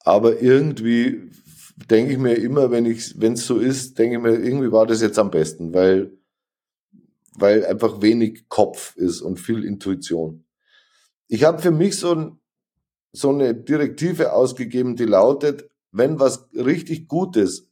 Aber 0.00 0.42
irgendwie 0.42 1.30
denke 1.76 2.12
ich 2.12 2.18
mir 2.18 2.34
immer, 2.34 2.70
wenn 2.70 2.84
ich, 2.84 3.18
wenn 3.18 3.32
es 3.32 3.46
so 3.46 3.56
ist, 3.56 3.98
denke 3.98 4.16
ich 4.16 4.22
mir, 4.22 4.34
irgendwie 4.34 4.70
war 4.70 4.84
das 4.84 5.00
jetzt 5.00 5.18
am 5.18 5.30
besten, 5.30 5.72
weil, 5.72 6.18
weil 7.36 7.64
einfach 7.64 8.02
wenig 8.02 8.50
Kopf 8.50 8.94
ist 8.96 9.22
und 9.22 9.40
viel 9.40 9.64
Intuition. 9.64 10.44
Ich 11.26 11.44
habe 11.44 11.62
für 11.62 11.70
mich 11.70 11.96
so, 11.96 12.14
ein, 12.14 12.38
so 13.12 13.30
eine 13.30 13.54
Direktive 13.54 14.34
ausgegeben, 14.34 14.94
die 14.94 15.06
lautet, 15.06 15.70
wenn 15.90 16.20
was 16.20 16.50
richtig 16.52 17.08
Gutes 17.08 17.70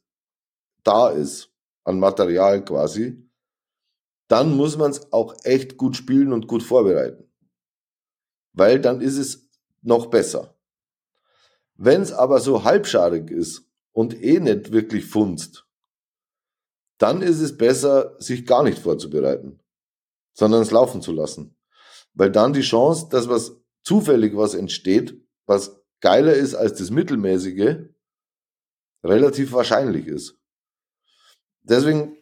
da 0.83 1.09
ist, 1.09 1.53
an 1.83 1.99
Material 1.99 2.63
quasi, 2.63 3.29
dann 4.27 4.55
muss 4.55 4.77
man 4.77 4.91
es 4.91 5.11
auch 5.11 5.35
echt 5.43 5.77
gut 5.77 5.95
spielen 5.95 6.33
und 6.33 6.47
gut 6.47 6.63
vorbereiten. 6.63 7.29
Weil 8.53 8.79
dann 8.79 9.01
ist 9.01 9.17
es 9.17 9.49
noch 9.81 10.07
besser. 10.07 10.57
Wenn 11.75 12.01
es 12.01 12.11
aber 12.11 12.39
so 12.39 12.63
halbscharig 12.63 13.29
ist 13.29 13.69
und 13.91 14.21
eh 14.21 14.39
nicht 14.39 14.71
wirklich 14.71 15.05
funzt, 15.05 15.67
dann 16.99 17.21
ist 17.21 17.41
es 17.41 17.57
besser, 17.57 18.15
sich 18.19 18.45
gar 18.45 18.63
nicht 18.63 18.79
vorzubereiten, 18.79 19.59
sondern 20.33 20.61
es 20.61 20.71
laufen 20.71 21.01
zu 21.01 21.11
lassen. 21.11 21.57
Weil 22.13 22.31
dann 22.31 22.53
die 22.53 22.61
Chance, 22.61 23.07
dass 23.09 23.27
was 23.27 23.57
zufällig 23.83 24.37
was 24.37 24.53
entsteht, 24.53 25.19
was 25.45 25.83
geiler 25.99 26.33
ist 26.33 26.55
als 26.55 26.77
das 26.77 26.91
Mittelmäßige, 26.91 27.89
relativ 29.03 29.51
wahrscheinlich 29.51 30.07
ist 30.07 30.39
deswegen, 31.63 32.17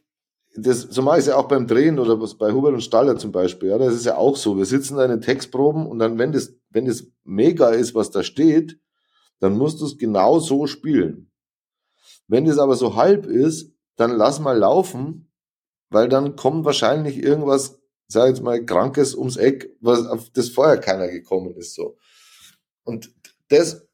das, 0.56 0.82
so 0.82 1.02
mache 1.02 1.18
ich 1.18 1.22
es 1.22 1.28
ja 1.28 1.38
auch 1.38 1.48
beim 1.48 1.68
Drehen 1.68 2.00
oder 2.00 2.18
bei 2.18 2.52
Hubert 2.52 2.74
und 2.74 2.82
Staller 2.82 3.18
zum 3.18 3.32
Beispiel. 3.32 3.70
Ja, 3.70 3.78
das 3.78 3.94
ist 3.94 4.06
ja 4.06 4.18
auch 4.18 4.36
so. 4.36 4.58
Wir 4.58 4.66
sitzen 4.66 4.98
da 4.98 5.06
in 5.06 5.12
den 5.12 5.22
Textproben 5.22 5.86
und 5.86 6.00
dann, 6.00 6.18
wenn 6.18 6.32
das, 6.32 6.54
wenn 6.70 6.86
das 6.86 7.06
mega 7.24 7.70
ist, 7.70 7.96
was 7.96 8.12
da 8.12 8.24
steht, 8.24 8.80
dann 9.40 9.58
musst 9.58 9.82
du 9.82 9.86
es 9.86 9.98
genau 9.98 10.40
so 10.40 10.68
spielen. 10.68 11.32
Wenn 12.28 12.46
das 12.46 12.60
aber 12.60 12.76
so 12.76 12.96
halb 12.96 13.26
ist, 13.26 13.74
dann 13.96 14.12
lass 14.12 14.40
mal 14.40 14.58
laufen, 14.58 15.32
weil 15.90 16.08
dann 16.08 16.36
kommt 16.36 16.66
wahrscheinlich 16.66 17.18
irgendwas, 17.18 17.80
sag 18.08 18.30
jetzt 18.30 18.42
mal, 18.42 18.64
Krankes 18.66 19.16
ums 19.16 19.38
Eck, 19.38 19.76
was 19.82 20.06
auf 20.06 20.30
das 20.30 20.50
vorher 20.50 20.78
keiner 20.78 21.08
gekommen 21.08 21.56
ist, 21.56 21.76
so. 21.76 21.98
Und 22.84 23.14
das, 23.50 23.88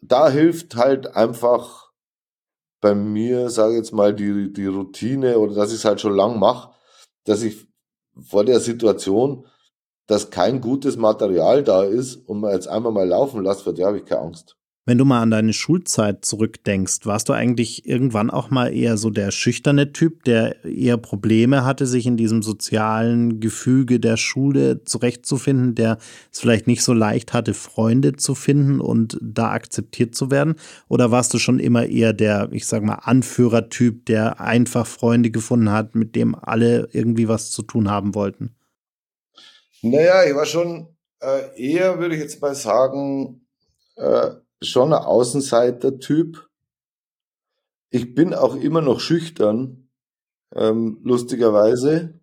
da 0.00 0.30
hilft 0.30 0.76
halt 0.76 1.16
einfach, 1.16 1.87
bei 2.80 2.94
mir, 2.94 3.50
sage 3.50 3.76
jetzt 3.76 3.92
mal, 3.92 4.14
die, 4.14 4.52
die 4.52 4.66
Routine 4.66 5.38
oder 5.38 5.54
dass 5.54 5.70
ich 5.70 5.78
es 5.78 5.84
halt 5.84 6.00
schon 6.00 6.14
lang 6.14 6.38
mache, 6.38 6.74
dass 7.24 7.42
ich 7.42 7.68
vor 8.20 8.44
der 8.44 8.60
Situation, 8.60 9.46
dass 10.06 10.30
kein 10.30 10.60
gutes 10.60 10.96
Material 10.96 11.62
da 11.62 11.82
ist 11.84 12.16
und 12.16 12.40
man 12.40 12.52
jetzt 12.52 12.68
einmal 12.68 12.92
mal 12.92 13.06
laufen 13.06 13.42
lässt, 13.42 13.62
vor 13.62 13.74
der 13.74 13.86
habe 13.86 13.98
ich 13.98 14.04
keine 14.04 14.22
Angst. 14.22 14.57
Wenn 14.88 14.96
du 14.96 15.04
mal 15.04 15.20
an 15.20 15.30
deine 15.30 15.52
Schulzeit 15.52 16.24
zurückdenkst, 16.24 17.00
warst 17.04 17.28
du 17.28 17.34
eigentlich 17.34 17.86
irgendwann 17.86 18.30
auch 18.30 18.48
mal 18.48 18.74
eher 18.74 18.96
so 18.96 19.10
der 19.10 19.32
schüchterne 19.32 19.92
Typ, 19.92 20.24
der 20.24 20.64
eher 20.64 20.96
Probleme 20.96 21.62
hatte, 21.62 21.86
sich 21.86 22.06
in 22.06 22.16
diesem 22.16 22.40
sozialen 22.40 23.38
Gefüge 23.38 24.00
der 24.00 24.16
Schule 24.16 24.84
zurechtzufinden, 24.84 25.74
der 25.74 25.98
es 26.32 26.40
vielleicht 26.40 26.66
nicht 26.66 26.82
so 26.82 26.94
leicht 26.94 27.34
hatte, 27.34 27.52
Freunde 27.52 28.16
zu 28.16 28.34
finden 28.34 28.80
und 28.80 29.18
da 29.20 29.50
akzeptiert 29.50 30.14
zu 30.14 30.30
werden? 30.30 30.54
Oder 30.88 31.10
warst 31.10 31.34
du 31.34 31.38
schon 31.38 31.58
immer 31.58 31.84
eher 31.84 32.14
der, 32.14 32.48
ich 32.52 32.64
sag 32.64 32.82
mal, 32.82 32.94
Anführertyp, 32.94 34.06
der 34.06 34.40
einfach 34.40 34.86
Freunde 34.86 35.30
gefunden 35.30 35.70
hat, 35.70 35.96
mit 35.96 36.16
dem 36.16 36.34
alle 36.34 36.88
irgendwie 36.92 37.28
was 37.28 37.50
zu 37.50 37.60
tun 37.60 37.90
haben 37.90 38.14
wollten? 38.14 38.56
Naja, 39.82 40.24
ich 40.24 40.34
war 40.34 40.46
schon 40.46 40.96
äh, 41.20 41.62
eher, 41.62 41.98
würde 41.98 42.14
ich 42.14 42.22
jetzt 42.22 42.40
mal 42.40 42.54
sagen, 42.54 43.42
äh, 43.96 44.30
schon 44.62 44.92
ein 44.92 45.02
Außenseiter-Typ. 45.02 46.48
Ich 47.90 48.14
bin 48.14 48.34
auch 48.34 48.56
immer 48.56 48.80
noch 48.80 49.00
schüchtern, 49.00 49.88
ähm, 50.54 51.00
lustigerweise, 51.02 52.20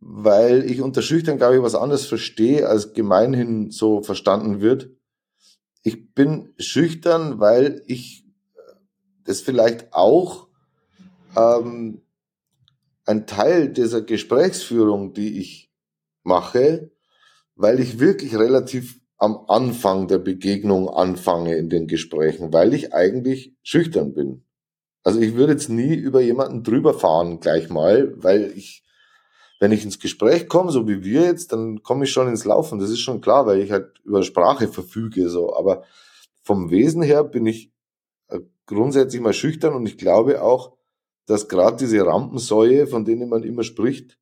weil 0.00 0.68
ich 0.68 0.80
unter 0.80 1.02
schüchtern, 1.02 1.38
glaube 1.38 1.56
ich, 1.56 1.62
was 1.62 1.74
anderes 1.74 2.06
verstehe, 2.06 2.68
als 2.68 2.92
gemeinhin 2.92 3.70
so 3.70 4.02
verstanden 4.02 4.60
wird. 4.60 4.90
Ich 5.82 6.14
bin 6.14 6.54
schüchtern, 6.58 7.38
weil 7.38 7.82
ich 7.86 8.24
das 9.24 9.40
vielleicht 9.40 9.92
auch 9.92 10.48
ähm, 11.36 12.02
ein 13.04 13.26
Teil 13.26 13.68
dieser 13.68 14.02
Gesprächsführung, 14.02 15.12
die 15.12 15.38
ich 15.38 15.72
mache, 16.22 16.90
weil 17.54 17.80
ich 17.80 17.98
wirklich 17.98 18.36
relativ 18.36 19.01
am 19.22 19.44
Anfang 19.46 20.08
der 20.08 20.18
Begegnung 20.18 20.88
anfange 20.88 21.54
in 21.54 21.68
den 21.68 21.86
Gesprächen, 21.86 22.52
weil 22.52 22.74
ich 22.74 22.92
eigentlich 22.92 23.54
schüchtern 23.62 24.14
bin. 24.14 24.42
Also 25.04 25.20
ich 25.20 25.36
würde 25.36 25.52
jetzt 25.52 25.68
nie 25.68 25.94
über 25.94 26.20
jemanden 26.20 26.64
drüber 26.64 26.92
fahren 26.92 27.38
gleich 27.38 27.70
mal, 27.70 28.12
weil 28.16 28.52
ich, 28.56 28.82
wenn 29.60 29.70
ich 29.70 29.84
ins 29.84 30.00
Gespräch 30.00 30.48
komme, 30.48 30.72
so 30.72 30.88
wie 30.88 31.04
wir 31.04 31.22
jetzt, 31.22 31.52
dann 31.52 31.84
komme 31.84 32.02
ich 32.02 32.10
schon 32.10 32.26
ins 32.26 32.44
Laufen. 32.44 32.80
Das 32.80 32.90
ist 32.90 32.98
schon 32.98 33.20
klar, 33.20 33.46
weil 33.46 33.60
ich 33.60 33.70
halt 33.70 34.00
über 34.04 34.24
Sprache 34.24 34.66
verfüge, 34.66 35.28
so. 35.28 35.54
Aber 35.54 35.84
vom 36.42 36.72
Wesen 36.72 37.02
her 37.02 37.22
bin 37.22 37.46
ich 37.46 37.70
äh, 38.26 38.40
grundsätzlich 38.66 39.22
mal 39.22 39.32
schüchtern 39.32 39.74
und 39.74 39.86
ich 39.86 39.98
glaube 39.98 40.42
auch, 40.42 40.76
dass 41.26 41.46
gerade 41.46 41.76
diese 41.76 42.04
Rampensäue, 42.04 42.88
von 42.88 43.04
denen 43.04 43.28
man 43.28 43.44
immer 43.44 43.62
spricht, 43.62 44.18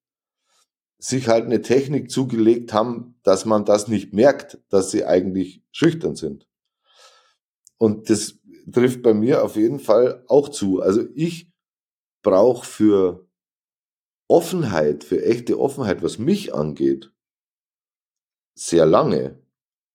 sich 1.01 1.29
halt 1.29 1.47
eine 1.47 1.63
Technik 1.63 2.11
zugelegt 2.11 2.73
haben, 2.73 3.19
dass 3.23 3.47
man 3.47 3.65
das 3.65 3.89
nicht 3.89 4.13
merkt, 4.13 4.59
dass 4.69 4.91
sie 4.91 5.05
eigentlich 5.05 5.65
schüchtern 5.73 6.15
sind. 6.15 6.47
Und 7.79 8.11
das 8.11 8.39
trifft 8.71 9.03
bei 9.03 9.15
mir 9.15 9.43
auf 9.43 9.57
jeden 9.57 9.81
Fall 9.81 10.23
auch 10.29 10.51
zu. 10.51 10.81
Also 10.83 11.03
ich 11.15 11.51
brauche 12.23 12.67
für 12.67 13.27
Offenheit, 14.29 15.03
für 15.03 15.25
echte 15.25 15.59
Offenheit, 15.59 16.03
was 16.03 16.19
mich 16.19 16.55
angeht, 16.55 17.11
sehr 18.55 18.85
lange. 18.85 19.43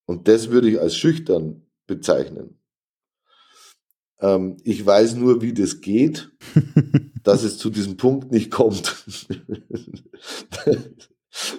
Und 0.06 0.28
das 0.28 0.50
würde 0.50 0.70
ich 0.70 0.80
als 0.80 0.96
schüchtern 0.96 1.68
bezeichnen. 1.86 2.60
Ähm, 4.20 4.58
ich 4.64 4.84
weiß 4.84 5.16
nur, 5.16 5.42
wie 5.44 5.54
das 5.54 5.82
geht. 5.82 6.32
dass 7.26 7.44
es 7.44 7.58
zu 7.58 7.70
diesem 7.70 7.98
Punkt 7.98 8.32
nicht 8.32 8.52
kommt. 8.52 9.04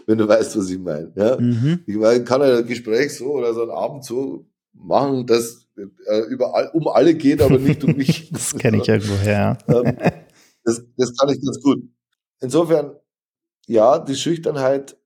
Wenn 0.07 0.17
du 0.17 0.27
weißt, 0.27 0.57
was 0.57 0.71
ich 0.71 0.79
meine. 0.79 1.12
Ja? 1.17 1.37
Mhm. 1.39 1.81
Ich 1.87 1.97
meine, 1.97 2.25
kann 2.25 2.41
ein 2.41 2.67
Gespräch 2.67 3.14
so 3.14 3.33
oder 3.33 3.53
so 3.53 3.62
einen 3.62 3.73
Abend 3.73 4.05
so 4.05 4.47
machen, 4.73 5.27
dass 5.27 5.67
äh, 5.77 6.21
überall 6.29 6.71
um 6.73 6.89
alle 6.89 7.14
geht, 7.14 7.43
aber 7.43 7.59
nicht 7.59 7.85
um 7.85 7.97
mich. 7.97 8.31
das 8.33 8.55
kenne 8.55 8.79
ich 8.79 8.89
irgendwoher. 8.89 9.59
ähm, 9.69 9.99
das, 10.64 10.83
das 10.97 11.17
kann 11.17 11.29
ich 11.29 11.43
ganz 11.43 11.61
gut. 11.61 11.83
Insofern, 12.41 12.97
ja, 13.67 13.99
die 13.99 14.14
Schüchternheit 14.14 14.97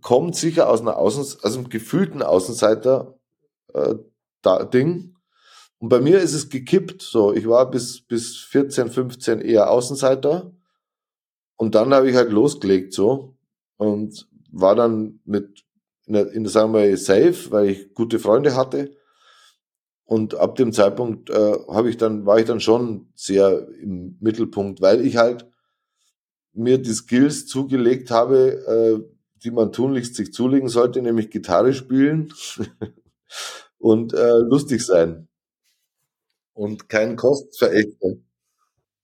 kommt 0.00 0.34
sicher 0.34 0.68
aus 0.68 0.80
einer 0.80 0.96
Außen, 0.96 1.20
aus 1.20 1.56
einem 1.56 1.68
gefühlten 1.68 2.22
Außenseiter 2.22 3.18
äh. 3.74 3.94
Und 5.80 5.88
bei 5.88 6.00
mir 6.00 6.20
ist 6.20 6.34
es 6.34 6.50
gekippt. 6.50 7.00
So, 7.00 7.32
ich 7.32 7.48
war 7.48 7.70
bis, 7.70 8.02
bis 8.02 8.36
14, 8.36 8.90
15 8.90 9.40
eher 9.40 9.70
Außenseiter. 9.70 10.52
Und 11.56 11.74
dann 11.74 11.92
habe 11.94 12.08
ich 12.08 12.16
halt 12.16 12.30
losgelegt 12.30 12.92
so 12.92 13.34
und 13.78 14.28
war 14.52 14.74
dann 14.74 15.20
mit, 15.24 15.64
in 16.04 16.12
der, 16.14 16.32
in 16.32 16.44
der 16.44 16.52
sagen 16.52 16.74
wir, 16.74 16.96
safe, 16.98 17.50
weil 17.50 17.68
ich 17.70 17.94
gute 17.94 18.18
Freunde 18.18 18.54
hatte. 18.56 18.94
Und 20.04 20.34
ab 20.34 20.56
dem 20.56 20.72
Zeitpunkt 20.72 21.30
äh, 21.30 21.56
habe 21.68 21.88
ich 21.88 21.96
dann, 21.96 22.26
war 22.26 22.38
ich 22.38 22.44
dann 22.44 22.60
schon 22.60 23.08
sehr 23.14 23.68
im 23.80 24.18
Mittelpunkt, 24.20 24.82
weil 24.82 25.06
ich 25.06 25.16
halt 25.16 25.48
mir 26.52 26.76
die 26.76 26.92
Skills 26.92 27.46
zugelegt 27.46 28.10
habe, 28.10 28.36
äh, 28.66 29.14
die 29.42 29.50
man 29.50 29.72
tunlichst 29.72 30.14
sich 30.14 30.32
zulegen 30.34 30.68
sollte, 30.68 31.00
nämlich 31.00 31.30
Gitarre 31.30 31.72
spielen 31.72 32.34
und 33.78 34.12
äh, 34.12 34.38
lustig 34.40 34.84
sein 34.84 35.29
und 36.54 36.88
kein 36.88 37.16
Kostverächter. 37.16 38.16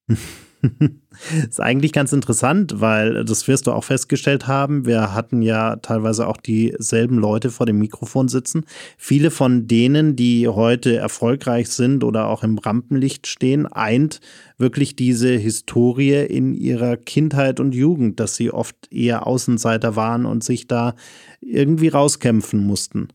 ist 1.49 1.61
eigentlich 1.61 1.93
ganz 1.93 2.13
interessant, 2.13 2.81
weil 2.81 3.25
das 3.25 3.49
wirst 3.49 3.67
du 3.67 3.73
auch 3.73 3.85
festgestellt 3.85 4.47
haben. 4.47 4.87
Wir 4.87 5.15
hatten 5.15 5.43
ja 5.43 5.77
teilweise 5.77 6.27
auch 6.27 6.37
dieselben 6.37 7.19
Leute 7.19 7.51
vor 7.51 7.67
dem 7.67 7.79
Mikrofon 7.79 8.29
sitzen. 8.29 8.65
Viele 8.97 9.31
von 9.31 9.67
denen, 9.67 10.17
die 10.17 10.49
heute 10.49 10.97
erfolgreich 10.97 11.69
sind 11.69 12.05
oder 12.05 12.29
auch 12.29 12.43
im 12.43 12.59
Rampenlicht 12.59 13.27
stehen, 13.27 13.67
eint 13.67 14.21
wirklich 14.59 14.97
diese 14.97 15.31
Historie 15.31 16.25
in 16.25 16.55
ihrer 16.55 16.97
Kindheit 16.97 17.61
und 17.61 17.75
Jugend, 17.75 18.21
dass 18.21 18.37
sie 18.37 18.51
oft 18.51 18.77
eher 18.91 19.27
Außenseiter 19.27 19.97
waren 19.97 20.27
und 20.27 20.43
sich 20.43 20.67
da 20.67 20.95
irgendwie 21.41 21.89
rauskämpfen 21.89 22.65
mussten. 22.65 23.09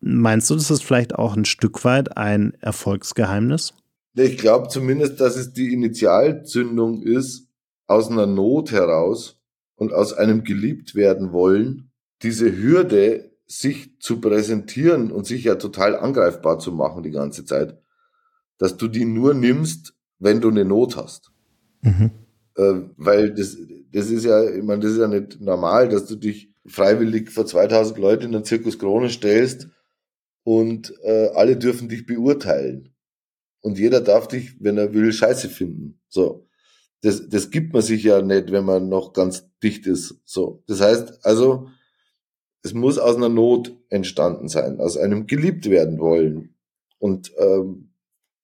Meinst 0.00 0.50
du, 0.50 0.54
das 0.54 0.70
ist 0.70 0.84
vielleicht 0.84 1.14
auch 1.14 1.36
ein 1.36 1.44
Stück 1.44 1.84
weit 1.84 2.16
ein 2.16 2.54
Erfolgsgeheimnis? 2.60 3.74
Ich 4.14 4.36
glaube 4.36 4.68
zumindest, 4.68 5.20
dass 5.20 5.36
es 5.36 5.52
die 5.52 5.72
Initialzündung 5.72 7.02
ist, 7.02 7.48
aus 7.86 8.10
einer 8.10 8.26
Not 8.26 8.72
heraus 8.72 9.38
und 9.76 9.92
aus 9.92 10.12
einem 10.12 10.44
geliebt 10.44 10.94
werden 10.94 11.32
wollen, 11.32 11.90
diese 12.22 12.56
Hürde, 12.56 13.30
sich 13.46 14.00
zu 14.00 14.20
präsentieren 14.20 15.12
und 15.12 15.26
sich 15.26 15.44
ja 15.44 15.56
total 15.56 15.94
angreifbar 15.94 16.58
zu 16.58 16.72
machen 16.72 17.02
die 17.02 17.10
ganze 17.10 17.44
Zeit, 17.44 17.76
dass 18.56 18.78
du 18.78 18.88
die 18.88 19.04
nur 19.04 19.34
nimmst, 19.34 19.94
wenn 20.18 20.40
du 20.40 20.48
eine 20.48 20.64
Not 20.64 20.96
hast. 20.96 21.32
Mhm. 21.82 22.12
Äh, 22.56 22.74
weil 22.96 23.34
das, 23.34 23.58
das 23.92 24.10
ist 24.10 24.24
ja, 24.24 24.42
ich 24.48 24.62
meine, 24.62 24.80
das 24.80 24.92
ist 24.92 25.00
ja 25.00 25.08
nicht 25.08 25.40
normal, 25.40 25.90
dass 25.90 26.06
du 26.06 26.16
dich 26.16 26.50
freiwillig 26.64 27.30
vor 27.30 27.44
2000 27.44 27.98
Leute 27.98 28.24
in 28.24 28.32
den 28.32 28.44
Zirkus 28.44 28.78
Krone 28.78 29.10
stellst 29.10 29.68
und 30.44 30.92
äh, 31.02 31.28
alle 31.34 31.56
dürfen 31.56 31.88
dich 31.88 32.06
beurteilen. 32.06 32.94
Und 33.60 33.78
jeder 33.78 34.00
darf 34.00 34.28
dich, 34.28 34.56
wenn 34.60 34.76
er 34.76 34.92
will, 34.92 35.12
scheiße 35.12 35.48
finden. 35.48 36.00
So. 36.08 36.48
Das, 37.00 37.28
das 37.28 37.50
gibt 37.50 37.72
man 37.72 37.82
sich 37.82 38.02
ja 38.04 38.22
nicht, 38.22 38.52
wenn 38.52 38.64
man 38.64 38.88
noch 38.88 39.12
ganz 39.12 39.48
dicht 39.62 39.86
ist. 39.86 40.20
So. 40.24 40.62
Das 40.66 40.80
heißt, 40.80 41.24
also, 41.24 41.68
es 42.62 42.74
muss 42.74 42.98
aus 42.98 43.16
einer 43.16 43.28
Not 43.28 43.76
entstanden 43.88 44.48
sein, 44.48 44.80
aus 44.80 44.96
einem 44.96 45.26
geliebt 45.26 45.68
werden 45.68 45.98
wollen. 45.98 46.54
Und 46.98 47.32
ähm, 47.38 47.92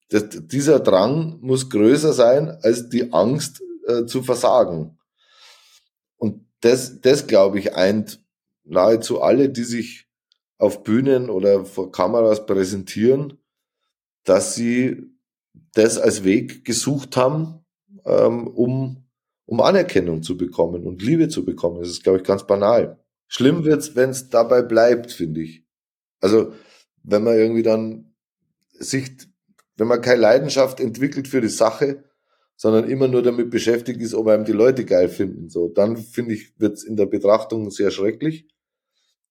das, 0.08 0.24
dieser 0.30 0.80
Drang 0.80 1.38
muss 1.40 1.70
größer 1.70 2.12
sein 2.12 2.48
als 2.62 2.88
die 2.88 3.12
Angst 3.12 3.62
äh, 3.86 4.06
zu 4.06 4.22
versagen. 4.22 4.98
Und 6.16 6.46
das, 6.60 7.00
das 7.00 7.26
glaube 7.26 7.58
ich, 7.58 7.74
eint 7.74 8.20
nahezu 8.64 9.20
alle, 9.20 9.48
die 9.50 9.64
sich 9.64 10.07
auf 10.58 10.82
Bühnen 10.82 11.30
oder 11.30 11.64
vor 11.64 11.90
Kameras 11.92 12.44
präsentieren, 12.46 13.38
dass 14.24 14.54
sie 14.54 15.10
das 15.72 15.98
als 15.98 16.24
Weg 16.24 16.64
gesucht 16.64 17.16
haben, 17.16 17.64
ähm, 18.04 18.48
um, 18.48 19.04
um 19.46 19.60
Anerkennung 19.60 20.22
zu 20.22 20.36
bekommen 20.36 20.84
und 20.84 21.02
Liebe 21.02 21.28
zu 21.28 21.44
bekommen. 21.44 21.80
Das 21.80 21.88
ist, 21.88 22.02
glaube 22.02 22.18
ich, 22.18 22.24
ganz 22.24 22.46
banal. 22.46 22.98
Schlimm 23.28 23.64
wird's, 23.64 23.94
wenn 23.94 24.10
es 24.10 24.28
dabei 24.30 24.62
bleibt, 24.62 25.12
finde 25.12 25.42
ich. 25.42 25.64
Also, 26.20 26.52
wenn 27.02 27.22
man 27.22 27.36
irgendwie 27.36 27.62
dann 27.62 28.14
sich, 28.72 29.10
wenn 29.76 29.88
man 29.88 30.00
keine 30.00 30.20
Leidenschaft 30.20 30.80
entwickelt 30.80 31.28
für 31.28 31.40
die 31.40 31.48
Sache, 31.48 32.04
sondern 32.56 32.88
immer 32.90 33.06
nur 33.06 33.22
damit 33.22 33.50
beschäftigt 33.50 34.00
ist, 34.02 34.14
ob 34.14 34.26
einem 34.26 34.44
die 34.44 34.52
Leute 34.52 34.84
geil 34.84 35.08
finden. 35.08 35.48
So, 35.48 35.68
dann 35.68 35.96
finde 35.96 36.34
ich, 36.34 36.58
wird's 36.58 36.82
in 36.82 36.96
der 36.96 37.06
Betrachtung 37.06 37.70
sehr 37.70 37.92
schrecklich. 37.92 38.48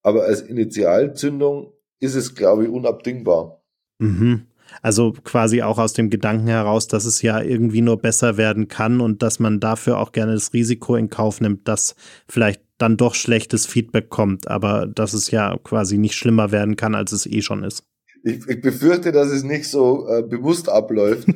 Aber 0.07 0.23
als 0.23 0.39
Initialzündung 0.39 1.73
ist 1.99 2.15
es, 2.15 2.33
glaube 2.33 2.63
ich, 2.63 2.69
unabdingbar. 2.69 3.61
Mhm. 3.99 4.47
Also 4.81 5.11
quasi 5.11 5.63
auch 5.63 5.79
aus 5.79 5.91
dem 5.91 6.09
Gedanken 6.09 6.47
heraus, 6.47 6.87
dass 6.87 7.03
es 7.03 7.21
ja 7.21 7.41
irgendwie 7.41 7.81
nur 7.81 7.97
besser 7.97 8.37
werden 8.37 8.69
kann 8.69 9.01
und 9.01 9.21
dass 9.21 9.39
man 9.39 9.59
dafür 9.59 9.97
auch 9.97 10.13
gerne 10.13 10.31
das 10.31 10.53
Risiko 10.53 10.95
in 10.95 11.09
Kauf 11.09 11.41
nimmt, 11.41 11.67
dass 11.67 11.97
vielleicht 12.25 12.61
dann 12.77 12.95
doch 12.95 13.15
schlechtes 13.15 13.65
Feedback 13.65 14.09
kommt, 14.09 14.47
aber 14.47 14.87
dass 14.87 15.11
es 15.11 15.29
ja 15.29 15.57
quasi 15.61 15.97
nicht 15.97 16.15
schlimmer 16.15 16.53
werden 16.53 16.77
kann, 16.77 16.95
als 16.95 17.11
es 17.11 17.25
eh 17.25 17.41
schon 17.41 17.65
ist. 17.65 17.83
ich, 18.23 18.47
ich 18.47 18.61
befürchte, 18.61 19.11
dass 19.11 19.27
es 19.27 19.43
nicht 19.43 19.69
so 19.69 20.07
äh, 20.07 20.23
bewusst 20.23 20.69
abläuft, 20.69 21.27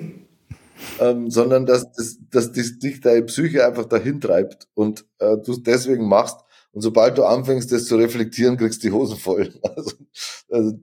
ähm, 1.01 1.29
sondern 1.29 1.65
dass, 1.65 1.91
dass, 1.91 2.19
dass 2.31 2.53
dich 2.53 3.01
deine 3.01 3.23
Psyche 3.23 3.65
einfach 3.67 3.83
dahin 3.83 4.21
treibt 4.21 4.69
und 4.75 5.05
äh, 5.19 5.35
du 5.43 5.51
es 5.51 5.61
deswegen 5.61 6.07
machst. 6.07 6.39
Und 6.71 6.81
sobald 6.81 7.17
du 7.17 7.23
anfängst, 7.25 7.71
das 7.71 7.85
zu 7.85 7.95
reflektieren, 7.95 8.57
kriegst 8.57 8.83
du 8.83 8.87
die 8.87 8.93
Hosen 8.93 9.17
voll. 9.17 9.53
Also, 9.63 9.91
also 10.49 10.79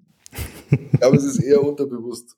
glaube, 0.98 1.16
es 1.16 1.24
ist 1.24 1.38
eher 1.38 1.62
unterbewusst. 1.62 2.36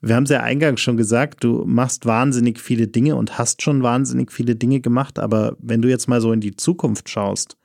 Wir 0.00 0.14
haben 0.14 0.24
es 0.24 0.30
ja 0.30 0.42
eingangs 0.42 0.80
schon 0.80 0.96
gesagt, 0.96 1.42
du 1.42 1.64
machst 1.66 2.06
wahnsinnig 2.06 2.60
viele 2.60 2.86
Dinge 2.86 3.16
und 3.16 3.38
hast 3.38 3.62
schon 3.62 3.82
wahnsinnig 3.82 4.32
viele 4.32 4.54
Dinge 4.54 4.80
gemacht, 4.80 5.18
aber 5.18 5.56
wenn 5.60 5.82
du 5.82 5.88
jetzt 5.88 6.08
mal 6.08 6.20
so 6.20 6.32
in 6.32 6.40
die 6.40 6.54
Zukunft 6.54 7.08
schaust, 7.08 7.56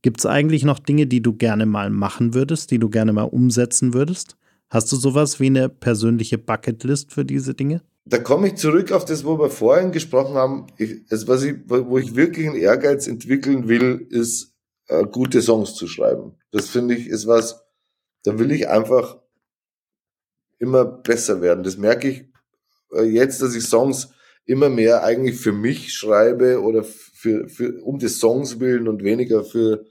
gibt 0.00 0.20
es 0.20 0.26
eigentlich 0.26 0.64
noch 0.64 0.78
Dinge, 0.78 1.06
die 1.06 1.20
du 1.20 1.34
gerne 1.34 1.66
mal 1.66 1.90
machen 1.90 2.34
würdest, 2.34 2.70
die 2.70 2.78
du 2.78 2.88
gerne 2.88 3.12
mal 3.12 3.24
umsetzen 3.24 3.92
würdest? 3.92 4.36
Hast 4.70 4.90
du 4.90 4.96
sowas 4.96 5.38
wie 5.38 5.46
eine 5.46 5.68
persönliche 5.68 6.38
Bucketlist 6.38 7.12
für 7.12 7.26
diese 7.26 7.54
Dinge? 7.54 7.82
Da 8.04 8.18
komme 8.18 8.48
ich 8.48 8.56
zurück 8.56 8.90
auf 8.90 9.04
das, 9.04 9.24
wo 9.24 9.38
wir 9.38 9.50
vorhin 9.50 9.92
gesprochen 9.92 10.34
haben. 10.34 10.66
Ich, 10.76 11.02
also 11.10 11.28
was 11.28 11.42
ich, 11.44 11.54
wo 11.66 11.98
ich 11.98 12.16
wirklich 12.16 12.48
einen 12.48 12.56
Ehrgeiz 12.56 13.06
entwickeln 13.06 13.68
will, 13.68 14.06
ist 14.10 14.54
äh, 14.88 15.04
gute 15.04 15.40
Songs 15.40 15.74
zu 15.74 15.86
schreiben. 15.86 16.36
Das 16.50 16.68
finde 16.68 16.94
ich 16.94 17.06
ist 17.06 17.26
was, 17.26 17.62
da 18.24 18.38
will 18.38 18.50
ich 18.50 18.68
einfach 18.68 19.20
immer 20.58 20.84
besser 20.84 21.40
werden. 21.40 21.62
Das 21.62 21.76
merke 21.76 22.08
ich 22.08 22.24
äh, 22.92 23.02
jetzt, 23.02 23.40
dass 23.40 23.54
ich 23.54 23.64
Songs 23.64 24.10
immer 24.44 24.68
mehr 24.68 25.04
eigentlich 25.04 25.36
für 25.36 25.52
mich 25.52 25.94
schreibe 25.94 26.60
oder 26.60 26.82
für, 26.84 27.48
für 27.48 27.80
um 27.82 27.98
des 27.98 28.18
Songs 28.18 28.58
willen 28.58 28.88
und 28.88 29.04
weniger 29.04 29.44
für 29.44 29.84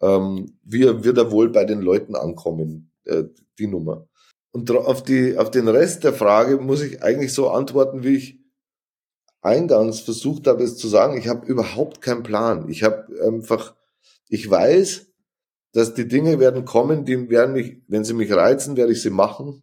ähm, 0.00 0.58
wie 0.64 0.82
wird 1.04 1.18
er 1.18 1.30
wohl 1.30 1.50
bei 1.50 1.64
den 1.64 1.82
Leuten 1.82 2.16
ankommen, 2.16 2.92
äh, 3.04 3.24
die 3.58 3.66
Nummer. 3.66 4.08
Und 4.52 4.70
auf 4.70 5.02
die 5.02 5.38
auf 5.38 5.50
den 5.50 5.68
Rest 5.68 6.04
der 6.04 6.12
Frage 6.12 6.58
muss 6.58 6.82
ich 6.82 7.02
eigentlich 7.02 7.32
so 7.32 7.50
antworten, 7.50 8.02
wie 8.02 8.16
ich 8.16 8.40
eingangs 9.42 10.00
versucht 10.00 10.46
habe 10.46 10.64
es 10.64 10.76
zu 10.76 10.88
sagen. 10.88 11.16
Ich 11.16 11.28
habe 11.28 11.46
überhaupt 11.46 12.02
keinen 12.02 12.22
Plan. 12.22 12.68
Ich 12.68 12.82
habe 12.82 13.06
einfach, 13.24 13.74
ich 14.28 14.48
weiß, 14.50 15.06
dass 15.72 15.94
die 15.94 16.08
Dinge 16.08 16.40
werden 16.40 16.64
kommen, 16.64 17.04
die 17.04 17.30
werden 17.30 17.52
mich, 17.52 17.78
wenn 17.86 18.04
sie 18.04 18.14
mich 18.14 18.32
reizen, 18.32 18.76
werde 18.76 18.92
ich 18.92 19.02
sie 19.02 19.10
machen. 19.10 19.62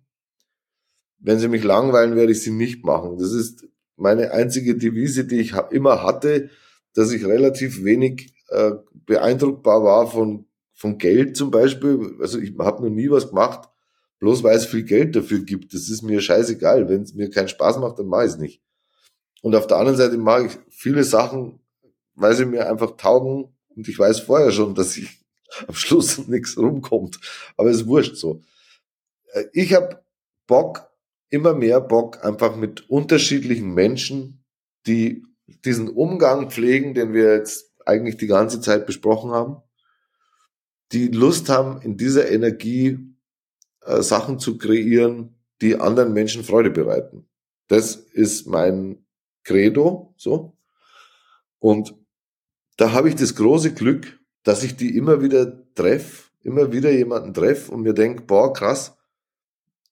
Wenn 1.20 1.40
sie 1.40 1.48
mich 1.48 1.64
langweilen, 1.64 2.16
werde 2.16 2.32
ich 2.32 2.42
sie 2.42 2.52
nicht 2.52 2.86
machen. 2.86 3.18
Das 3.18 3.34
ist 3.34 3.68
meine 3.96 4.32
einzige 4.32 4.78
Devise, 4.78 5.26
die 5.26 5.40
ich 5.40 5.54
immer 5.72 6.04
hatte, 6.04 6.50
dass 6.94 7.12
ich 7.12 7.26
relativ 7.26 7.84
wenig 7.84 8.34
äh, 8.50 8.72
beeindruckbar 8.94 9.84
war 9.84 10.08
von, 10.08 10.46
von 10.74 10.98
Geld 10.98 11.36
zum 11.36 11.52
Beispiel. 11.52 12.16
Also 12.22 12.40
ich 12.40 12.54
habe 12.58 12.84
noch 12.84 12.90
nie 12.90 13.10
was 13.10 13.30
gemacht, 13.30 13.70
bloß 14.20 14.44
weil 14.44 14.58
es 14.58 14.66
viel 14.66 14.84
Geld 14.84 15.16
dafür 15.16 15.40
gibt. 15.40 15.74
Das 15.74 15.90
ist 15.90 16.02
mir 16.02 16.22
scheißegal. 16.22 16.90
Wenn 16.90 17.04
es 17.04 17.14
mir 17.14 17.30
keinen 17.30 17.50
Spaß 17.50 17.78
macht, 17.80 18.00
dann 18.00 18.08
mache 18.08 18.26
ich 18.26 18.32
es 18.32 18.38
nicht. 18.38 18.62
Und 19.42 19.56
auf 19.56 19.68
der 19.68 19.78
anderen 19.78 19.98
Seite 19.98 20.18
mag 20.18 20.46
ich 20.46 20.58
viele 20.70 21.04
Sachen, 21.04 21.60
weil 22.16 22.36
sie 22.36 22.46
mir 22.46 22.70
einfach 22.70 22.98
taugen 22.98 23.56
und 23.76 23.88
ich 23.88 23.98
weiß 23.98 24.22
vorher 24.22 24.52
schon, 24.52 24.74
dass 24.74 24.98
ich 24.98 25.24
am 25.68 25.76
Schluss 25.76 26.18
nichts 26.28 26.58
rumkommt. 26.58 27.20
Aber 27.56 27.70
es 27.70 27.86
wurscht 27.86 28.16
so. 28.16 28.42
Äh, 29.34 29.46
ich 29.54 29.74
habe 29.74 30.04
Bock, 30.48 30.90
immer 31.30 31.54
mehr 31.54 31.82
Bock, 31.82 32.24
einfach 32.24 32.56
mit 32.56 32.90
unterschiedlichen 32.90 33.74
Menschen, 33.74 34.44
die 34.88 35.24
diesen 35.66 35.90
Umgang 35.90 36.50
pflegen, 36.50 36.94
den 36.94 37.14
wir 37.14 37.36
jetzt 37.36 37.72
eigentlich 37.86 38.18
die 38.18 38.28
ganze 38.28 38.62
Zeit 38.62 38.86
besprochen 38.86 39.32
haben, 39.32 39.58
die 40.92 41.08
Lust 41.08 41.50
haben, 41.50 41.82
in 41.82 41.98
dieser 41.98 42.30
Energie 42.32 43.00
äh, 43.88 44.04
Sachen 44.04 44.40
zu 44.40 44.58
kreieren, 44.58 45.36
die 45.62 45.80
anderen 45.80 46.14
Menschen 46.14 46.44
Freude 46.44 46.70
bereiten. 46.70 47.28
Das 47.68 47.96
ist 47.96 48.48
mein 48.48 49.06
Credo, 49.44 50.14
so. 50.18 50.58
Und 51.60 51.96
da 52.78 52.92
habe 52.92 53.10
ich 53.10 53.16
das 53.16 53.36
große 53.36 53.74
Glück, 53.74 54.20
dass 54.44 54.64
ich 54.64 54.76
die 54.76 54.96
immer 54.96 55.22
wieder 55.22 55.74
treffe, 55.74 56.30
immer 56.44 56.72
wieder 56.72 56.92
jemanden 56.92 57.34
treffe 57.34 57.72
und 57.72 57.82
mir 57.82 57.94
denke, 57.94 58.24
boah, 58.24 58.54
krass, 58.54 58.96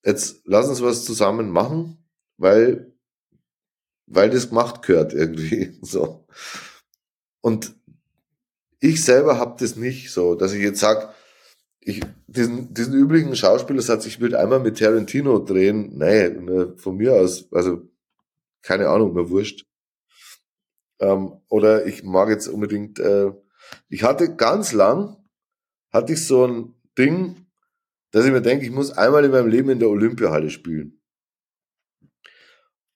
jetzt 0.03 0.41
lass 0.45 0.69
uns 0.69 0.81
was 0.81 1.03
zusammen 1.03 1.49
machen, 1.49 1.97
weil, 2.37 2.93
weil 4.05 4.29
das 4.29 4.49
gemacht 4.49 4.83
gehört 4.83 5.13
irgendwie, 5.13 5.77
so. 5.81 6.27
Und 7.41 7.75
ich 8.79 9.03
selber 9.03 9.39
habe 9.39 9.55
das 9.59 9.75
nicht 9.75 10.11
so, 10.11 10.35
dass 10.35 10.53
ich 10.53 10.61
jetzt 10.61 10.79
sag, 10.79 11.14
ich, 11.87 12.01
diesen, 12.25 12.73
diesen 12.73 12.95
üblichen 12.95 13.35
Schauspielersatz, 13.35 14.07
ich 14.07 14.19
würde 14.19 14.39
einmal 14.39 14.59
mit 14.59 14.79
Tarantino 14.79 15.37
drehen, 15.37 15.97
nee, 15.97 16.75
von 16.77 16.97
mir 16.97 17.13
aus, 17.13 17.47
also 17.53 17.87
keine 18.63 18.89
Ahnung, 18.89 19.13
mir 19.13 19.29
wurscht. 19.29 19.67
Ähm, 20.99 21.41
oder 21.47 21.85
ich 21.85 22.03
mag 22.03 22.29
jetzt 22.29 22.47
unbedingt, 22.47 22.99
äh, 22.99 23.31
ich 23.87 24.01
hatte 24.01 24.35
ganz 24.35 24.73
lang, 24.73 25.17
hatte 25.91 26.13
ich 26.13 26.25
so 26.25 26.47
ein 26.47 26.73
Ding, 26.97 27.45
dass 28.09 28.25
ich 28.25 28.31
mir 28.31 28.41
denke, 28.41 28.65
ich 28.65 28.71
muss 28.71 28.91
einmal 28.91 29.23
in 29.23 29.31
meinem 29.31 29.49
Leben 29.49 29.69
in 29.69 29.79
der 29.79 29.89
Olympiahalle 29.89 30.49
spielen. 30.49 30.99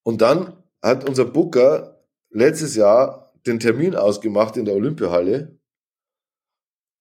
Und 0.01 0.21
dann 0.21 0.63
hat 0.81 1.07
unser 1.07 1.25
Booker 1.25 2.03
letztes 2.31 2.75
Jahr 2.75 3.35
den 3.45 3.59
Termin 3.59 3.95
ausgemacht 3.95 4.57
in 4.57 4.65
der 4.65 4.73
Olympiahalle 4.73 5.58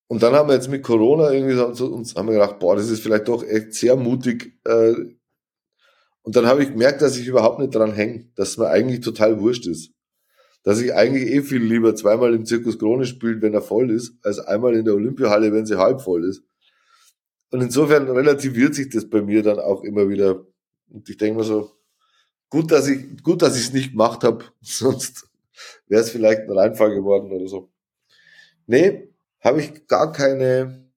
und 0.09 0.23
dann 0.23 0.35
haben 0.35 0.49
wir 0.49 0.55
jetzt 0.55 0.71
mit 0.71 0.83
Corona 0.83 1.31
irgendwie 1.31 1.55
so, 1.55 1.87
uns 1.87 2.15
haben 2.17 2.29
wir 2.29 2.33
gedacht, 2.33 2.59
boah, 2.59 2.75
das 2.75 2.89
ist 2.89 3.03
vielleicht 3.03 3.29
doch 3.29 3.45
echt 3.45 3.75
sehr 3.75 3.95
mutig. 3.95 4.59
Äh, 4.65 4.95
und 6.23 6.35
dann 6.35 6.47
habe 6.47 6.63
ich 6.63 6.71
gemerkt, 6.71 7.03
dass 7.03 7.19
ich 7.19 7.27
überhaupt 7.27 7.59
nicht 7.59 7.75
dran 7.75 7.93
hänge, 7.93 8.31
dass 8.35 8.51
es 8.51 8.59
mir 8.59 8.69
eigentlich 8.69 9.01
total 9.01 9.39
wurscht 9.41 9.67
ist. 9.67 9.93
Dass 10.63 10.81
ich 10.81 10.95
eigentlich 10.95 11.31
eh 11.31 11.43
viel 11.43 11.63
lieber 11.63 11.95
zweimal 11.95 12.35
im 12.35 12.47
Zirkus 12.47 12.79
Krone 12.79 13.05
spiele, 13.05 13.41
wenn 13.43 13.53
er 13.53 13.61
voll 13.61 13.91
ist, 13.91 14.15
als 14.23 14.39
einmal 14.39 14.75
in 14.75 14.87
der 14.87 14.95
Olympiahalle, 14.95 15.53
wenn 15.53 15.67
sie 15.67 15.79
halb 15.79 16.01
voll 16.01 16.25
ist. 16.25 16.43
Und 17.51 17.61
insofern 17.63 18.09
relativiert 18.09 18.75
sich 18.75 18.89
das 18.89 19.09
bei 19.09 19.21
mir 19.21 19.43
dann 19.43 19.59
auch 19.59 19.85
immer 19.85 20.09
wieder. 20.09 20.47
Und 20.89 21.09
ich 21.09 21.19
denke 21.19 21.39
mir 21.39 21.45
so, 21.45 21.71
gut, 22.49 22.71
dass 22.73 22.89
ich, 22.89 23.23
gut, 23.23 23.43
dass 23.43 23.57
ich 23.57 23.67
es 23.67 23.73
nicht 23.75 23.91
gemacht 23.93 24.25
habe, 24.25 24.45
sonst 24.63 25.29
wäre 25.87 26.03
es 26.03 26.11
vielleicht 26.11 26.43
ein 26.43 26.51
Reinfall 26.51 26.95
geworden 26.95 27.31
oder 27.31 27.47
so. 27.47 27.71
Nee, 28.67 29.09
habe 29.41 29.61
ich 29.61 29.87
gar 29.87 30.13
keine, 30.13 30.91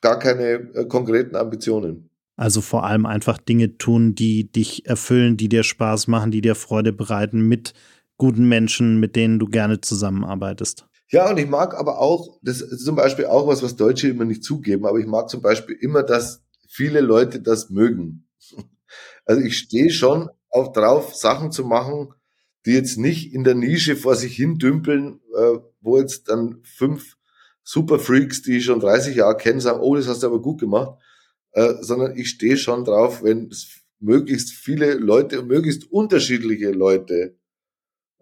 gar 0.00 0.18
keine 0.18 0.44
äh, 0.74 0.86
konkreten 0.86 1.36
Ambitionen. 1.36 2.10
Also 2.36 2.60
vor 2.60 2.84
allem 2.84 3.06
einfach 3.06 3.38
Dinge 3.38 3.78
tun, 3.78 4.14
die 4.14 4.50
dich 4.50 4.86
erfüllen, 4.86 5.36
die 5.36 5.48
dir 5.48 5.62
Spaß 5.62 6.06
machen, 6.06 6.30
die 6.30 6.42
dir 6.42 6.54
Freude 6.54 6.92
bereiten, 6.92 7.40
mit 7.40 7.72
guten 8.18 8.48
Menschen, 8.48 9.00
mit 9.00 9.16
denen 9.16 9.38
du 9.38 9.46
gerne 9.46 9.80
zusammenarbeitest. 9.80 10.86
Ja, 11.08 11.30
und 11.30 11.38
ich 11.38 11.48
mag 11.48 11.74
aber 11.74 11.98
auch, 11.98 12.38
das 12.42 12.60
ist 12.60 12.84
zum 12.84 12.96
Beispiel 12.96 13.26
auch 13.26 13.46
was, 13.46 13.62
was 13.62 13.76
Deutsche 13.76 14.08
immer 14.08 14.24
nicht 14.24 14.42
zugeben, 14.44 14.86
aber 14.86 14.98
ich 14.98 15.06
mag 15.06 15.30
zum 15.30 15.40
Beispiel 15.40 15.76
immer, 15.80 16.02
dass 16.02 16.42
viele 16.68 17.00
Leute 17.00 17.40
das 17.40 17.70
mögen. 17.70 18.28
Also 19.28 19.42
ich 19.42 19.58
stehe 19.58 19.90
schon 19.90 20.30
auch 20.50 20.72
drauf, 20.72 21.16
Sachen 21.16 21.50
zu 21.50 21.64
machen, 21.64 22.14
die 22.64 22.70
jetzt 22.70 22.96
nicht 22.96 23.34
in 23.34 23.42
der 23.42 23.56
Nische 23.56 23.96
vor 23.96 24.14
sich 24.14 24.36
hin 24.36 24.58
dümpeln, 24.58 25.20
äh, 25.36 25.58
wo 25.80 25.98
jetzt 25.98 26.28
dann 26.28 26.60
fünf 26.62 27.15
Superfreaks, 27.66 28.42
die 28.42 28.58
ich 28.58 28.64
schon 28.64 28.78
30 28.78 29.16
Jahre 29.16 29.36
kenne, 29.36 29.60
sagen, 29.60 29.80
oh, 29.80 29.96
das 29.96 30.06
hast 30.06 30.22
du 30.22 30.28
aber 30.28 30.40
gut 30.40 30.60
gemacht, 30.60 31.00
äh, 31.52 31.74
sondern 31.80 32.16
ich 32.16 32.28
stehe 32.28 32.56
schon 32.56 32.84
drauf, 32.84 33.24
wenn 33.24 33.48
es 33.50 33.82
möglichst 33.98 34.52
viele 34.52 34.94
Leute 34.94 35.40
und 35.40 35.48
möglichst 35.48 35.90
unterschiedliche 35.90 36.70
Leute 36.70 37.36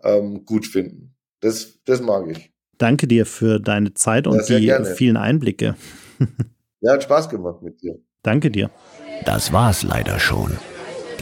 ähm, 0.02 0.46
gut 0.46 0.66
finden. 0.66 1.14
Das, 1.40 1.78
das 1.84 2.00
mag 2.00 2.26
ich. 2.30 2.52
Danke 2.78 3.06
dir 3.06 3.26
für 3.26 3.60
deine 3.60 3.92
Zeit 3.92 4.26
und 4.26 4.48
ja, 4.48 4.58
die 4.58 4.64
gerne. 4.64 4.86
vielen 4.86 5.18
Einblicke. 5.18 5.76
ja, 6.80 6.92
hat 6.94 7.02
Spaß 7.02 7.28
gemacht 7.28 7.62
mit 7.62 7.82
dir. 7.82 7.98
Danke 8.22 8.50
dir. 8.50 8.70
Das 9.26 9.52
war's 9.52 9.82
leider 9.82 10.18
schon. 10.18 10.56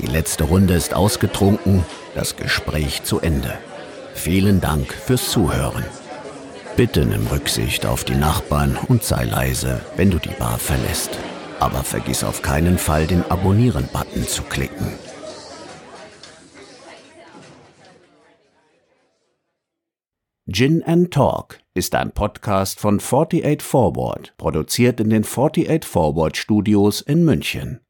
Die 0.01 0.07
letzte 0.07 0.45
Runde 0.45 0.75
ist 0.75 0.95
ausgetrunken, 0.95 1.85
das 2.15 2.37
Gespräch 2.37 3.03
zu 3.03 3.19
Ende. 3.19 3.53
Vielen 4.15 4.61
Dank 4.61 4.93
fürs 4.93 5.31
Zuhören. 5.31 5.85
Bitte 6.75 7.05
nimm 7.05 7.27
Rücksicht 7.27 7.85
auf 7.85 8.03
die 8.03 8.15
Nachbarn 8.15 8.79
und 8.89 9.05
sei 9.05 9.25
leise, 9.25 9.83
wenn 9.97 10.11
du 10.11 10.19
die 10.19 10.31
Bar 10.31 10.59
verlässt. 10.59 11.11
Aber 11.61 11.85
vergiss 11.85 12.25
auf 12.25 12.41
keinen 12.41 12.79
Fall, 12.79 13.07
den 13.07 13.23
Abonnieren-Button 13.31 14.27
zu 14.27 14.43
klicken. 14.43 14.87
Gin 20.51 20.83
and 20.83 21.13
Talk 21.13 21.59
ist 21.75 21.95
ein 21.95 22.13
Podcast 22.13 22.81
von 22.81 23.01
48 23.01 23.63
Forward, 23.63 24.35
produziert 24.39 24.99
in 24.99 25.11
den 25.11 25.25
48 25.25 25.85
Forward 25.85 26.39
Studios 26.39 27.03
in 27.03 27.25
München. 27.25 27.81